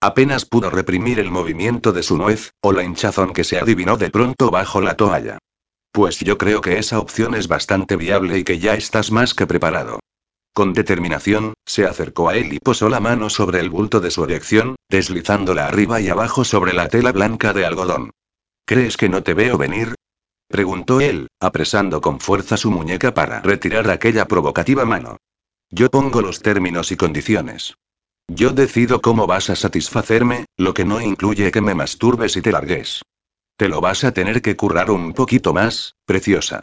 [0.00, 4.10] Apenas pudo reprimir el movimiento de su nuez, o la hinchazón que se adivinó de
[4.10, 5.38] pronto bajo la toalla.
[5.92, 9.46] Pues yo creo que esa opción es bastante viable y que ya estás más que
[9.46, 10.00] preparado.
[10.54, 14.22] Con determinación, se acercó a él y posó la mano sobre el bulto de su
[14.22, 18.12] erección, deslizándola arriba y abajo sobre la tela blanca de algodón.
[18.64, 19.96] ¿Crees que no te veo venir?
[20.48, 25.16] preguntó él, apresando con fuerza su muñeca para retirar aquella provocativa mano.
[25.70, 27.74] Yo pongo los términos y condiciones.
[28.28, 32.52] Yo decido cómo vas a satisfacerme, lo que no incluye que me masturbes y te
[32.52, 33.02] largues.
[33.56, 36.62] Te lo vas a tener que currar un poquito más, preciosa.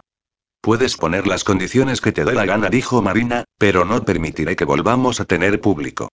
[0.61, 4.63] Puedes poner las condiciones que te dé la gana, dijo Marina, pero no permitiré que
[4.63, 6.09] volvamos a tener público.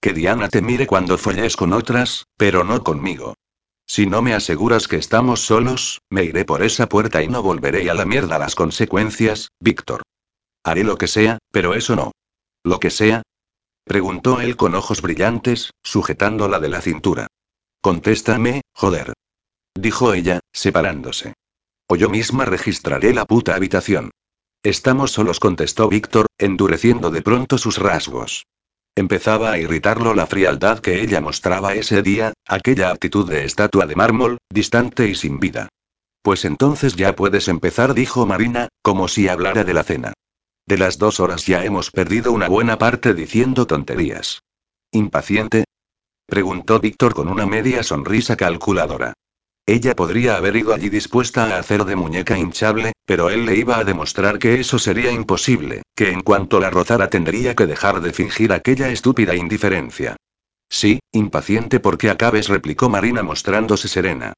[0.00, 3.34] Que Diana te mire cuando folles con otras, pero no conmigo.
[3.88, 7.90] Si no me aseguras que estamos solos, me iré por esa puerta y no volveré
[7.90, 10.02] a la mierda las consecuencias, Víctor.
[10.62, 12.12] Haré lo que sea, pero eso no.
[12.62, 13.22] ¿Lo que sea?
[13.84, 17.26] Preguntó él con ojos brillantes, sujetándola de la cintura.
[17.80, 19.14] Contéstame, joder.
[19.74, 21.34] Dijo ella, separándose.
[21.90, 24.10] O yo misma registraré la puta habitación.
[24.62, 28.44] Estamos solos, contestó Víctor, endureciendo de pronto sus rasgos.
[28.94, 33.94] Empezaba a irritarlo la frialdad que ella mostraba ese día, aquella actitud de estatua de
[33.94, 35.68] mármol, distante y sin vida.
[36.20, 40.12] Pues entonces ya puedes empezar, dijo Marina, como si hablara de la cena.
[40.66, 44.42] De las dos horas ya hemos perdido una buena parte diciendo tonterías.
[44.92, 45.64] Impaciente.
[46.26, 49.14] Preguntó Víctor con una media sonrisa calculadora.
[49.68, 53.76] Ella podría haber ido allí dispuesta a hacer de muñeca hinchable, pero él le iba
[53.76, 58.14] a demostrar que eso sería imposible, que en cuanto la rozara tendría que dejar de
[58.14, 60.16] fingir aquella estúpida indiferencia.
[60.70, 64.32] Sí, impaciente porque acabes, replicó Marina mostrándose serena.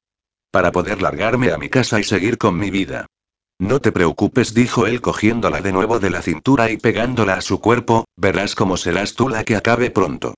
[0.51, 3.05] Para poder largarme a mi casa y seguir con mi vida.
[3.57, 7.61] No te preocupes, dijo él cogiéndola de nuevo de la cintura y pegándola a su
[7.61, 10.33] cuerpo, verás cómo serás tú la que acabe pronto.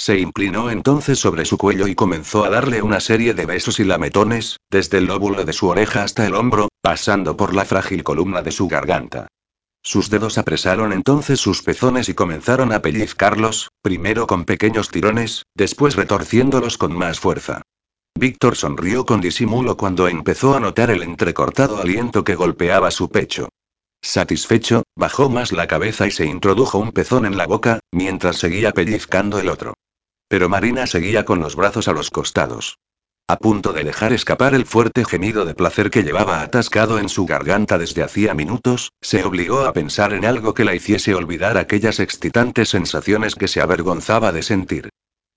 [0.00, 3.84] Se inclinó entonces sobre su cuello y comenzó a darle una serie de besos y
[3.84, 8.40] lametones, desde el lóbulo de su oreja hasta el hombro, pasando por la frágil columna
[8.40, 9.28] de su garganta.
[9.82, 15.96] Sus dedos apresaron entonces sus pezones y comenzaron a pellizcarlos, primero con pequeños tirones, después
[15.96, 17.60] retorciéndolos con más fuerza.
[18.18, 23.50] Víctor sonrió con disimulo cuando empezó a notar el entrecortado aliento que golpeaba su pecho.
[24.00, 28.72] Satisfecho, bajó más la cabeza y se introdujo un pezón en la boca, mientras seguía
[28.72, 29.74] pellizcando el otro.
[30.30, 32.78] Pero Marina seguía con los brazos a los costados.
[33.26, 37.26] A punto de dejar escapar el fuerte gemido de placer que llevaba atascado en su
[37.26, 41.98] garganta desde hacía minutos, se obligó a pensar en algo que la hiciese olvidar aquellas
[41.98, 44.90] excitantes sensaciones que se avergonzaba de sentir.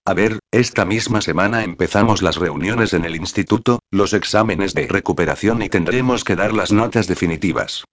[0.06, 5.64] A ver, esta misma semana empezamos las reuniones en el instituto, los exámenes de recuperación
[5.64, 7.84] y tendremos que dar las notas definitivas.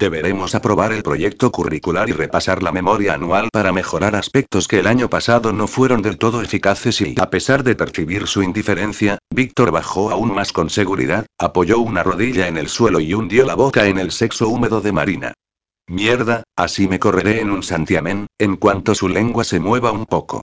[0.00, 4.86] Deberemos aprobar el proyecto curricular y repasar la memoria anual para mejorar aspectos que el
[4.86, 9.72] año pasado no fueron del todo eficaces y, a pesar de percibir su indiferencia, Víctor
[9.72, 13.88] bajó aún más con seguridad, apoyó una rodilla en el suelo y hundió la boca
[13.88, 15.34] en el sexo húmedo de Marina.
[15.86, 20.40] Mierda, así me correré en un santiamén, en cuanto su lengua se mueva un poco.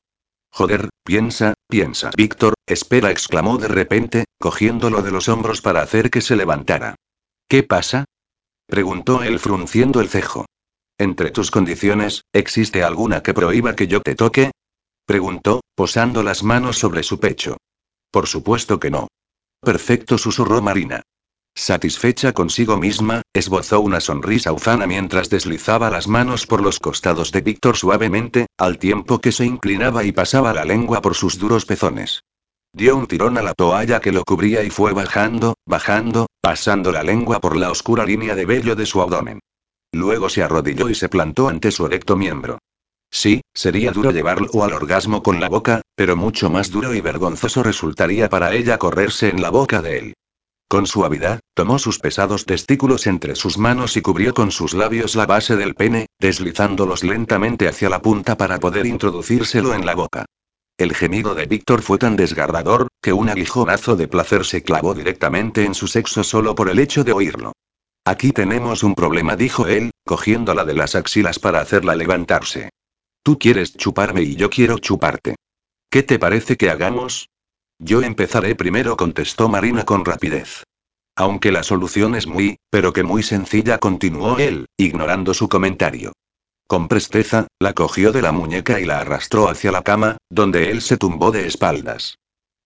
[0.52, 2.12] Joder, piensa, piensa.
[2.16, 6.94] Víctor, espera, exclamó de repente, cogiéndolo de los hombros para hacer que se levantara.
[7.50, 8.06] ¿Qué pasa?
[8.68, 10.46] Preguntó él frunciendo el cejo.
[10.98, 14.52] Entre tus condiciones, ¿existe alguna que prohíba que yo te toque?
[15.06, 17.58] Preguntó, posando las manos sobre su pecho.
[18.12, 19.08] Por supuesto que no.
[19.62, 21.02] Perfecto, susurró Marina.
[21.56, 27.42] Satisfecha consigo misma, esbozó una sonrisa ufana mientras deslizaba las manos por los costados de
[27.42, 32.22] Víctor suavemente, al tiempo que se inclinaba y pasaba la lengua por sus duros pezones.
[32.74, 37.04] Dio un tirón a la toalla que lo cubría y fue bajando, bajando, pasando la
[37.04, 39.40] lengua por la oscura línea de vello de su abdomen.
[39.92, 42.60] Luego se arrodilló y se plantó ante su erecto miembro.
[43.10, 47.64] Sí, sería duro llevarlo al orgasmo con la boca, pero mucho más duro y vergonzoso
[47.64, 50.14] resultaría para ella correrse en la boca de él.
[50.70, 55.26] Con suavidad, tomó sus pesados testículos entre sus manos y cubrió con sus labios la
[55.26, 60.26] base del pene, deslizándolos lentamente hacia la punta para poder introducírselo en la boca.
[60.78, 65.66] El gemido de Víctor fue tan desgarrador, que un aguijonazo de placer se clavó directamente
[65.66, 67.54] en su sexo solo por el hecho de oírlo.
[68.06, 72.70] Aquí tenemos un problema, dijo él, cogiéndola de las axilas para hacerla levantarse.
[73.24, 75.36] Tú quieres chuparme y yo quiero chuparte.
[75.90, 77.28] ¿Qué te parece que hagamos?
[77.80, 80.64] Yo empezaré primero, contestó Marina con rapidez.
[81.16, 86.14] Aunque la solución es muy, pero que muy sencilla, continuó él, ignorando su comentario.
[86.68, 90.82] Con presteza, la cogió de la muñeca y la arrastró hacia la cama, donde él
[90.82, 92.18] se tumbó de espaldas.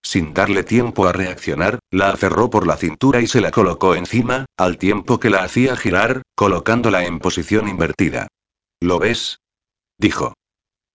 [0.03, 4.45] Sin darle tiempo a reaccionar, la aferró por la cintura y se la colocó encima,
[4.57, 8.27] al tiempo que la hacía girar, colocándola en posición invertida.
[8.79, 9.37] ¿Lo ves?
[9.99, 10.33] dijo.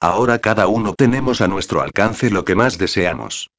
[0.01, 3.51] Ahora cada uno tenemos a nuestro alcance lo que más deseamos.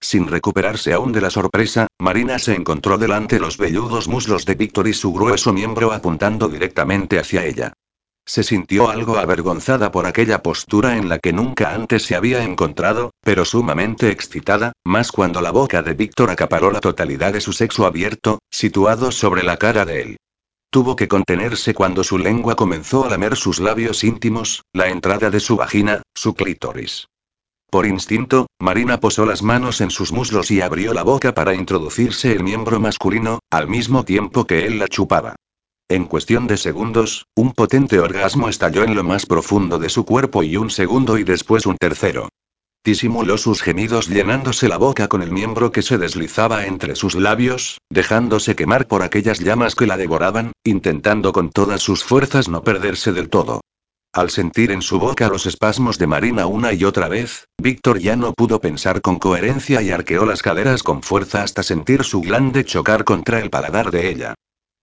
[0.00, 4.88] Sin recuperarse aún de la sorpresa, Marina se encontró delante los velludos muslos de Víctor
[4.88, 7.72] y su grueso miembro apuntando directamente hacia ella.
[8.28, 13.12] Se sintió algo avergonzada por aquella postura en la que nunca antes se había encontrado,
[13.22, 17.86] pero sumamente excitada, más cuando la boca de Víctor acaparó la totalidad de su sexo
[17.86, 20.16] abierto, situado sobre la cara de él.
[20.70, 25.38] Tuvo que contenerse cuando su lengua comenzó a lamer sus labios íntimos, la entrada de
[25.38, 27.06] su vagina, su clítoris.
[27.70, 32.32] Por instinto, Marina posó las manos en sus muslos y abrió la boca para introducirse
[32.32, 35.36] el miembro masculino, al mismo tiempo que él la chupaba.
[35.88, 40.42] En cuestión de segundos, un potente orgasmo estalló en lo más profundo de su cuerpo
[40.42, 42.28] y un segundo y después un tercero.
[42.84, 47.78] Disimuló sus gemidos llenándose la boca con el miembro que se deslizaba entre sus labios,
[47.88, 53.12] dejándose quemar por aquellas llamas que la devoraban, intentando con todas sus fuerzas no perderse
[53.12, 53.60] del todo.
[54.12, 58.16] Al sentir en su boca los espasmos de Marina una y otra vez, Víctor ya
[58.16, 62.64] no pudo pensar con coherencia y arqueó las caderas con fuerza hasta sentir su glande
[62.64, 64.34] chocar contra el paladar de ella.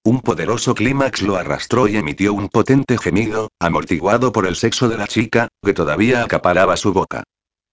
[0.06, 4.98] Un poderoso clímax lo arrastró y emitió un potente gemido, amortiguado por el sexo de
[4.98, 7.24] la chica, que todavía acaparaba su boca.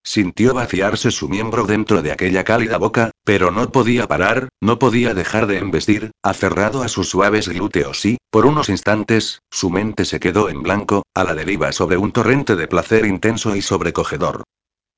[0.04, 5.12] Sintió vaciarse su miembro dentro de aquella cálida boca, pero no podía parar, no podía
[5.12, 10.20] dejar de embestir, aferrado a sus suaves glúteos y, por unos instantes, su mente se
[10.20, 14.44] quedó en blanco, a la deriva sobre un torrente de placer intenso y sobrecogedor.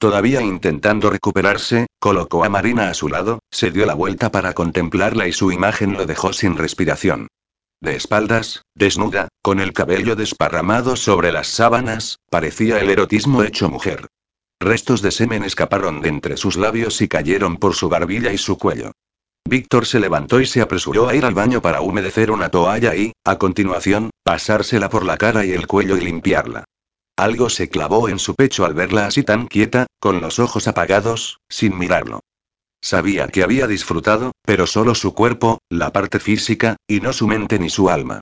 [0.03, 5.29] Todavía intentando recuperarse, colocó a Marina a su lado, se dio la vuelta para contemplarla
[5.29, 7.29] y su imagen lo dejó sin respiración.
[7.81, 14.09] De espaldas, desnuda, con el cabello desparramado sobre las sábanas, parecía el erotismo hecho mujer.
[14.59, 18.59] Restos de semen escaparon de entre sus labios y cayeron por su barbilla y su
[18.59, 18.91] cuello.
[19.49, 23.13] Víctor se levantó y se apresuró a ir al baño para humedecer una toalla y,
[23.25, 26.65] a continuación, pasársela por la cara y el cuello y limpiarla.
[27.17, 31.39] Algo se clavó en su pecho al verla así tan quieta, con los ojos apagados,
[31.49, 32.21] sin mirarlo.
[32.81, 37.59] Sabía que había disfrutado, pero solo su cuerpo, la parte física, y no su mente
[37.59, 38.21] ni su alma.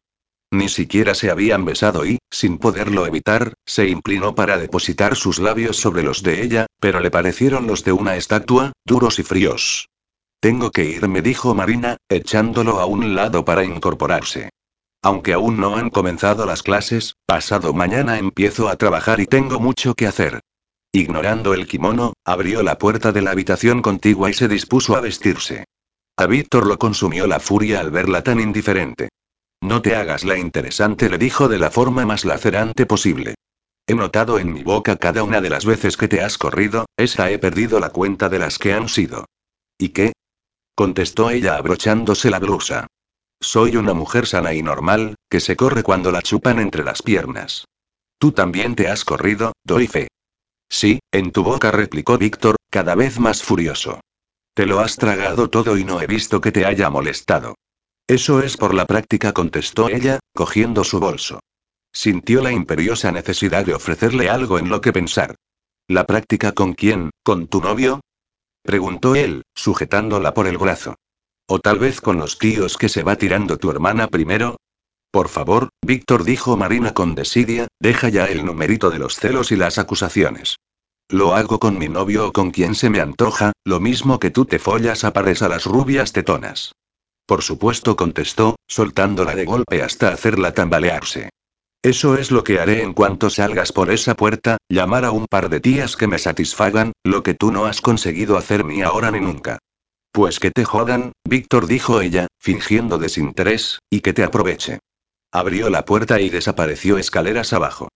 [0.53, 5.77] Ni siquiera se habían besado y, sin poderlo evitar, se inclinó para depositar sus labios
[5.77, 9.89] sobre los de ella, pero le parecieron los de una estatua, duros y fríos.
[10.41, 14.51] Tengo que irme, dijo Marina, echándolo a un lado para incorporarse.
[15.03, 19.95] Aunque aún no han comenzado las clases, pasado mañana empiezo a trabajar y tengo mucho
[19.95, 20.41] que hacer.
[20.93, 25.65] Ignorando el kimono, abrió la puerta de la habitación contigua y se dispuso a vestirse.
[26.17, 29.09] A Víctor lo consumió la furia al verla tan indiferente.
[29.63, 33.37] No te hagas la interesante, le dijo de la forma más lacerante posible.
[33.87, 37.31] He notado en mi boca cada una de las veces que te has corrido, esa
[37.31, 39.27] he perdido la cuenta de las que han sido.
[39.79, 40.13] ¿Y qué?
[40.75, 42.87] contestó ella abrochándose la blusa.
[43.43, 47.65] Soy una mujer sana y normal, que se corre cuando la chupan entre las piernas.
[48.19, 50.09] Tú también te has corrido, doy fe.
[50.69, 54.01] Sí, en tu boca replicó Víctor, cada vez más furioso.
[54.55, 57.55] Te lo has tragado todo y no he visto que te haya molestado.
[58.07, 61.41] Eso es por la práctica, contestó ella, cogiendo su bolso.
[61.93, 65.35] Sintió la imperiosa necesidad de ofrecerle algo en lo que pensar.
[65.89, 67.11] ¿La práctica con quién?
[67.23, 68.01] ¿Con tu novio?
[68.63, 70.97] preguntó él, sujetándola por el brazo.
[71.53, 74.55] O tal vez con los tíos que se va tirando tu hermana primero.
[75.11, 79.57] Por favor, Víctor dijo Marina con desidia, deja ya el numerito de los celos y
[79.57, 80.61] las acusaciones.
[81.09, 84.45] Lo hago con mi novio o con quien se me antoja, lo mismo que tú
[84.45, 86.71] te follas a pares a las rubias tetonas.
[87.27, 91.31] Por supuesto, contestó, soltándola de golpe hasta hacerla tambalearse.
[91.83, 95.49] Eso es lo que haré en cuanto salgas por esa puerta, llamar a un par
[95.49, 99.19] de tías que me satisfagan, lo que tú no has conseguido hacer ni ahora ni
[99.19, 99.59] nunca.
[100.13, 104.81] Pues que te jodan, Víctor dijo ella, fingiendo desinterés, y que te aproveche.
[105.33, 107.89] Abrió la puerta y desapareció escaleras abajo.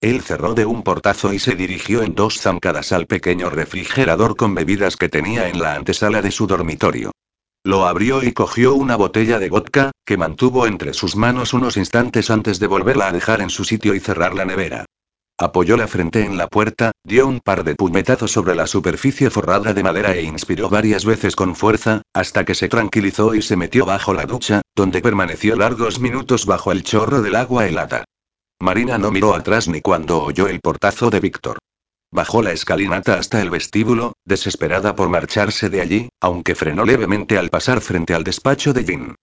[0.00, 4.54] Él cerró de un portazo y se dirigió en dos zancadas al pequeño refrigerador con
[4.54, 7.12] bebidas que tenía en la antesala de su dormitorio.
[7.62, 12.30] Lo abrió y cogió una botella de vodka, que mantuvo entre sus manos unos instantes
[12.30, 14.86] antes de volverla a dejar en su sitio y cerrar la nevera.
[15.42, 19.72] Apoyó la frente en la puerta, dio un par de puñetazos sobre la superficie forrada
[19.72, 23.86] de madera e inspiró varias veces con fuerza, hasta que se tranquilizó y se metió
[23.86, 28.04] bajo la ducha, donde permaneció largos minutos bajo el chorro del agua helada.
[28.60, 31.56] Marina no miró atrás ni cuando oyó el portazo de Víctor.
[32.12, 37.48] Bajó la escalinata hasta el vestíbulo, desesperada por marcharse de allí, aunque frenó levemente al
[37.48, 39.14] pasar frente al despacho de Jin.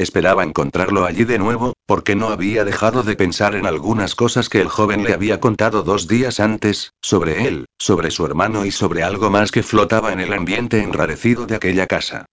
[0.00, 4.62] Esperaba encontrarlo allí de nuevo, porque no había dejado de pensar en algunas cosas que
[4.62, 9.02] el joven le había contado dos días antes, sobre él, sobre su hermano y sobre
[9.02, 12.24] algo más que flotaba en el ambiente enrarecido de aquella casa.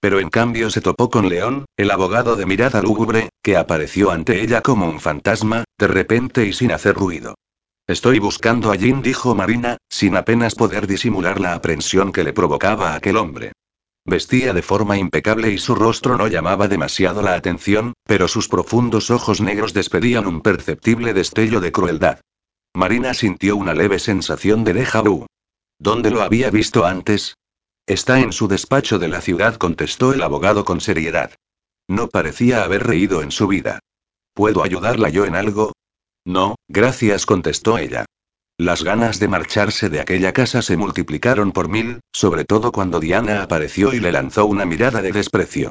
[0.00, 4.40] Pero en cambio se topó con León, el abogado de mirada lúgubre, que apareció ante
[4.40, 7.34] ella como un fantasma, de repente y sin hacer ruido.
[7.86, 12.94] Estoy buscando a Jin, dijo Marina, sin apenas poder disimular la aprensión que le provocaba
[12.94, 13.52] aquel hombre.
[14.10, 19.08] Vestía de forma impecable y su rostro no llamaba demasiado la atención, pero sus profundos
[19.12, 22.18] ojos negros despedían un perceptible destello de crueldad.
[22.74, 25.26] Marina sintió una leve sensación de déjà vu.
[25.78, 27.36] ¿Dónde lo había visto antes?
[27.86, 31.30] Está en su despacho de la ciudad, contestó el abogado con seriedad.
[31.86, 33.78] No parecía haber reído en su vida.
[34.34, 35.72] ¿Puedo ayudarla yo en algo?
[36.24, 38.06] No, gracias, contestó ella.
[38.60, 43.42] Las ganas de marcharse de aquella casa se multiplicaron por mil, sobre todo cuando Diana
[43.42, 45.70] apareció y le lanzó una mirada de desprecio.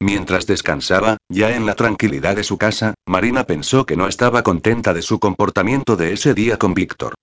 [0.00, 4.92] Mientras descansaba, ya en la tranquilidad de su casa, Marina pensó que no estaba contenta
[4.92, 7.14] de su comportamiento de ese día con Víctor.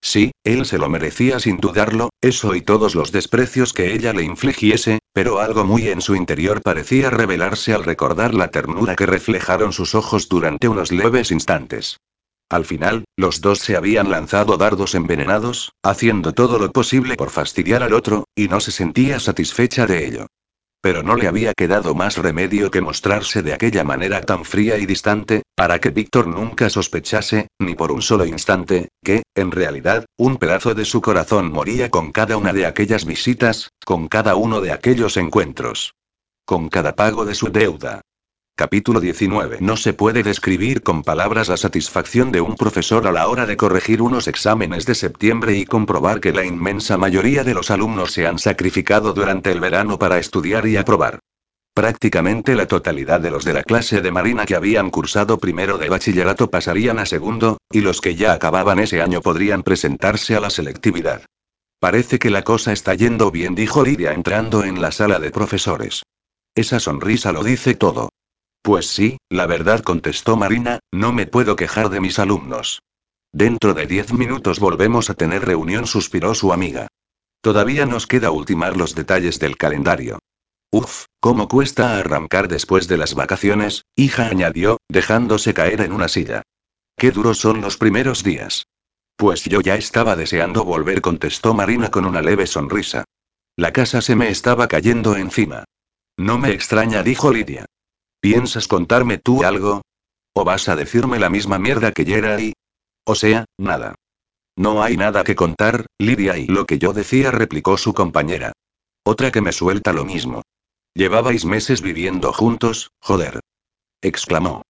[0.00, 4.22] Sí, él se lo merecía sin dudarlo, eso y todos los desprecios que ella le
[4.22, 9.72] infligiese, pero algo muy en su interior parecía revelarse al recordar la ternura que reflejaron
[9.72, 11.96] sus ojos durante unos leves instantes.
[12.50, 17.84] Al final, los dos se habían lanzado dardos envenenados, haciendo todo lo posible por fastidiar
[17.84, 20.26] al otro, y no se sentía satisfecha de ello.
[20.82, 24.86] Pero no le había quedado más remedio que mostrarse de aquella manera tan fría y
[24.86, 30.36] distante, para que Víctor nunca sospechase, ni por un solo instante, que, en realidad, un
[30.38, 34.72] pedazo de su corazón moría con cada una de aquellas visitas, con cada uno de
[34.72, 35.94] aquellos encuentros.
[36.46, 38.00] Con cada pago de su deuda.
[38.60, 39.56] Capítulo 19.
[39.60, 43.56] No se puede describir con palabras la satisfacción de un profesor a la hora de
[43.56, 48.26] corregir unos exámenes de septiembre y comprobar que la inmensa mayoría de los alumnos se
[48.26, 51.20] han sacrificado durante el verano para estudiar y aprobar.
[51.72, 55.88] Prácticamente la totalidad de los de la clase de Marina que habían cursado primero de
[55.88, 60.50] bachillerato pasarían a segundo, y los que ya acababan ese año podrían presentarse a la
[60.50, 61.22] selectividad.
[61.78, 66.02] Parece que la cosa está yendo bien, dijo Lidia entrando en la sala de profesores.
[66.54, 68.10] Esa sonrisa lo dice todo.
[68.62, 72.80] Pues sí, la verdad contestó Marina, no me puedo quejar de mis alumnos.
[73.32, 76.88] Dentro de diez minutos volvemos a tener reunión, suspiró su amiga.
[77.40, 80.18] Todavía nos queda ultimar los detalles del calendario.
[80.72, 83.84] Uf, ¿cómo cuesta arrancar después de las vacaciones?
[83.96, 86.42] hija añadió, dejándose caer en una silla.
[86.96, 88.66] Qué duros son los primeros días.
[89.16, 93.04] Pues yo ya estaba deseando volver, contestó Marina con una leve sonrisa.
[93.56, 95.64] La casa se me estaba cayendo encima.
[96.16, 97.66] No me extraña, dijo Lidia.
[98.20, 99.82] ¿Piensas contarme tú algo?
[100.34, 102.52] ¿O vas a decirme la misma mierda que Jerry?
[103.04, 103.94] O sea, nada.
[104.56, 108.52] No hay nada que contar, Lidia, y lo que yo decía, replicó su compañera.
[109.04, 110.42] Otra que me suelta lo mismo.
[110.94, 113.40] Llevabais meses viviendo juntos, joder.
[114.02, 114.62] exclamó.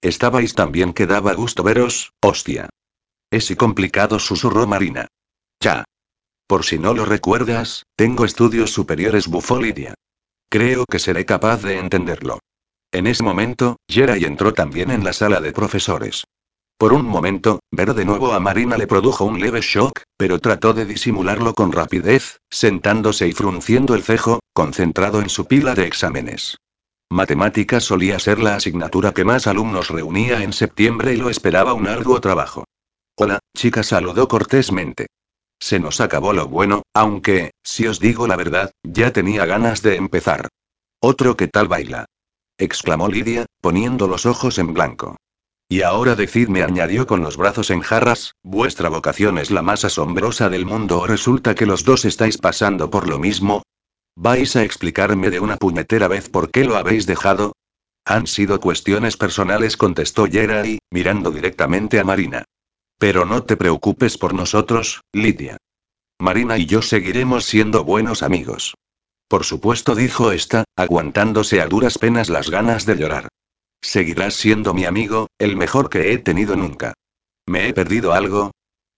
[0.00, 2.68] Estabais tan bien que daba gusto veros, hostia.
[3.30, 5.06] Es y complicado, susurró Marina.
[5.60, 5.84] Ya.
[6.46, 9.94] Por si no lo recuerdas, tengo estudios superiores, bufó Lidia.
[10.48, 12.40] Creo que seré capaz de entenderlo.
[12.90, 16.24] En ese momento, Jerai entró también en la sala de profesores.
[16.78, 20.72] Por un momento, ver de nuevo a Marina le produjo un leve shock, pero trató
[20.72, 26.56] de disimularlo con rapidez, sentándose y frunciendo el cejo, concentrado en su pila de exámenes.
[27.10, 31.88] Matemáticas solía ser la asignatura que más alumnos reunía en septiembre y lo esperaba un
[31.88, 32.64] arduo trabajo.
[33.16, 35.08] Hola, chica, saludó cortésmente.
[35.60, 39.96] Se nos acabó lo bueno, aunque, si os digo la verdad, ya tenía ganas de
[39.96, 40.48] empezar.
[41.00, 42.06] Otro que tal baila
[42.58, 45.16] exclamó Lidia, poniendo los ojos en blanco.
[45.70, 50.48] Y ahora decidme, añadió con los brazos en jarras, ¿vuestra vocación es la más asombrosa
[50.48, 53.62] del mundo o resulta que los dos estáis pasando por lo mismo?
[54.16, 57.52] ¿Vais a explicarme de una puñetera vez por qué lo habéis dejado?
[58.04, 62.44] Han sido cuestiones personales, contestó Jerry, mirando directamente a Marina.
[62.98, 65.58] Pero no te preocupes por nosotros, Lidia.
[66.18, 68.74] Marina y yo seguiremos siendo buenos amigos.
[69.28, 73.28] Por supuesto, dijo esta, aguantándose a duras penas las ganas de llorar.
[73.82, 76.94] Seguirás siendo mi amigo, el mejor que he tenido nunca.
[77.46, 78.50] ¿Me he perdido algo?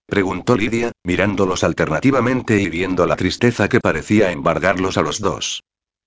[0.07, 5.63] preguntó Lidia, mirándolos alternativamente y viendo la tristeza que parecía embargarlos a los dos.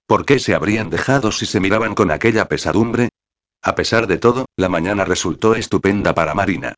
[0.07, 3.09] ¿Por qué se habrían dejado si se miraban con aquella pesadumbre?
[3.61, 6.75] A pesar de todo, la mañana resultó estupenda para Marina.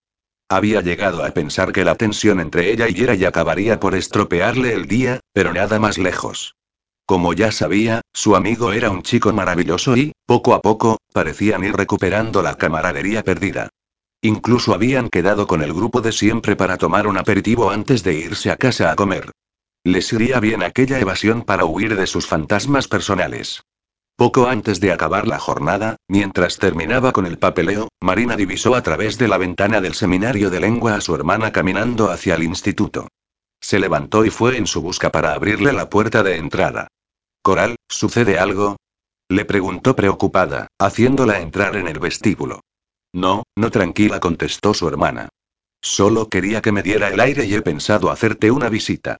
[0.50, 4.88] Había llegado a pensar que la tensión entre ella y Yera acabaría por estropearle el
[4.88, 6.56] día, pero nada más lejos.
[7.06, 11.76] Como ya sabía, su amigo era un chico maravilloso y, poco a poco, parecían ir
[11.76, 13.69] recuperando la camaradería perdida.
[14.22, 18.49] Incluso habían quedado con el grupo de siempre para tomar un aperitivo antes de irse
[18.49, 19.32] a casa a comer.
[19.84, 23.61] Les iría bien aquella evasión para huir de sus fantasmas personales.
[24.15, 29.19] Poco antes de acabar la jornada, mientras terminaba con el papeleo, Marina divisó a través
[29.19, 33.10] de la ventana del seminario de lengua a su hermana caminando hacia el instituto.
[33.61, 36.88] Se levantó y fue en su busca para abrirle la puerta de entrada.
[37.46, 38.78] Coral, ¿sucede algo?
[39.30, 42.62] Le preguntó preocupada, haciéndola entrar en el vestíbulo.
[43.14, 45.30] No, no tranquila, contestó su hermana.
[45.80, 49.18] Solo quería que me diera el aire y he pensado hacerte una visita.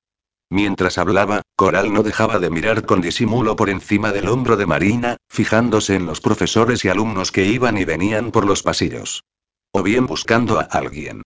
[0.50, 5.18] Mientras hablaba, Coral no dejaba de mirar con disimulo por encima del hombro de Marina,
[5.30, 9.24] fijándose en los profesores y alumnos que iban y venían por los pasillos.
[9.72, 11.22] O bien buscando a alguien.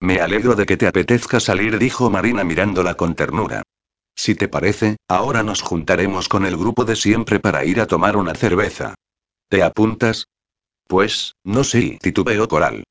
[0.00, 3.62] Me alegro de que te apetezca salir, dijo Marina mirándola con ternura.
[4.22, 8.18] Si te parece, ahora nos juntaremos con el grupo de siempre para ir a tomar
[8.18, 8.94] una cerveza.
[9.48, 10.26] ¿Te apuntas?
[10.86, 12.84] Pues, no sé, titubeó Coral.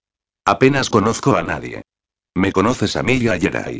[0.43, 1.83] Apenas conozco a nadie.
[2.33, 3.79] ¿Me conoces a mí y a Jerai?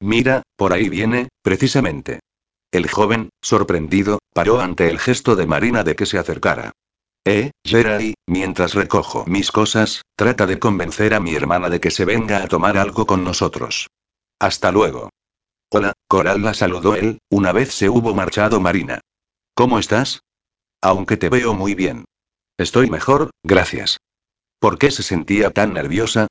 [0.00, 2.20] Mira, por ahí viene, precisamente.
[2.72, 6.72] El joven, sorprendido, paró ante el gesto de Marina de que se acercara.
[7.26, 12.06] Eh, Jerai, mientras recojo mis cosas, trata de convencer a mi hermana de que se
[12.06, 13.88] venga a tomar algo con nosotros.
[14.38, 15.10] Hasta luego.
[15.68, 19.00] Hola, Coral la saludó él, una vez se hubo marchado Marina.
[19.54, 20.20] ¿Cómo estás?
[20.80, 22.04] Aunque te veo muy bien.
[22.56, 23.98] Estoy mejor, gracias.
[24.60, 26.28] ¿Por qué se sentía tan nerviosa?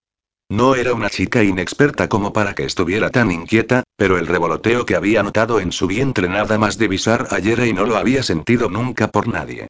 [0.50, 4.96] No era una chica inexperta como para que estuviera tan inquieta, pero el revoloteo que
[4.96, 9.10] había notado en su vientre nada más divisar ayer y no lo había sentido nunca
[9.10, 9.68] por nadie.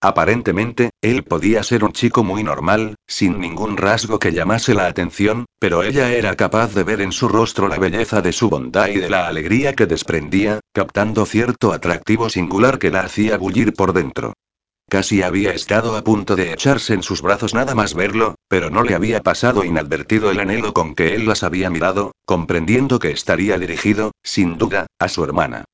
[0.00, 5.46] Aparentemente, él podía ser un chico muy normal, sin ningún rasgo que llamase la atención,
[5.58, 8.98] pero ella era capaz de ver en su rostro la belleza de su bondad y
[8.98, 14.34] de la alegría que desprendía, captando cierto atractivo singular que la hacía bullir por dentro.
[14.88, 18.82] casi había estado a punto de echarse en sus brazos nada más verlo, pero no
[18.82, 23.58] le había pasado inadvertido el anhelo con que él las había mirado, comprendiendo que estaría
[23.58, 25.64] dirigido, sin duda, a su hermana.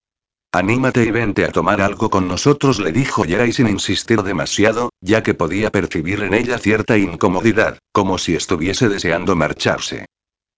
[0.54, 5.22] Anímate y vente a tomar algo con nosotros, le dijo Yeray sin insistir demasiado, ya
[5.22, 10.04] que podía percibir en ella cierta incomodidad, como si estuviese deseando marcharse.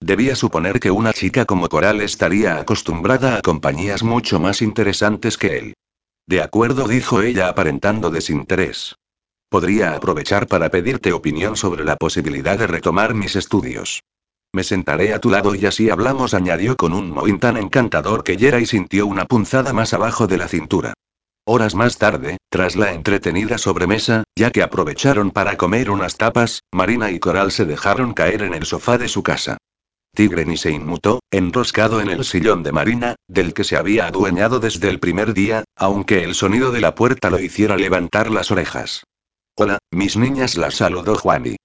[0.01, 5.59] Debía suponer que una chica como Coral estaría acostumbrada a compañías mucho más interesantes que
[5.59, 5.75] él.
[6.27, 8.97] De acuerdo, dijo ella aparentando desinterés.
[9.49, 14.01] Podría aprovechar para pedirte opinión sobre la posibilidad de retomar mis estudios.
[14.55, 18.37] Me sentaré a tu lado y así hablamos, añadió con un mohín tan encantador que
[18.37, 20.95] Yeray sintió una punzada más abajo de la cintura.
[21.45, 27.11] Horas más tarde, tras la entretenida sobremesa, ya que aprovecharon para comer unas tapas, Marina
[27.11, 29.57] y Coral se dejaron caer en el sofá de su casa.
[30.15, 34.61] Tigre ni se inmutó, enroscado en el sillón de Marina, del que se había adueñado
[34.61, 39.03] desde el primer día, aunque el sonido de la puerta lo hiciera levantar las orejas.
[39.57, 41.57] Hola, mis niñas, las saludó Juani.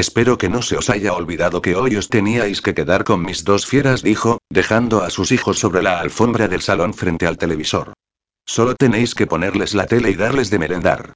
[0.00, 3.44] Espero que no se os haya olvidado que hoy os teníais que quedar con mis
[3.44, 7.92] dos fieras, dijo, dejando a sus hijos sobre la alfombra del salón frente al televisor.
[8.46, 11.12] Solo tenéis que ponerles la tele y darles de merendar.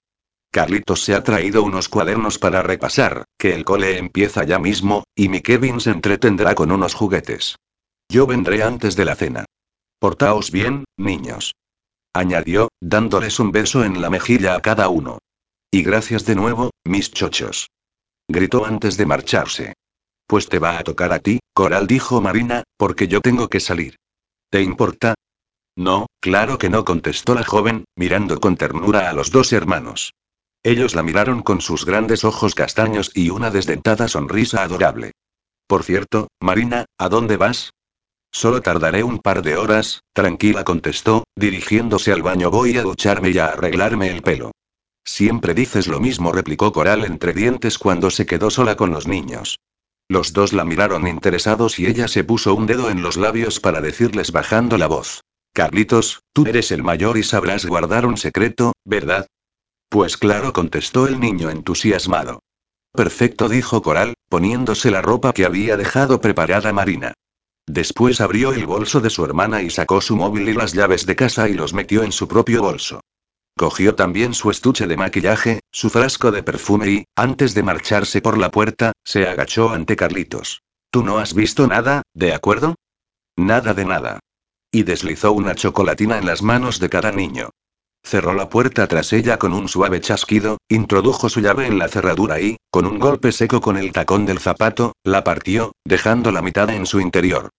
[0.52, 5.30] Carlitos se ha traído unos cuadernos para repasar, que el cole empieza ya mismo, y
[5.30, 7.56] mi Kevin se entretendrá con unos juguetes.
[8.10, 9.46] Yo vendré antes de la cena.
[9.98, 11.54] Portaos bien, niños.
[12.12, 15.20] Añadió, dándoles un beso en la mejilla a cada uno.
[15.70, 17.68] Y gracias de nuevo, mis chochos
[18.28, 19.74] gritó antes de marcharse.
[20.26, 23.96] Pues te va a tocar a ti, Coral dijo Marina, porque yo tengo que salir.
[24.50, 25.14] ¿Te importa?
[25.76, 30.12] No, claro que no, contestó la joven, mirando con ternura a los dos hermanos.
[30.62, 35.12] Ellos la miraron con sus grandes ojos castaños y una desdentada sonrisa adorable.
[35.66, 37.72] Por cierto, Marina, ¿a dónde vas?
[38.32, 43.38] Solo tardaré un par de horas, tranquila contestó, dirigiéndose al baño voy a ducharme y
[43.38, 44.52] a arreglarme el pelo.
[45.04, 49.58] Siempre dices lo mismo, replicó Coral entre dientes cuando se quedó sola con los niños.
[50.08, 53.80] Los dos la miraron interesados y ella se puso un dedo en los labios para
[53.80, 55.22] decirles bajando la voz.
[55.52, 59.26] Carlitos, tú eres el mayor y sabrás guardar un secreto, ¿verdad?
[59.88, 62.40] Pues claro, contestó el niño entusiasmado.
[62.92, 67.14] Perfecto, dijo Coral, poniéndose la ropa que había dejado preparada Marina.
[67.66, 71.16] Después abrió el bolso de su hermana y sacó su móvil y las llaves de
[71.16, 73.00] casa y los metió en su propio bolso.
[73.56, 78.36] Cogió también su estuche de maquillaje, su frasco de perfume y, antes de marcharse por
[78.36, 80.62] la puerta, se agachó ante Carlitos.
[80.90, 82.74] Tú no has visto nada, ¿de acuerdo?
[83.36, 84.20] Nada de nada.
[84.72, 87.50] Y deslizó una chocolatina en las manos de cada niño.
[88.02, 92.40] Cerró la puerta tras ella con un suave chasquido, introdujo su llave en la cerradura
[92.40, 96.68] y, con un golpe seco con el tacón del zapato, la partió, dejando la mitad
[96.70, 97.50] en su interior.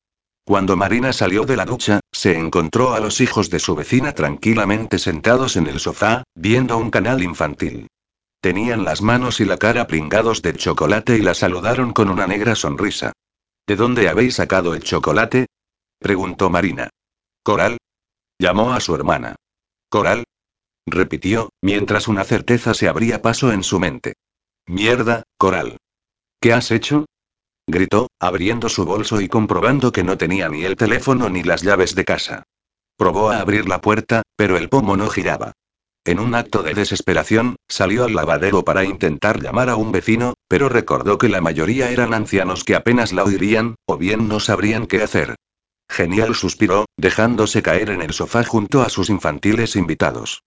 [0.46, 5.00] Cuando Marina salió de la ducha, se encontró a los hijos de su vecina tranquilamente
[5.00, 7.88] sentados en el sofá, viendo un canal infantil.
[8.42, 12.54] Tenían las manos y la cara pringados de chocolate y la saludaron con una negra
[12.54, 13.12] sonrisa.
[13.66, 15.48] ¿De dónde habéis sacado el chocolate?
[15.98, 16.92] preguntó Marina.
[17.42, 17.80] Coral.
[18.38, 19.36] Llamó a su hermana.
[19.90, 20.26] Coral.
[20.86, 24.14] repitió, mientras una certeza se abría paso en su mente.
[24.68, 25.78] Mierda, Coral.
[26.40, 27.06] ¿Qué has hecho?
[27.68, 31.96] Gritó, abriendo su bolso y comprobando que no tenía ni el teléfono ni las llaves
[31.96, 32.44] de casa.
[32.98, 35.54] Probó a abrir la puerta, pero el pomo no giraba.
[36.06, 40.70] En un acto de desesperación, salió al lavadero para intentar llamar a un vecino, pero
[40.70, 45.02] recordó que la mayoría eran ancianos que apenas la oirían, o bien no sabrían qué
[45.02, 45.36] hacer.
[45.90, 50.44] Genial suspiró, dejándose caer en el sofá junto a sus infantiles invitados.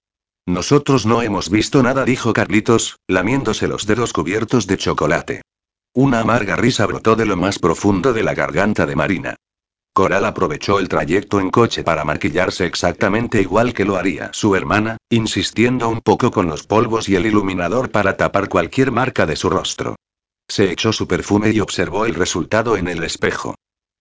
[0.46, 5.42] Nosotros no hemos visto nada, dijo Carlitos, lamiéndose los dedos cubiertos de chocolate.
[5.94, 9.36] Una amarga risa brotó de lo más profundo de la garganta de Marina.
[9.92, 14.98] Coral aprovechó el trayecto en coche para maquillarse exactamente igual que lo haría su hermana,
[15.10, 19.50] insistiendo un poco con los polvos y el iluminador para tapar cualquier marca de su
[19.50, 19.96] rostro.
[20.46, 23.56] Se echó su perfume y observó el resultado en el espejo.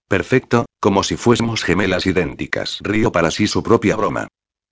[0.07, 2.77] Perfecto, como si fuésemos gemelas idénticas.
[2.81, 4.27] Río para sí su propia broma.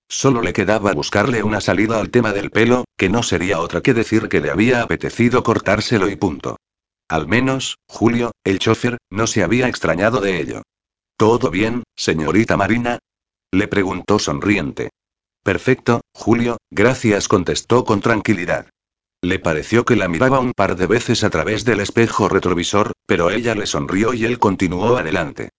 [0.07, 3.95] Solo le quedaba buscarle una salida al tema del pelo, que no sería otra que
[3.95, 6.57] decir que le había apetecido cortárselo y punto.
[7.07, 10.63] Al menos, Julio, el chofer, no se había extrañado de ello.
[11.17, 12.99] ¿Todo bien, señorita Marina?
[13.51, 14.89] Le preguntó sonriente.
[15.43, 18.67] Perfecto, Julio, gracias, contestó con tranquilidad.
[19.21, 23.29] Le pareció que la miraba un par de veces a través del espejo retrovisor, pero
[23.29, 25.49] ella le sonrió y él continuó adelante.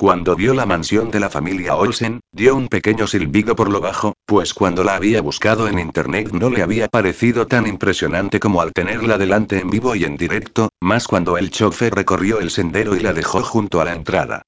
[0.00, 4.14] Cuando vio la mansión de la familia Olsen, dio un pequeño silbido por lo bajo,
[4.24, 8.72] pues cuando la había buscado en internet no le había parecido tan impresionante como al
[8.72, 13.00] tenerla delante en vivo y en directo, más cuando el chofer recorrió el sendero y
[13.00, 14.40] la dejó junto a la entrada.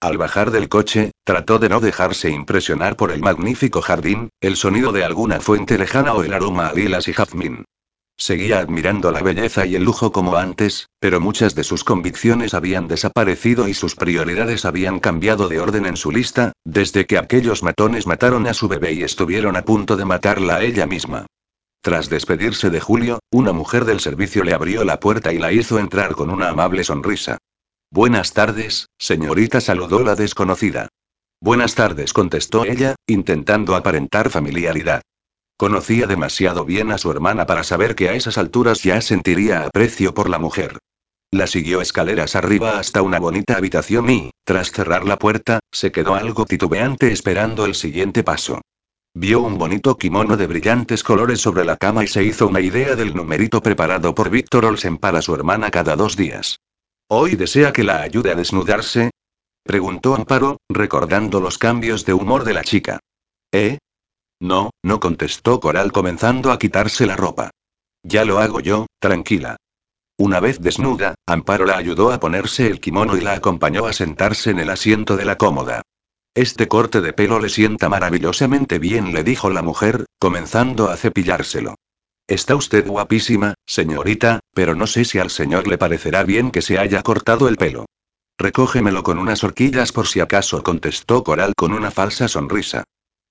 [0.00, 4.90] Al bajar del coche, trató de no dejarse impresionar por el magnífico jardín, el sonido
[4.90, 7.64] de alguna fuente lejana o el aroma a lilas y jazmín.
[8.18, 12.88] Seguía admirando la belleza y el lujo como antes, pero muchas de sus convicciones habían
[12.88, 18.06] desaparecido y sus prioridades habían cambiado de orden en su lista, desde que aquellos matones
[18.06, 21.26] mataron a su bebé y estuvieron a punto de matarla a ella misma.
[21.82, 25.78] Tras despedirse de Julio, una mujer del servicio le abrió la puerta y la hizo
[25.78, 27.36] entrar con una amable sonrisa.
[27.92, 30.88] Buenas tardes, señorita, saludó la desconocida.
[31.40, 35.02] Buenas tardes, contestó ella, intentando aparentar familiaridad.
[35.58, 40.12] Conocía demasiado bien a su hermana para saber que a esas alturas ya sentiría aprecio
[40.12, 40.78] por la mujer.
[41.30, 46.14] La siguió escaleras arriba hasta una bonita habitación y, tras cerrar la puerta, se quedó
[46.14, 48.60] algo titubeante esperando el siguiente paso.
[49.14, 52.94] Vio un bonito kimono de brillantes colores sobre la cama y se hizo una idea
[52.96, 56.58] del numerito preparado por Víctor Olsen para su hermana cada dos días.
[57.08, 59.10] ¿Hoy desea que la ayude a desnudarse?
[59.62, 63.00] Preguntó Amparo, recordando los cambios de humor de la chica.
[63.52, 63.78] ¿Eh?
[64.40, 67.50] No, no contestó Coral comenzando a quitarse la ropa.
[68.02, 69.56] Ya lo hago yo, tranquila.
[70.18, 74.50] Una vez desnuda, Amparo la ayudó a ponerse el kimono y la acompañó a sentarse
[74.50, 75.82] en el asiento de la cómoda.
[76.34, 81.74] Este corte de pelo le sienta maravillosamente bien, le dijo la mujer, comenzando a cepillárselo.
[82.26, 86.78] Está usted guapísima, señorita, pero no sé si al señor le parecerá bien que se
[86.78, 87.86] haya cortado el pelo.
[88.38, 92.84] Recógemelo con unas horquillas por si acaso, contestó Coral con una falsa sonrisa.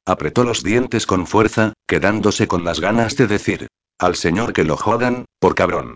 [0.05, 3.67] Apretó los dientes con fuerza, quedándose con las ganas de decir.
[3.97, 5.95] Al señor que lo jodan, por cabrón.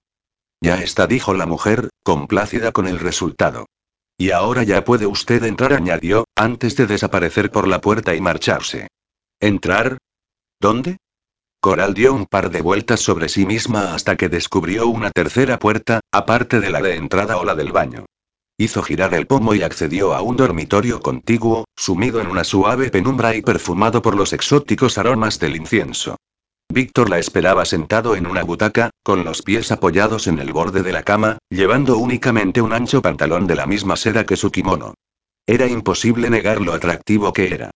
[0.61, 3.68] Ya está, dijo la mujer, complácida con el resultado.
[4.18, 8.88] Y ahora ya puede usted entrar, añadió, antes de desaparecer por la puerta y marcharse.
[9.40, 9.98] ¿Entrar?
[10.60, 10.98] ¿Dónde?
[11.61, 15.99] Coral dio un par de vueltas sobre sí misma hasta que descubrió una tercera puerta,
[16.11, 18.06] aparte de la de entrada o la del baño.
[18.61, 23.34] Hizo girar el pomo y accedió a un dormitorio contiguo, sumido en una suave penumbra
[23.34, 26.18] y perfumado por los exóticos aromas del incienso.
[26.68, 30.91] Víctor la esperaba sentado en una butaca, con los pies apoyados en el borde de
[30.91, 34.94] la cama, llevando únicamente un ancho pantalón de la misma seda que su kimono.
[35.48, 37.72] Era imposible negar lo atractivo que era.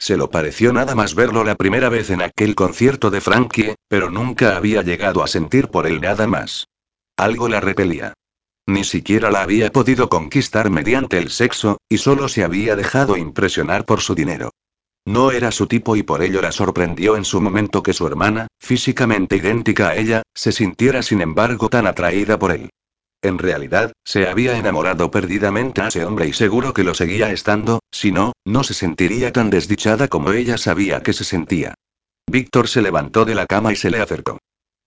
[0.00, 4.10] Se lo pareció nada más verlo la primera vez en aquel concierto de Frankie, pero
[4.10, 6.66] nunca había llegado a sentir por él nada más.
[7.16, 8.14] Algo la repelía.
[8.66, 13.84] Ni siquiera la había podido conquistar mediante el sexo, y solo se había dejado impresionar
[13.84, 14.50] por su dinero.
[15.06, 18.46] No era su tipo y por ello la sorprendió en su momento que su hermana,
[18.58, 22.70] físicamente idéntica a ella, se sintiera sin embargo tan atraída por él.
[23.20, 27.80] En realidad, se había enamorado perdidamente a ese hombre y seguro que lo seguía estando,
[27.90, 31.74] si no, no se sentiría tan desdichada como ella sabía que se sentía.
[32.30, 34.38] Víctor se levantó de la cama y se le acercó.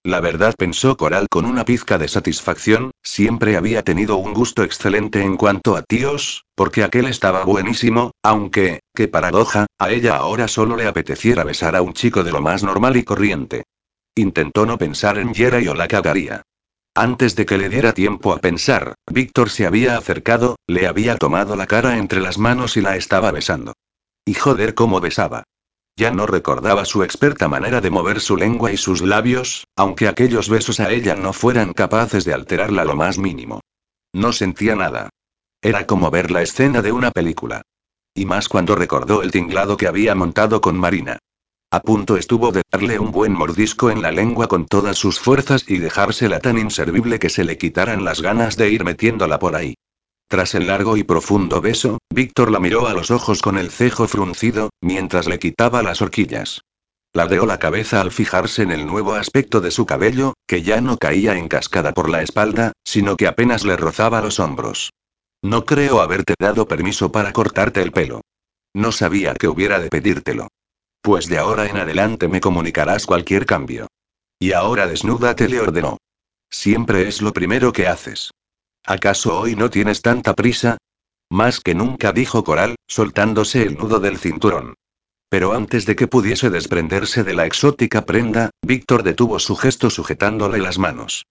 [0.07, 5.21] La verdad pensó Coral con una pizca de satisfacción, siempre había tenido un gusto excelente
[5.21, 10.77] en cuanto a tíos, porque aquel estaba buenísimo, aunque, qué paradoja, a ella ahora solo
[10.77, 13.65] le apeteciera besar a un chico de lo más normal y corriente.
[14.15, 16.41] Intentó no pensar en Yera y o la cagaría.
[16.95, 21.57] Antes de que le diera tiempo a pensar, Víctor se había acercado, le había tomado
[21.57, 23.73] la cara entre las manos y la estaba besando.
[24.23, 25.43] Y joder cómo besaba.
[25.97, 30.47] Ya no recordaba su experta manera de mover su lengua y sus labios, aunque aquellos
[30.47, 33.61] besos a ella no fueran capaces de alterarla lo más mínimo.
[34.13, 35.09] No sentía nada.
[35.59, 37.63] Era como ver la escena de una película.
[38.13, 41.17] Y más cuando recordó el tinglado que había montado con Marina.
[41.71, 45.65] A punto estuvo de darle un buen mordisco en la lengua con todas sus fuerzas
[45.67, 49.73] y dejársela tan inservible que se le quitaran las ganas de ir metiéndola por ahí.
[50.29, 54.07] Tras el largo y profundo beso, Víctor la miró a los ojos con el cejo
[54.07, 56.61] fruncido, mientras le quitaba las horquillas.
[57.13, 60.97] Ladeó la cabeza al fijarse en el nuevo aspecto de su cabello, que ya no
[60.97, 64.91] caía en cascada por la espalda, sino que apenas le rozaba los hombros.
[65.41, 68.21] No creo haberte dado permiso para cortarte el pelo.
[68.75, 70.49] No sabía que hubiera de pedírtelo.
[71.01, 73.87] Pues de ahora en adelante me comunicarás cualquier cambio.
[74.39, 75.97] Y ahora desnúdate, le ordenó.
[76.49, 78.31] Siempre es lo primero que haces.
[78.87, 80.77] ¿Acaso hoy no tienes tanta prisa?
[81.29, 84.75] Más que nunca dijo Coral, soltándose el nudo del cinturón.
[85.29, 90.59] Pero antes de que pudiese desprenderse de la exótica prenda, Víctor detuvo su gesto sujetándole
[90.59, 91.25] las manos.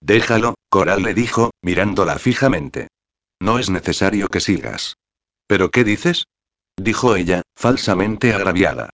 [0.00, 2.88] Déjalo, Coral le dijo, mirándola fijamente.
[3.42, 4.96] No es necesario que sigas.
[5.46, 6.24] ¿Pero qué dices?
[6.78, 8.88] dijo ella, falsamente agraviada.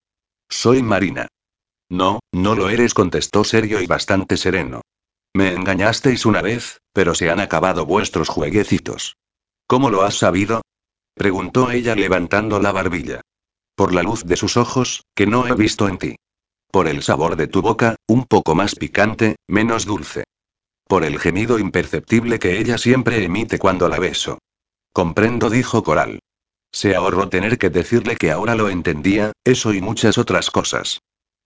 [0.48, 1.28] Soy Marina.
[1.88, 4.82] No, no lo eres, contestó serio y bastante sereno.
[5.38, 9.18] Me engañasteis una vez, pero se han acabado vuestros jueguecitos.
[9.68, 10.62] ¿Cómo lo has sabido?
[11.14, 13.20] preguntó ella levantando la barbilla.
[13.76, 16.16] Por la luz de sus ojos, que no he visto en ti.
[16.72, 20.24] Por el sabor de tu boca, un poco más picante, menos dulce.
[20.88, 24.40] Por el gemido imperceptible que ella siempre emite cuando la beso.
[24.92, 26.18] Comprendo, dijo Coral.
[26.72, 30.98] Se ahorró tener que decirle que ahora lo entendía, eso y muchas otras cosas.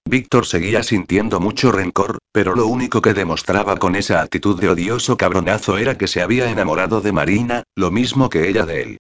[0.05, 5.17] Víctor seguía sintiendo mucho rencor, pero lo único que demostraba con esa actitud de odioso
[5.17, 8.99] cabronazo era que se había enamorado de Marina, lo mismo que ella de él.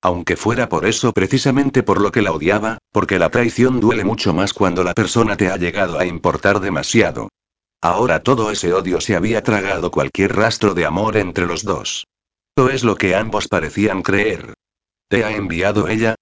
[0.00, 4.34] Aunque fuera por eso precisamente por lo que la odiaba, porque la traición duele mucho
[4.34, 7.30] más cuando la persona te ha llegado a importar demasiado.
[7.80, 12.06] Ahora todo ese odio se había tragado cualquier rastro de amor entre los dos.
[12.56, 14.54] Eso es lo que ambos parecían creer.
[15.08, 16.14] ¿Te ha enviado ella?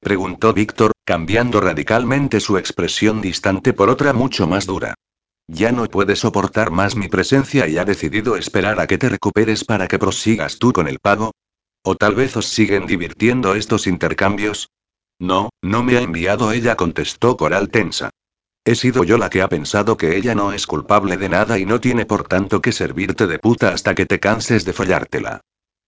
[0.00, 4.94] Preguntó Víctor, cambiando radicalmente su expresión distante por otra mucho más dura.
[5.46, 9.64] Ya no puede soportar más mi presencia y ha decidido esperar a que te recuperes
[9.64, 11.30] para que prosigas tú con el pago.
[11.84, 14.68] ¿O tal vez os siguen divirtiendo estos intercambios?
[15.20, 18.10] No, no me ha enviado ella, contestó Coral tensa.
[18.64, 21.66] He sido yo la que ha pensado que ella no es culpable de nada y
[21.66, 25.40] no tiene por tanto que servirte de puta hasta que te canses de follártela.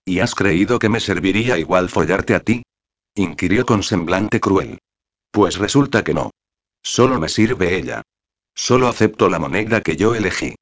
[0.04, 2.62] ¿Y has creído que me serviría igual follarte a ti?
[3.16, 4.78] inquirió con semblante cruel.
[5.30, 6.30] Pues resulta que no.
[6.82, 8.02] Solo me sirve ella.
[8.54, 10.54] Solo acepto la moneda que yo elegí.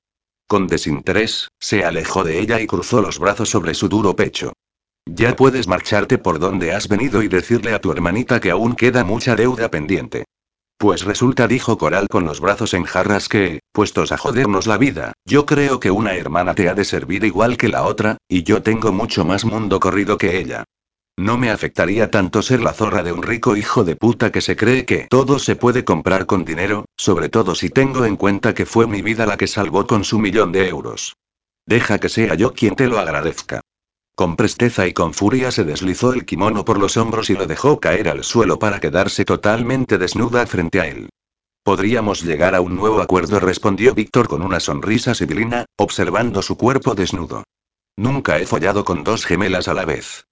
[0.47, 4.53] Con desinterés, se alejó de ella y cruzó los brazos sobre su duro pecho.
[5.07, 9.05] Ya puedes marcharte por donde has venido y decirle a tu hermanita que aún queda
[9.05, 10.25] mucha deuda pendiente.
[10.79, 15.15] Pues resulta, dijo Coral con los brazos en jarras que, puestos a jodernos la vida,
[15.25, 18.63] yo creo que una hermana te ha de servir igual que la otra, y yo
[18.63, 20.65] tengo mucho más mundo corrido que ella.
[21.19, 24.55] No me afectaría tanto ser la zorra de un rico hijo de puta que se
[24.55, 28.67] cree que todo se puede comprar con dinero, sobre todo si tengo en cuenta que
[28.67, 31.17] fue mi vida la que salvó con su millón de euros.
[31.65, 33.63] Deja que sea yo quien te lo agradezca.
[34.15, 37.81] Con presteza y con furia se deslizó el kimono por los hombros y lo dejó
[37.81, 41.09] caer al suelo para quedarse totalmente desnuda frente a él.
[41.63, 46.95] Podríamos llegar a un nuevo acuerdo, respondió Víctor con una sonrisa sibilina, observando su cuerpo
[46.95, 47.43] desnudo.
[47.97, 50.27] Nunca he follado con dos gemelas a la vez.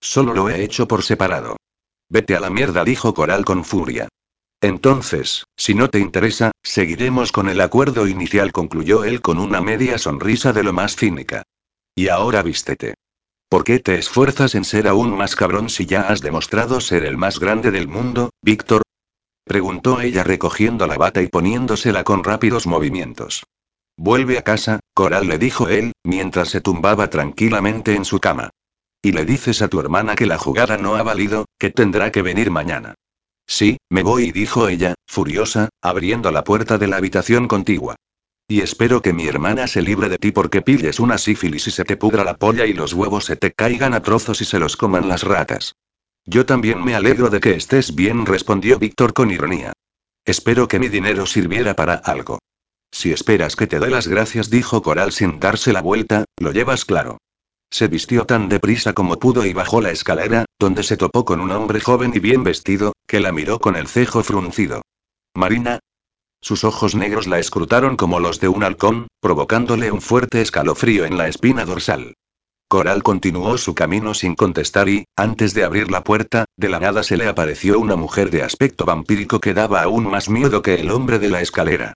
[0.00, 1.56] Solo lo he hecho por separado.
[2.08, 4.08] Vete a la mierda, dijo Coral con furia.
[4.60, 9.96] Entonces, si no te interesa, seguiremos con el acuerdo inicial, concluyó él con una media
[9.98, 11.42] sonrisa de lo más cínica.
[11.94, 12.94] Y ahora vístete.
[13.48, 17.16] ¿Por qué te esfuerzas en ser aún más cabrón si ya has demostrado ser el
[17.16, 18.82] más grande del mundo, Víctor?
[19.44, 23.42] Preguntó ella recogiendo la bata y poniéndosela con rápidos movimientos.
[23.96, 28.50] Vuelve a casa, Coral le dijo él, mientras se tumbaba tranquilamente en su cama.
[29.02, 32.22] Y le dices a tu hermana que la jugada no ha valido, que tendrá que
[32.22, 32.94] venir mañana.
[33.46, 37.96] Sí, me voy, dijo ella, furiosa, abriendo la puerta de la habitación contigua.
[38.46, 41.84] Y espero que mi hermana se libre de ti porque pilles una sífilis y se
[41.84, 44.76] te pudra la polla y los huevos se te caigan a trozos y se los
[44.76, 45.74] coman las ratas.
[46.26, 49.72] Yo también me alegro de que estés bien, respondió Víctor con ironía.
[50.24, 52.38] Espero que mi dinero sirviera para algo.
[52.92, 56.84] Si esperas que te dé las gracias, dijo Coral sin darse la vuelta, lo llevas
[56.84, 57.18] claro.
[57.70, 61.52] Se vistió tan deprisa como pudo y bajó la escalera, donde se topó con un
[61.52, 64.82] hombre joven y bien vestido, que la miró con el cejo fruncido.
[65.34, 65.78] Marina.
[66.42, 71.16] Sus ojos negros la escrutaron como los de un halcón, provocándole un fuerte escalofrío en
[71.16, 72.14] la espina dorsal.
[72.66, 77.02] Coral continuó su camino sin contestar y, antes de abrir la puerta, de la nada
[77.02, 80.90] se le apareció una mujer de aspecto vampírico que daba aún más miedo que el
[80.90, 81.94] hombre de la escalera.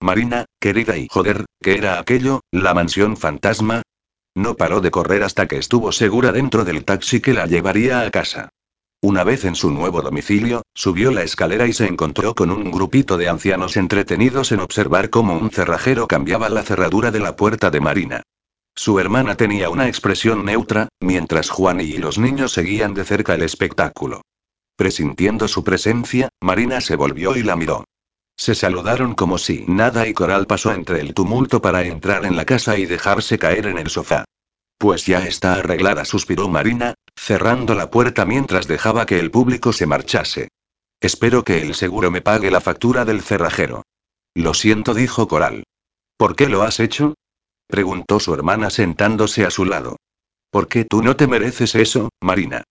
[0.00, 2.40] Marina, querida y joder, ¿qué era aquello?
[2.50, 3.82] ¿La mansión fantasma?
[4.34, 8.10] No paró de correr hasta que estuvo segura dentro del taxi que la llevaría a
[8.10, 8.50] casa.
[9.00, 13.16] Una vez en su nuevo domicilio, subió la escalera y se encontró con un grupito
[13.16, 17.80] de ancianos entretenidos en observar cómo un cerrajero cambiaba la cerradura de la puerta de
[17.80, 18.22] Marina.
[18.74, 23.42] Su hermana tenía una expresión neutra, mientras Juan y los niños seguían de cerca el
[23.42, 24.22] espectáculo.
[24.74, 27.84] Presintiendo su presencia, Marina se volvió y la miró.
[28.36, 32.44] Se saludaron como si nada y Coral pasó entre el tumulto para entrar en la
[32.44, 34.24] casa y dejarse caer en el sofá.
[34.78, 39.86] Pues ya está arreglada, suspiró Marina, cerrando la puerta mientras dejaba que el público se
[39.86, 40.48] marchase.
[41.00, 43.84] Espero que el seguro me pague la factura del cerrajero.
[44.34, 45.64] Lo siento, dijo Coral.
[46.16, 47.14] ¿Por qué lo has hecho?
[47.66, 49.96] preguntó su hermana sentándose a su lado.
[50.50, 52.64] ¿Por qué tú no te mereces eso, Marina?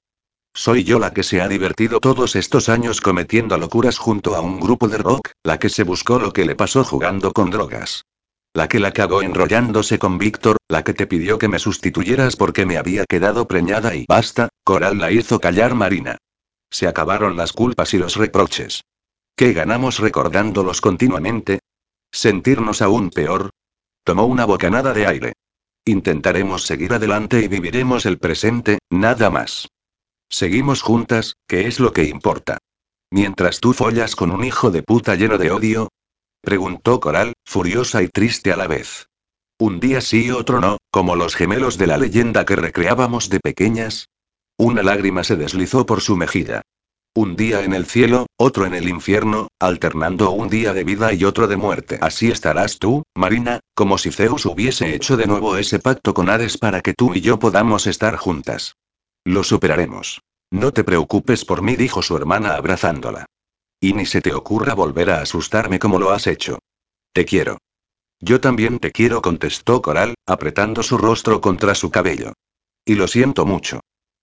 [0.55, 4.59] Soy yo la que se ha divertido todos estos años cometiendo locuras junto a un
[4.59, 8.05] grupo de rock, la que se buscó lo que le pasó jugando con drogas.
[8.53, 12.67] La que la cagó enrollándose con Víctor, la que te pidió que me sustituyeras porque
[12.67, 16.19] me había quedado preñada y basta, Coral la hizo callar Marina.
[16.69, 18.83] Se acabaron las culpas y los reproches.
[19.35, 21.59] ¿Qué ganamos recordándolos continuamente?
[22.11, 23.49] ¿Sentirnos aún peor?
[24.03, 25.33] Tomó una bocanada de aire.
[25.83, 29.67] Intentaremos seguir adelante y viviremos el presente, nada más.
[30.29, 32.57] Seguimos juntas, ¿qué es lo que importa?
[33.11, 35.89] Mientras tú follas con un hijo de puta lleno de odio.
[36.41, 39.07] Preguntó Coral, furiosa y triste a la vez.
[39.59, 43.39] Un día sí y otro no, como los gemelos de la leyenda que recreábamos de
[43.39, 44.09] pequeñas.
[44.57, 46.63] Una lágrima se deslizó por su mejilla.
[47.15, 51.23] Un día en el cielo, otro en el infierno, alternando un día de vida y
[51.25, 51.99] otro de muerte.
[52.01, 56.57] Así estarás tú, Marina, como si Zeus hubiese hecho de nuevo ese pacto con Hades
[56.57, 58.73] para que tú y yo podamos estar juntas.
[59.25, 60.21] Lo superaremos.
[60.51, 63.25] No te preocupes por mí, dijo su hermana abrazándola.
[63.79, 66.59] Y ni se te ocurra volver a asustarme como lo has hecho.
[67.13, 67.57] Te quiero.
[68.19, 72.33] Yo también te quiero, contestó Coral, apretando su rostro contra su cabello.
[72.85, 73.79] Y lo siento mucho.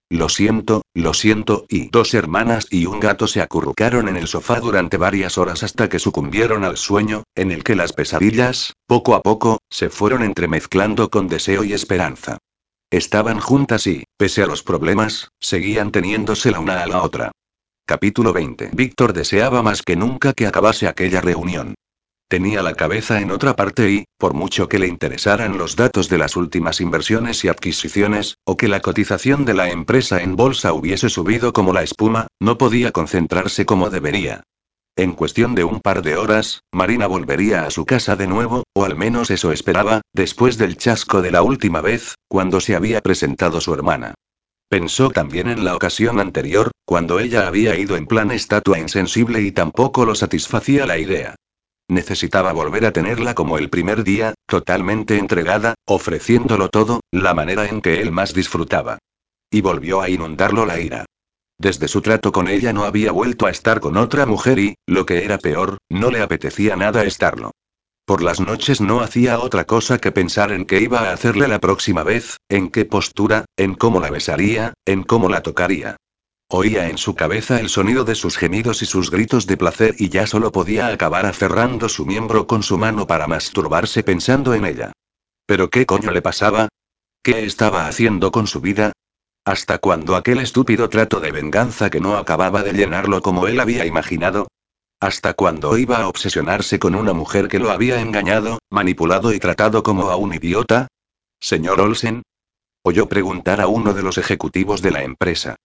[0.09, 4.59] Lo siento, lo siento, y dos hermanas y un gato se acurrucaron en el sofá
[4.59, 9.23] durante varias horas hasta que sucumbieron al sueño, en el que las pesadillas, poco a
[9.23, 12.39] poco, se fueron entremezclando con deseo y esperanza.
[12.93, 17.31] Estaban juntas y, pese a los problemas, seguían teniéndose la una a la otra.
[17.87, 18.71] Capítulo 20.
[18.73, 21.75] Víctor deseaba más que nunca que acabase aquella reunión.
[22.29, 26.19] Tenía la cabeza en otra parte y, por mucho que le interesaran los datos de
[26.19, 31.11] las últimas inversiones y adquisiciones, o que la cotización de la empresa en bolsa hubiese
[31.11, 34.43] subido como la espuma, no podía concentrarse como debería.
[34.97, 38.85] En cuestión de un par de horas, Marina volvería a su casa de nuevo, o
[38.85, 43.61] al menos eso esperaba, después del chasco de la última vez, cuando se había presentado
[43.61, 44.15] su hermana.
[44.69, 49.51] Pensó también en la ocasión anterior, cuando ella había ido en plan estatua insensible y
[49.51, 51.35] tampoco lo satisfacía la idea.
[51.89, 57.81] Necesitaba volver a tenerla como el primer día, totalmente entregada, ofreciéndolo todo, la manera en
[57.81, 58.99] que él más disfrutaba.
[59.51, 61.07] Y volvió a inundarlo la ira.
[61.59, 65.05] Desde su trato con ella no había vuelto a estar con otra mujer y, lo
[65.05, 67.51] que era peor, no le apetecía nada estarlo.
[68.11, 71.61] Por las noches no hacía otra cosa que pensar en qué iba a hacerle la
[71.61, 75.95] próxima vez, en qué postura, en cómo la besaría, en cómo la tocaría.
[76.49, 80.09] Oía en su cabeza el sonido de sus gemidos y sus gritos de placer y
[80.09, 84.91] ya solo podía acabar aferrando su miembro con su mano para masturbarse pensando en ella.
[85.47, 86.69] ¿Pero qué coño le pasaba?
[87.23, 88.91] ¿Qué estaba haciendo con su vida?
[89.45, 93.87] ¿Hasta cuándo aquel estúpido trato de venganza que no acababa de llenarlo como él había
[93.87, 94.49] imaginado?
[95.03, 99.83] ¿Hasta cuándo iba a obsesionarse con una mujer que lo había engañado, manipulado y tratado
[99.83, 100.89] como a un idiota?
[101.41, 102.23] Señor Olsen.
[102.83, 105.57] Oyó preguntar a uno de los ejecutivos de la empresa.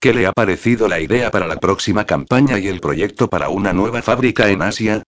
[0.00, 3.72] ¿Qué le ha parecido la idea para la próxima campaña y el proyecto para una
[3.72, 5.04] nueva fábrica en Asia?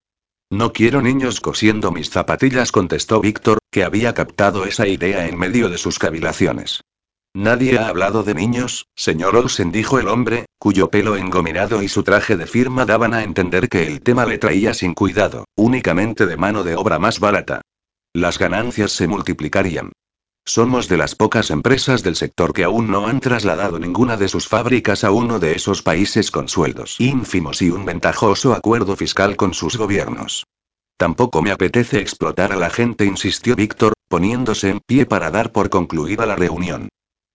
[0.49, 5.69] No quiero niños cosiendo mis zapatillas, contestó Víctor, que había captado esa idea en medio
[5.69, 6.83] de sus cavilaciones.
[7.35, 12.03] Nadie ha hablado de niños, señor Olsen, dijo el hombre, cuyo pelo engominado y su
[12.03, 16.37] traje de firma daban a entender que el tema le traía sin cuidado, únicamente de
[16.37, 17.63] mano de obra más barata.
[18.13, 19.93] Las ganancias se multiplicarían.
[20.45, 24.47] Somos de las pocas empresas del sector que aún no han trasladado ninguna de sus
[24.47, 29.55] fábricas a uno de esos países con sueldos ínfimos y un ventajoso acuerdo fiscal con
[29.55, 30.45] sus gobiernos.
[30.99, 35.71] Tampoco me apetece explotar a la gente, insistió Víctor, poniéndose en pie para dar por
[35.71, 36.89] concluida la reunión.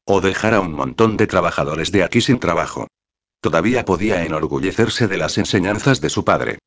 [0.09, 2.87] O dejar a un montón de trabajadores de aquí sin trabajo.
[3.41, 6.59] Todavía podía enorgullecerse de las enseñanzas de su padre.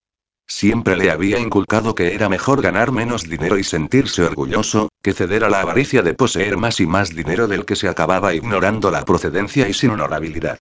[0.46, 5.44] Siempre le había inculcado que era mejor ganar menos dinero y sentirse orgulloso, que ceder
[5.44, 9.06] a la avaricia de poseer más y más dinero del que se acababa ignorando la
[9.06, 10.58] procedencia y sin honorabilidad.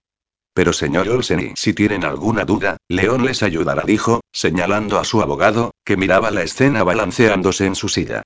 [0.54, 5.72] Pero señor Olsen, si tienen alguna duda, León les ayudará, dijo, señalando a su abogado,
[5.84, 8.22] que miraba la escena balanceándose en su silla.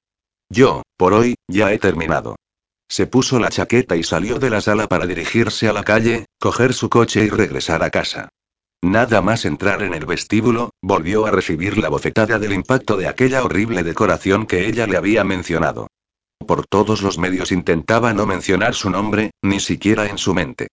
[0.48, 2.36] Yo, por hoy, ya he terminado.
[2.88, 6.74] Se puso la chaqueta y salió de la sala para dirigirse a la calle, coger
[6.74, 8.28] su coche y regresar a casa.
[8.82, 13.42] Nada más entrar en el vestíbulo, volvió a recibir la bofetada del impacto de aquella
[13.42, 15.86] horrible decoración que ella le había mencionado.
[16.46, 20.68] Por todos los medios intentaba no mencionar su nombre, ni siquiera en su mente.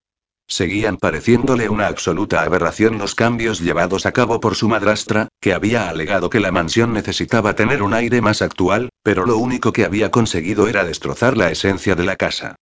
[0.51, 5.88] Seguían pareciéndole una absoluta aberración los cambios llevados a cabo por su madrastra, que había
[5.88, 10.11] alegado que la mansión necesitaba tener un aire más actual, pero lo único que había
[10.11, 12.55] conseguido era destrozar la esencia de la casa.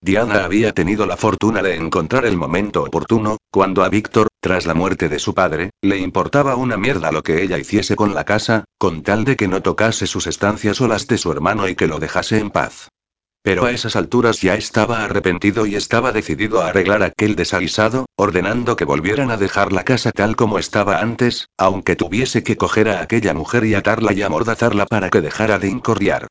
[0.00, 4.74] Diana había tenido la fortuna de encontrar el momento oportuno, cuando a Víctor, tras la
[4.74, 8.64] muerte de su padre, le importaba una mierda lo que ella hiciese con la casa,
[8.76, 11.86] con tal de que no tocase sus estancias o las de su hermano y que
[11.86, 12.88] lo dejase en paz.
[13.44, 18.74] Pero a esas alturas ya estaba arrepentido y estaba decidido a arreglar aquel desaguisado, ordenando
[18.74, 23.02] que volvieran a dejar la casa tal como estaba antes, aunque tuviese que coger a
[23.02, 26.26] aquella mujer y atarla y amordazarla para que dejara de incordiar.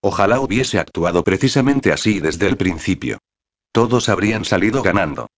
[0.00, 3.18] Ojalá hubiese actuado precisamente así desde el principio.
[3.70, 5.28] Todos habrían salido ganando.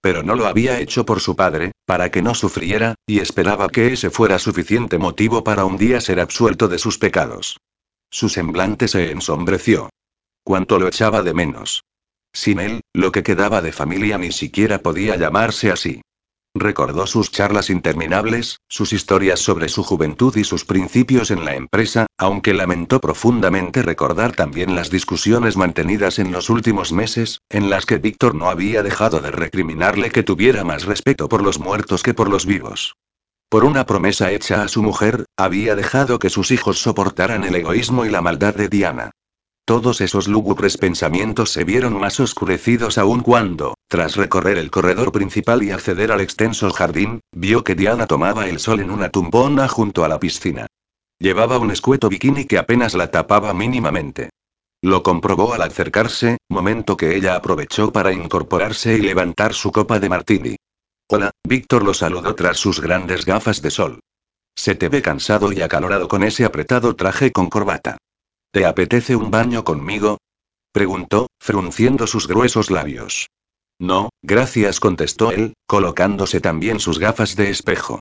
[0.00, 3.92] Pero no lo había hecho por su padre, para que no sufriera, y esperaba que
[3.92, 7.56] ese fuera suficiente motivo para un día ser absuelto de sus pecados.
[8.08, 9.90] Su semblante se ensombreció.
[10.46, 11.82] Cuánto lo echaba de menos.
[12.32, 16.02] Sin él, lo que quedaba de familia ni siquiera podía llamarse así.
[16.54, 22.06] recordó sus charlas interminables, sus historias sobre su juventud y sus principios en la empresa,
[22.16, 27.98] aunque lamentó profundamente recordar también las discusiones mantenidas en los últimos meses, en las que
[27.98, 32.30] Víctor no había dejado de recriminarle que tuviera más respeto por los muertos que por
[32.30, 32.94] los vivos.
[33.48, 38.06] Por una promesa hecha a su mujer, había dejado que sus hijos soportaran el egoísmo
[38.06, 39.10] y la maldad de Diana.
[39.66, 45.64] Todos esos lúgubres pensamientos se vieron más oscurecidos aún cuando, tras recorrer el corredor principal
[45.64, 50.04] y acceder al extenso jardín, vio que Diana tomaba el sol en una tumbona junto
[50.04, 50.68] a la piscina.
[51.18, 54.30] Llevaba un escueto bikini que apenas la tapaba mínimamente.
[54.82, 60.08] Lo comprobó al acercarse, momento que ella aprovechó para incorporarse y levantar su copa de
[60.08, 60.56] martini.
[61.10, 63.98] Hola, Víctor lo saludó tras sus grandes gafas de sol.
[64.54, 67.98] Se te ve cansado y acalorado con ese apretado traje con corbata.
[68.52, 70.18] ¿Te apetece un baño conmigo?
[70.72, 73.28] preguntó, frunciendo sus gruesos labios.
[73.78, 78.00] No, gracias, contestó él, colocándose también sus gafas de espejo.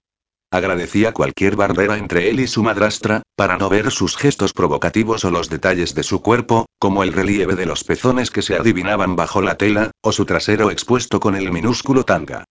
[0.51, 5.31] Agradecía cualquier barrera entre él y su madrastra, para no ver sus gestos provocativos o
[5.31, 9.41] los detalles de su cuerpo, como el relieve de los pezones que se adivinaban bajo
[9.41, 12.45] la tela, o su trasero expuesto con el minúsculo tanga.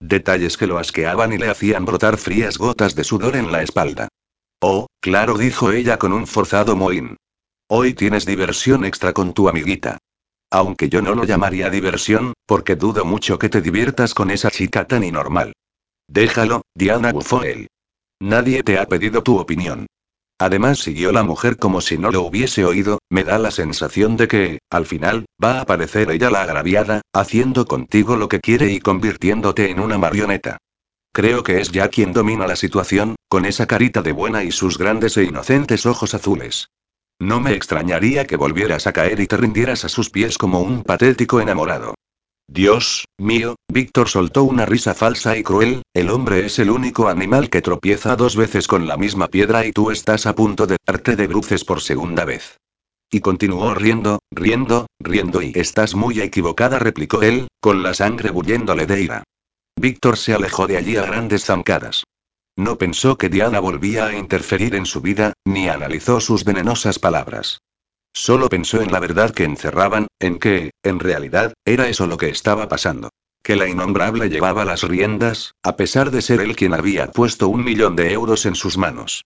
[0.00, 4.08] Detalles que lo asqueaban y le hacían brotar frías gotas de sudor en la espalda.
[4.60, 7.16] Oh, claro, dijo ella con un forzado mohín.
[7.70, 9.98] Hoy tienes diversión extra con tu amiguita.
[10.50, 14.86] Aunque yo no lo llamaría diversión, porque dudo mucho que te diviertas con esa chica
[14.86, 15.52] tan inormal.
[16.08, 17.68] Déjalo, Diana bufó él.
[18.20, 19.86] Nadie te ha pedido tu opinión.
[20.38, 24.28] Además siguió la mujer como si no lo hubiese oído, me da la sensación de
[24.28, 28.80] que, al final, va a aparecer ella la agraviada, haciendo contigo lo que quiere y
[28.80, 30.56] convirtiéndote en una marioneta.
[31.12, 34.78] Creo que es ya quien domina la situación, con esa carita de buena y sus
[34.78, 36.68] grandes e inocentes ojos azules.
[37.20, 40.84] No me extrañaría que volvieras a caer y te rindieras a sus pies como un
[40.84, 41.94] patético enamorado.
[42.46, 47.50] Dios mío, Víctor soltó una risa falsa y cruel, el hombre es el único animal
[47.50, 51.16] que tropieza dos veces con la misma piedra y tú estás a punto de darte
[51.16, 52.56] de bruces por segunda vez.
[53.10, 58.86] Y continuó riendo, riendo, riendo y estás muy equivocada, replicó él, con la sangre bulléndole
[58.86, 59.24] de ira.
[59.76, 62.04] Víctor se alejó de allí a grandes zancadas.
[62.58, 67.62] No pensó que Diana volvía a interferir en su vida, ni analizó sus venenosas palabras.
[68.12, 72.30] Solo pensó en la verdad que encerraban, en que, en realidad, era eso lo que
[72.30, 73.10] estaba pasando.
[73.44, 77.62] Que la innombrable llevaba las riendas, a pesar de ser él quien había puesto un
[77.62, 79.24] millón de euros en sus manos.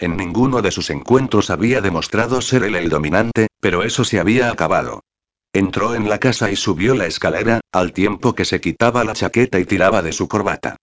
[0.00, 4.50] En ninguno de sus encuentros había demostrado ser él el dominante, pero eso se había
[4.50, 5.04] acabado.
[5.52, 9.60] Entró en la casa y subió la escalera, al tiempo que se quitaba la chaqueta
[9.60, 10.78] y tiraba de su corbata.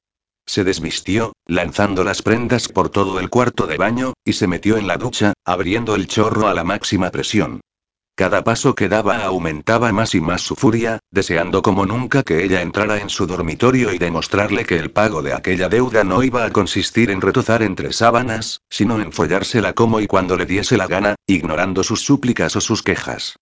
[0.50, 4.88] Se desvistió, lanzando las prendas por todo el cuarto de baño, y se metió en
[4.88, 7.62] la ducha, abriendo el chorro a la máxima presión.
[8.16, 12.64] Cada paso que daba aumentaba más y más su furia, deseando como nunca que ella
[12.64, 16.50] entrara en su dormitorio y demostrarle que el pago de aquella deuda no iba a
[16.50, 21.14] consistir en retozar entre sábanas, sino en follársela como y cuando le diese la gana,
[21.28, 23.36] ignorando sus súplicas o sus quejas.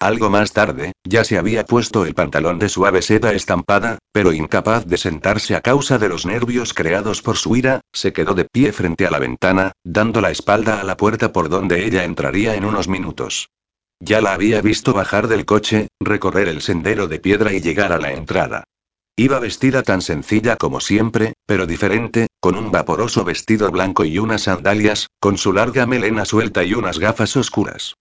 [0.00, 4.86] Algo más tarde, ya se había puesto el pantalón de suave seda estampada, pero incapaz
[4.86, 8.72] de sentarse a causa de los nervios creados por su ira, se quedó de pie
[8.72, 12.64] frente a la ventana, dando la espalda a la puerta por donde ella entraría en
[12.64, 13.50] unos minutos.
[14.00, 17.98] Ya la había visto bajar del coche, recorrer el sendero de piedra y llegar a
[17.98, 18.64] la entrada.
[19.16, 24.44] Iba vestida tan sencilla como siempre, pero diferente, con un vaporoso vestido blanco y unas
[24.44, 27.96] sandalias, con su larga melena suelta y unas gafas oscuras.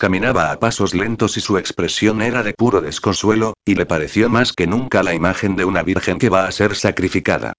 [0.00, 4.54] Caminaba a pasos lentos y su expresión era de puro desconsuelo, y le pareció más
[4.54, 7.52] que nunca la imagen de una virgen que va a ser sacrificada.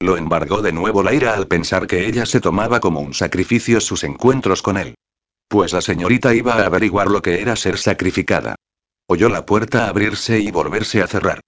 [0.00, 3.80] Lo embargó de nuevo la ira al pensar que ella se tomaba como un sacrificio
[3.80, 4.96] sus encuentros con él.
[5.46, 8.56] Pues la señorita iba a averiguar lo que era ser sacrificada.
[9.06, 11.38] Oyó la puerta abrirse y volverse a cerrar.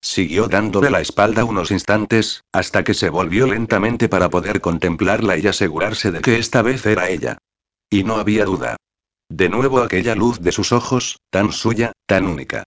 [0.00, 5.46] Siguió dándole la espalda unos instantes, hasta que se volvió lentamente para poder contemplarla y
[5.46, 7.38] asegurarse de que esta vez era ella.
[7.88, 8.76] Y no había duda.
[9.34, 12.64] De nuevo aquella luz de sus ojos, tan suya, tan única.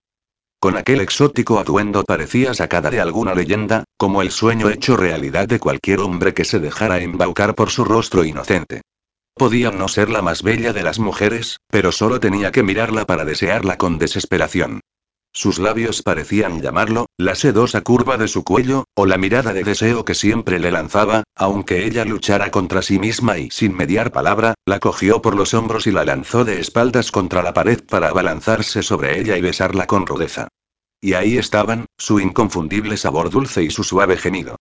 [0.60, 5.60] Con aquel exótico atuendo parecía sacada de alguna leyenda, como el sueño hecho realidad de
[5.60, 8.82] cualquier hombre que se dejara embaucar por su rostro inocente.
[9.36, 13.26] Podía no ser la más bella de las mujeres, pero solo tenía que mirarla para
[13.26, 14.82] desearla con desesperación.
[15.38, 20.06] Sus labios parecían llamarlo, la sedosa curva de su cuello, o la mirada de deseo
[20.06, 24.80] que siempre le lanzaba, aunque ella luchara contra sí misma y sin mediar palabra, la
[24.80, 29.20] cogió por los hombros y la lanzó de espaldas contra la pared para abalanzarse sobre
[29.20, 30.48] ella y besarla con rudeza.
[31.02, 34.56] Y ahí estaban, su inconfundible sabor dulce y su suave gemido.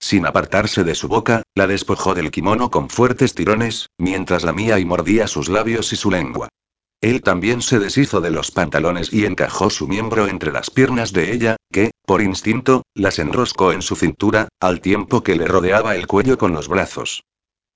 [0.00, 4.84] Sin apartarse de su boca, la despojó del kimono con fuertes tirones, mientras lamía y
[4.84, 6.48] mordía sus labios y su lengua.
[7.00, 11.32] Él también se deshizo de los pantalones y encajó su miembro entre las piernas de
[11.32, 16.06] ella, que, por instinto, las enroscó en su cintura, al tiempo que le rodeaba el
[16.06, 17.22] cuello con los brazos.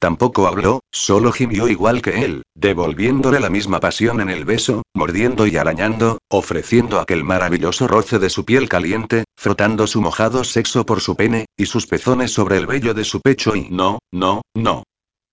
[0.00, 5.46] Tampoco habló, solo gimió igual que él, devolviéndole la misma pasión en el beso, mordiendo
[5.46, 11.02] y arañando, ofreciendo aquel maravilloso roce de su piel caliente, frotando su mojado sexo por
[11.02, 14.84] su pene, y sus pezones sobre el vello de su pecho y no, no, no.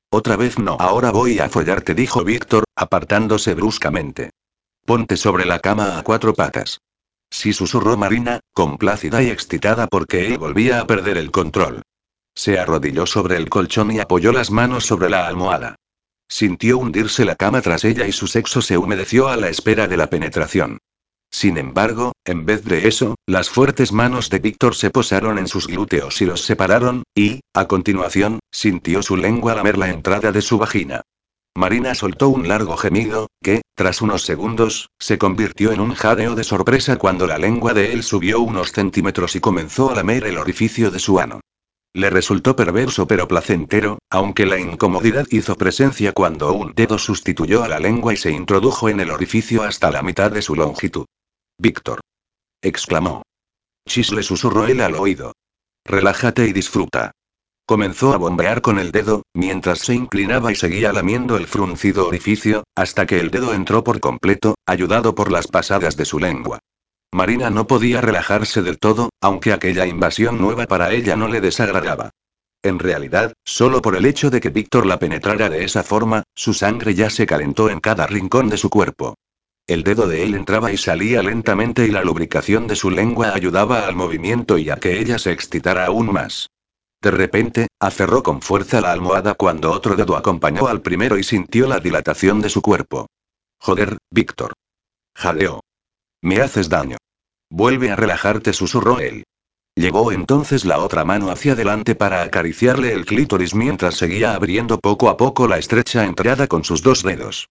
[0.10, 0.78] Otra vez no.
[0.80, 4.32] Ahora voy a follarte, dijo Víctor, apartándose bruscamente.
[4.86, 6.80] Ponte sobre la cama a cuatro patas.
[7.30, 11.82] Sí susurró Marina, complácida y excitada porque él volvía a perder el control.
[12.36, 15.76] Se arrodilló sobre el colchón y apoyó las manos sobre la almohada.
[16.30, 19.98] Sintió hundirse la cama tras ella y su sexo se humedeció a la espera de
[19.98, 20.78] la penetración.
[21.30, 25.68] Sin embargo, en vez de eso, las fuertes manos de Víctor se posaron en sus
[25.68, 30.58] glúteos y los separaron, y, a continuación, sintió su lengua lamer la entrada de su
[30.58, 31.02] vagina.
[31.56, 36.44] Marina soltó un largo gemido, que, tras unos segundos, se convirtió en un jadeo de
[36.44, 40.92] sorpresa cuando la lengua de él subió unos centímetros y comenzó a lamer el orificio
[40.92, 41.42] de su ano.
[41.94, 47.68] Le resultó perverso pero placentero, aunque la incomodidad hizo presencia cuando un dedo sustituyó a
[47.68, 51.06] la lengua y se introdujo en el orificio hasta la mitad de su longitud.
[51.60, 52.02] Víctor.
[52.62, 53.24] exclamó.
[53.88, 55.34] Chis le susurró él al oído.
[55.86, 57.14] Relájate y disfruta.
[57.66, 62.64] Comenzó a bombear con el dedo, mientras se inclinaba y seguía lamiendo el fruncido orificio,
[62.76, 66.60] hasta que el dedo entró por completo, ayudado por las pasadas de su lengua.
[67.12, 72.12] Marina no podía relajarse del todo, aunque aquella invasión nueva para ella no le desagradaba.
[72.62, 76.54] En realidad, solo por el hecho de que Víctor la penetrara de esa forma, su
[76.54, 79.16] sangre ya se calentó en cada rincón de su cuerpo.
[79.68, 83.86] El dedo de él entraba y salía lentamente y la lubricación de su lengua ayudaba
[83.86, 86.50] al movimiento y a que ella se excitara aún más.
[87.02, 91.68] De repente, aferró con fuerza la almohada cuando otro dedo acompañó al primero y sintió
[91.68, 93.08] la dilatación de su cuerpo.
[93.60, 94.54] Joder, Víctor.
[95.16, 95.60] Jadeó.
[96.22, 96.98] Me haces daño.
[97.50, 99.26] Vuelve a relajarte, susurró él.
[99.76, 105.10] Llevó entonces la otra mano hacia adelante para acariciarle el clítoris mientras seguía abriendo poco
[105.10, 107.50] a poco la estrecha entrada con sus dos dedos.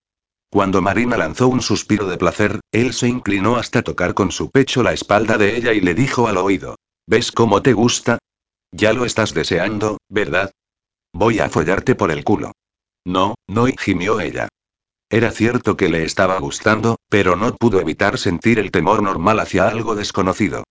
[0.50, 4.82] Cuando Marina lanzó un suspiro de placer, él se inclinó hasta tocar con su pecho
[4.82, 6.76] la espalda de ella y le dijo al oído.
[7.06, 8.18] ¿Ves cómo te gusta?
[8.72, 10.52] Ya lo estás deseando, ¿verdad?
[11.12, 12.52] Voy a follarte por el culo.
[13.04, 14.48] No, no, gimió ella.
[15.08, 19.68] Era cierto que le estaba gustando, pero no pudo evitar sentir el temor normal hacia
[19.68, 20.64] algo desconocido.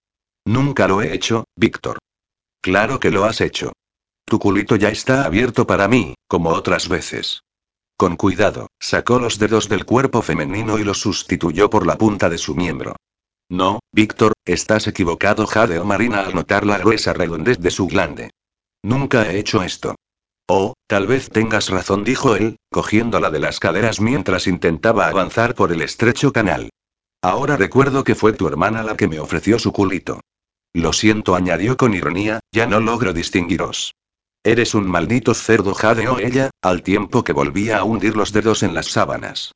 [0.45, 1.99] Nunca lo he hecho, Víctor.
[2.61, 3.71] Claro que lo has hecho.
[4.25, 7.41] Tu culito ya está abierto para mí, como otras veces.
[7.97, 12.37] Con cuidado, sacó los dedos del cuerpo femenino y los sustituyó por la punta de
[12.37, 12.97] su miembro.
[13.49, 18.31] No, Víctor, estás equivocado, jadeó Marina al notar la gruesa redondez de su glande.
[18.83, 19.95] Nunca he hecho esto.
[20.47, 25.71] Oh, tal vez tengas razón, dijo él, cogiéndola de las caderas mientras intentaba avanzar por
[25.71, 26.69] el estrecho canal.
[27.21, 30.19] Ahora recuerdo que fue tu hermana la que me ofreció su culito.
[30.73, 33.95] Lo siento, añadió con ironía, ya no logro distinguiros.
[34.45, 38.75] Eres un maldito cerdo, jadeó ella, al tiempo que volvía a hundir los dedos en
[38.75, 39.53] las sábanas.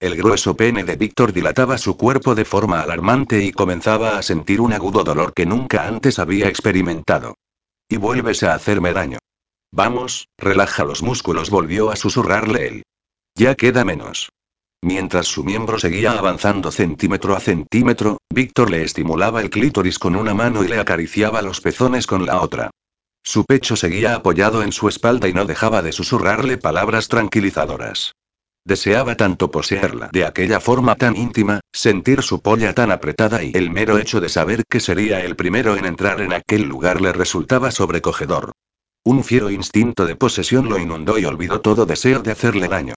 [0.00, 4.62] El grueso pene de Víctor dilataba su cuerpo de forma alarmante y comenzaba a sentir
[4.62, 7.34] un agudo dolor que nunca antes había experimentado.
[7.86, 9.18] Y vuelves a hacerme daño.
[9.72, 12.82] Vamos, relaja los músculos, volvió a susurrarle él.
[13.36, 14.30] Ya queda menos.
[14.80, 20.32] Mientras su miembro seguía avanzando centímetro a centímetro, Víctor le estimulaba el clítoris con una
[20.32, 22.70] mano y le acariciaba los pezones con la otra.
[23.22, 28.14] Su pecho seguía apoyado en su espalda y no dejaba de susurrarle palabras tranquilizadoras.
[28.64, 33.70] Deseaba tanto poseerla de aquella forma tan íntima, sentir su polla tan apretada y el
[33.70, 37.70] mero hecho de saber que sería el primero en entrar en aquel lugar le resultaba
[37.70, 38.52] sobrecogedor.
[39.02, 42.94] Un fiero instinto de posesión lo inundó y olvidó todo deseo de hacerle daño.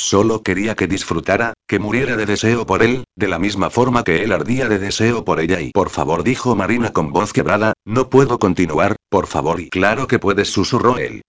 [0.00, 4.22] Solo quería que disfrutara, que muriera de deseo por él, de la misma forma que
[4.22, 8.08] él ardía de deseo por ella y por favor dijo Marina con voz quebrada, no
[8.08, 11.22] puedo continuar, por favor y claro que puedes susurró él.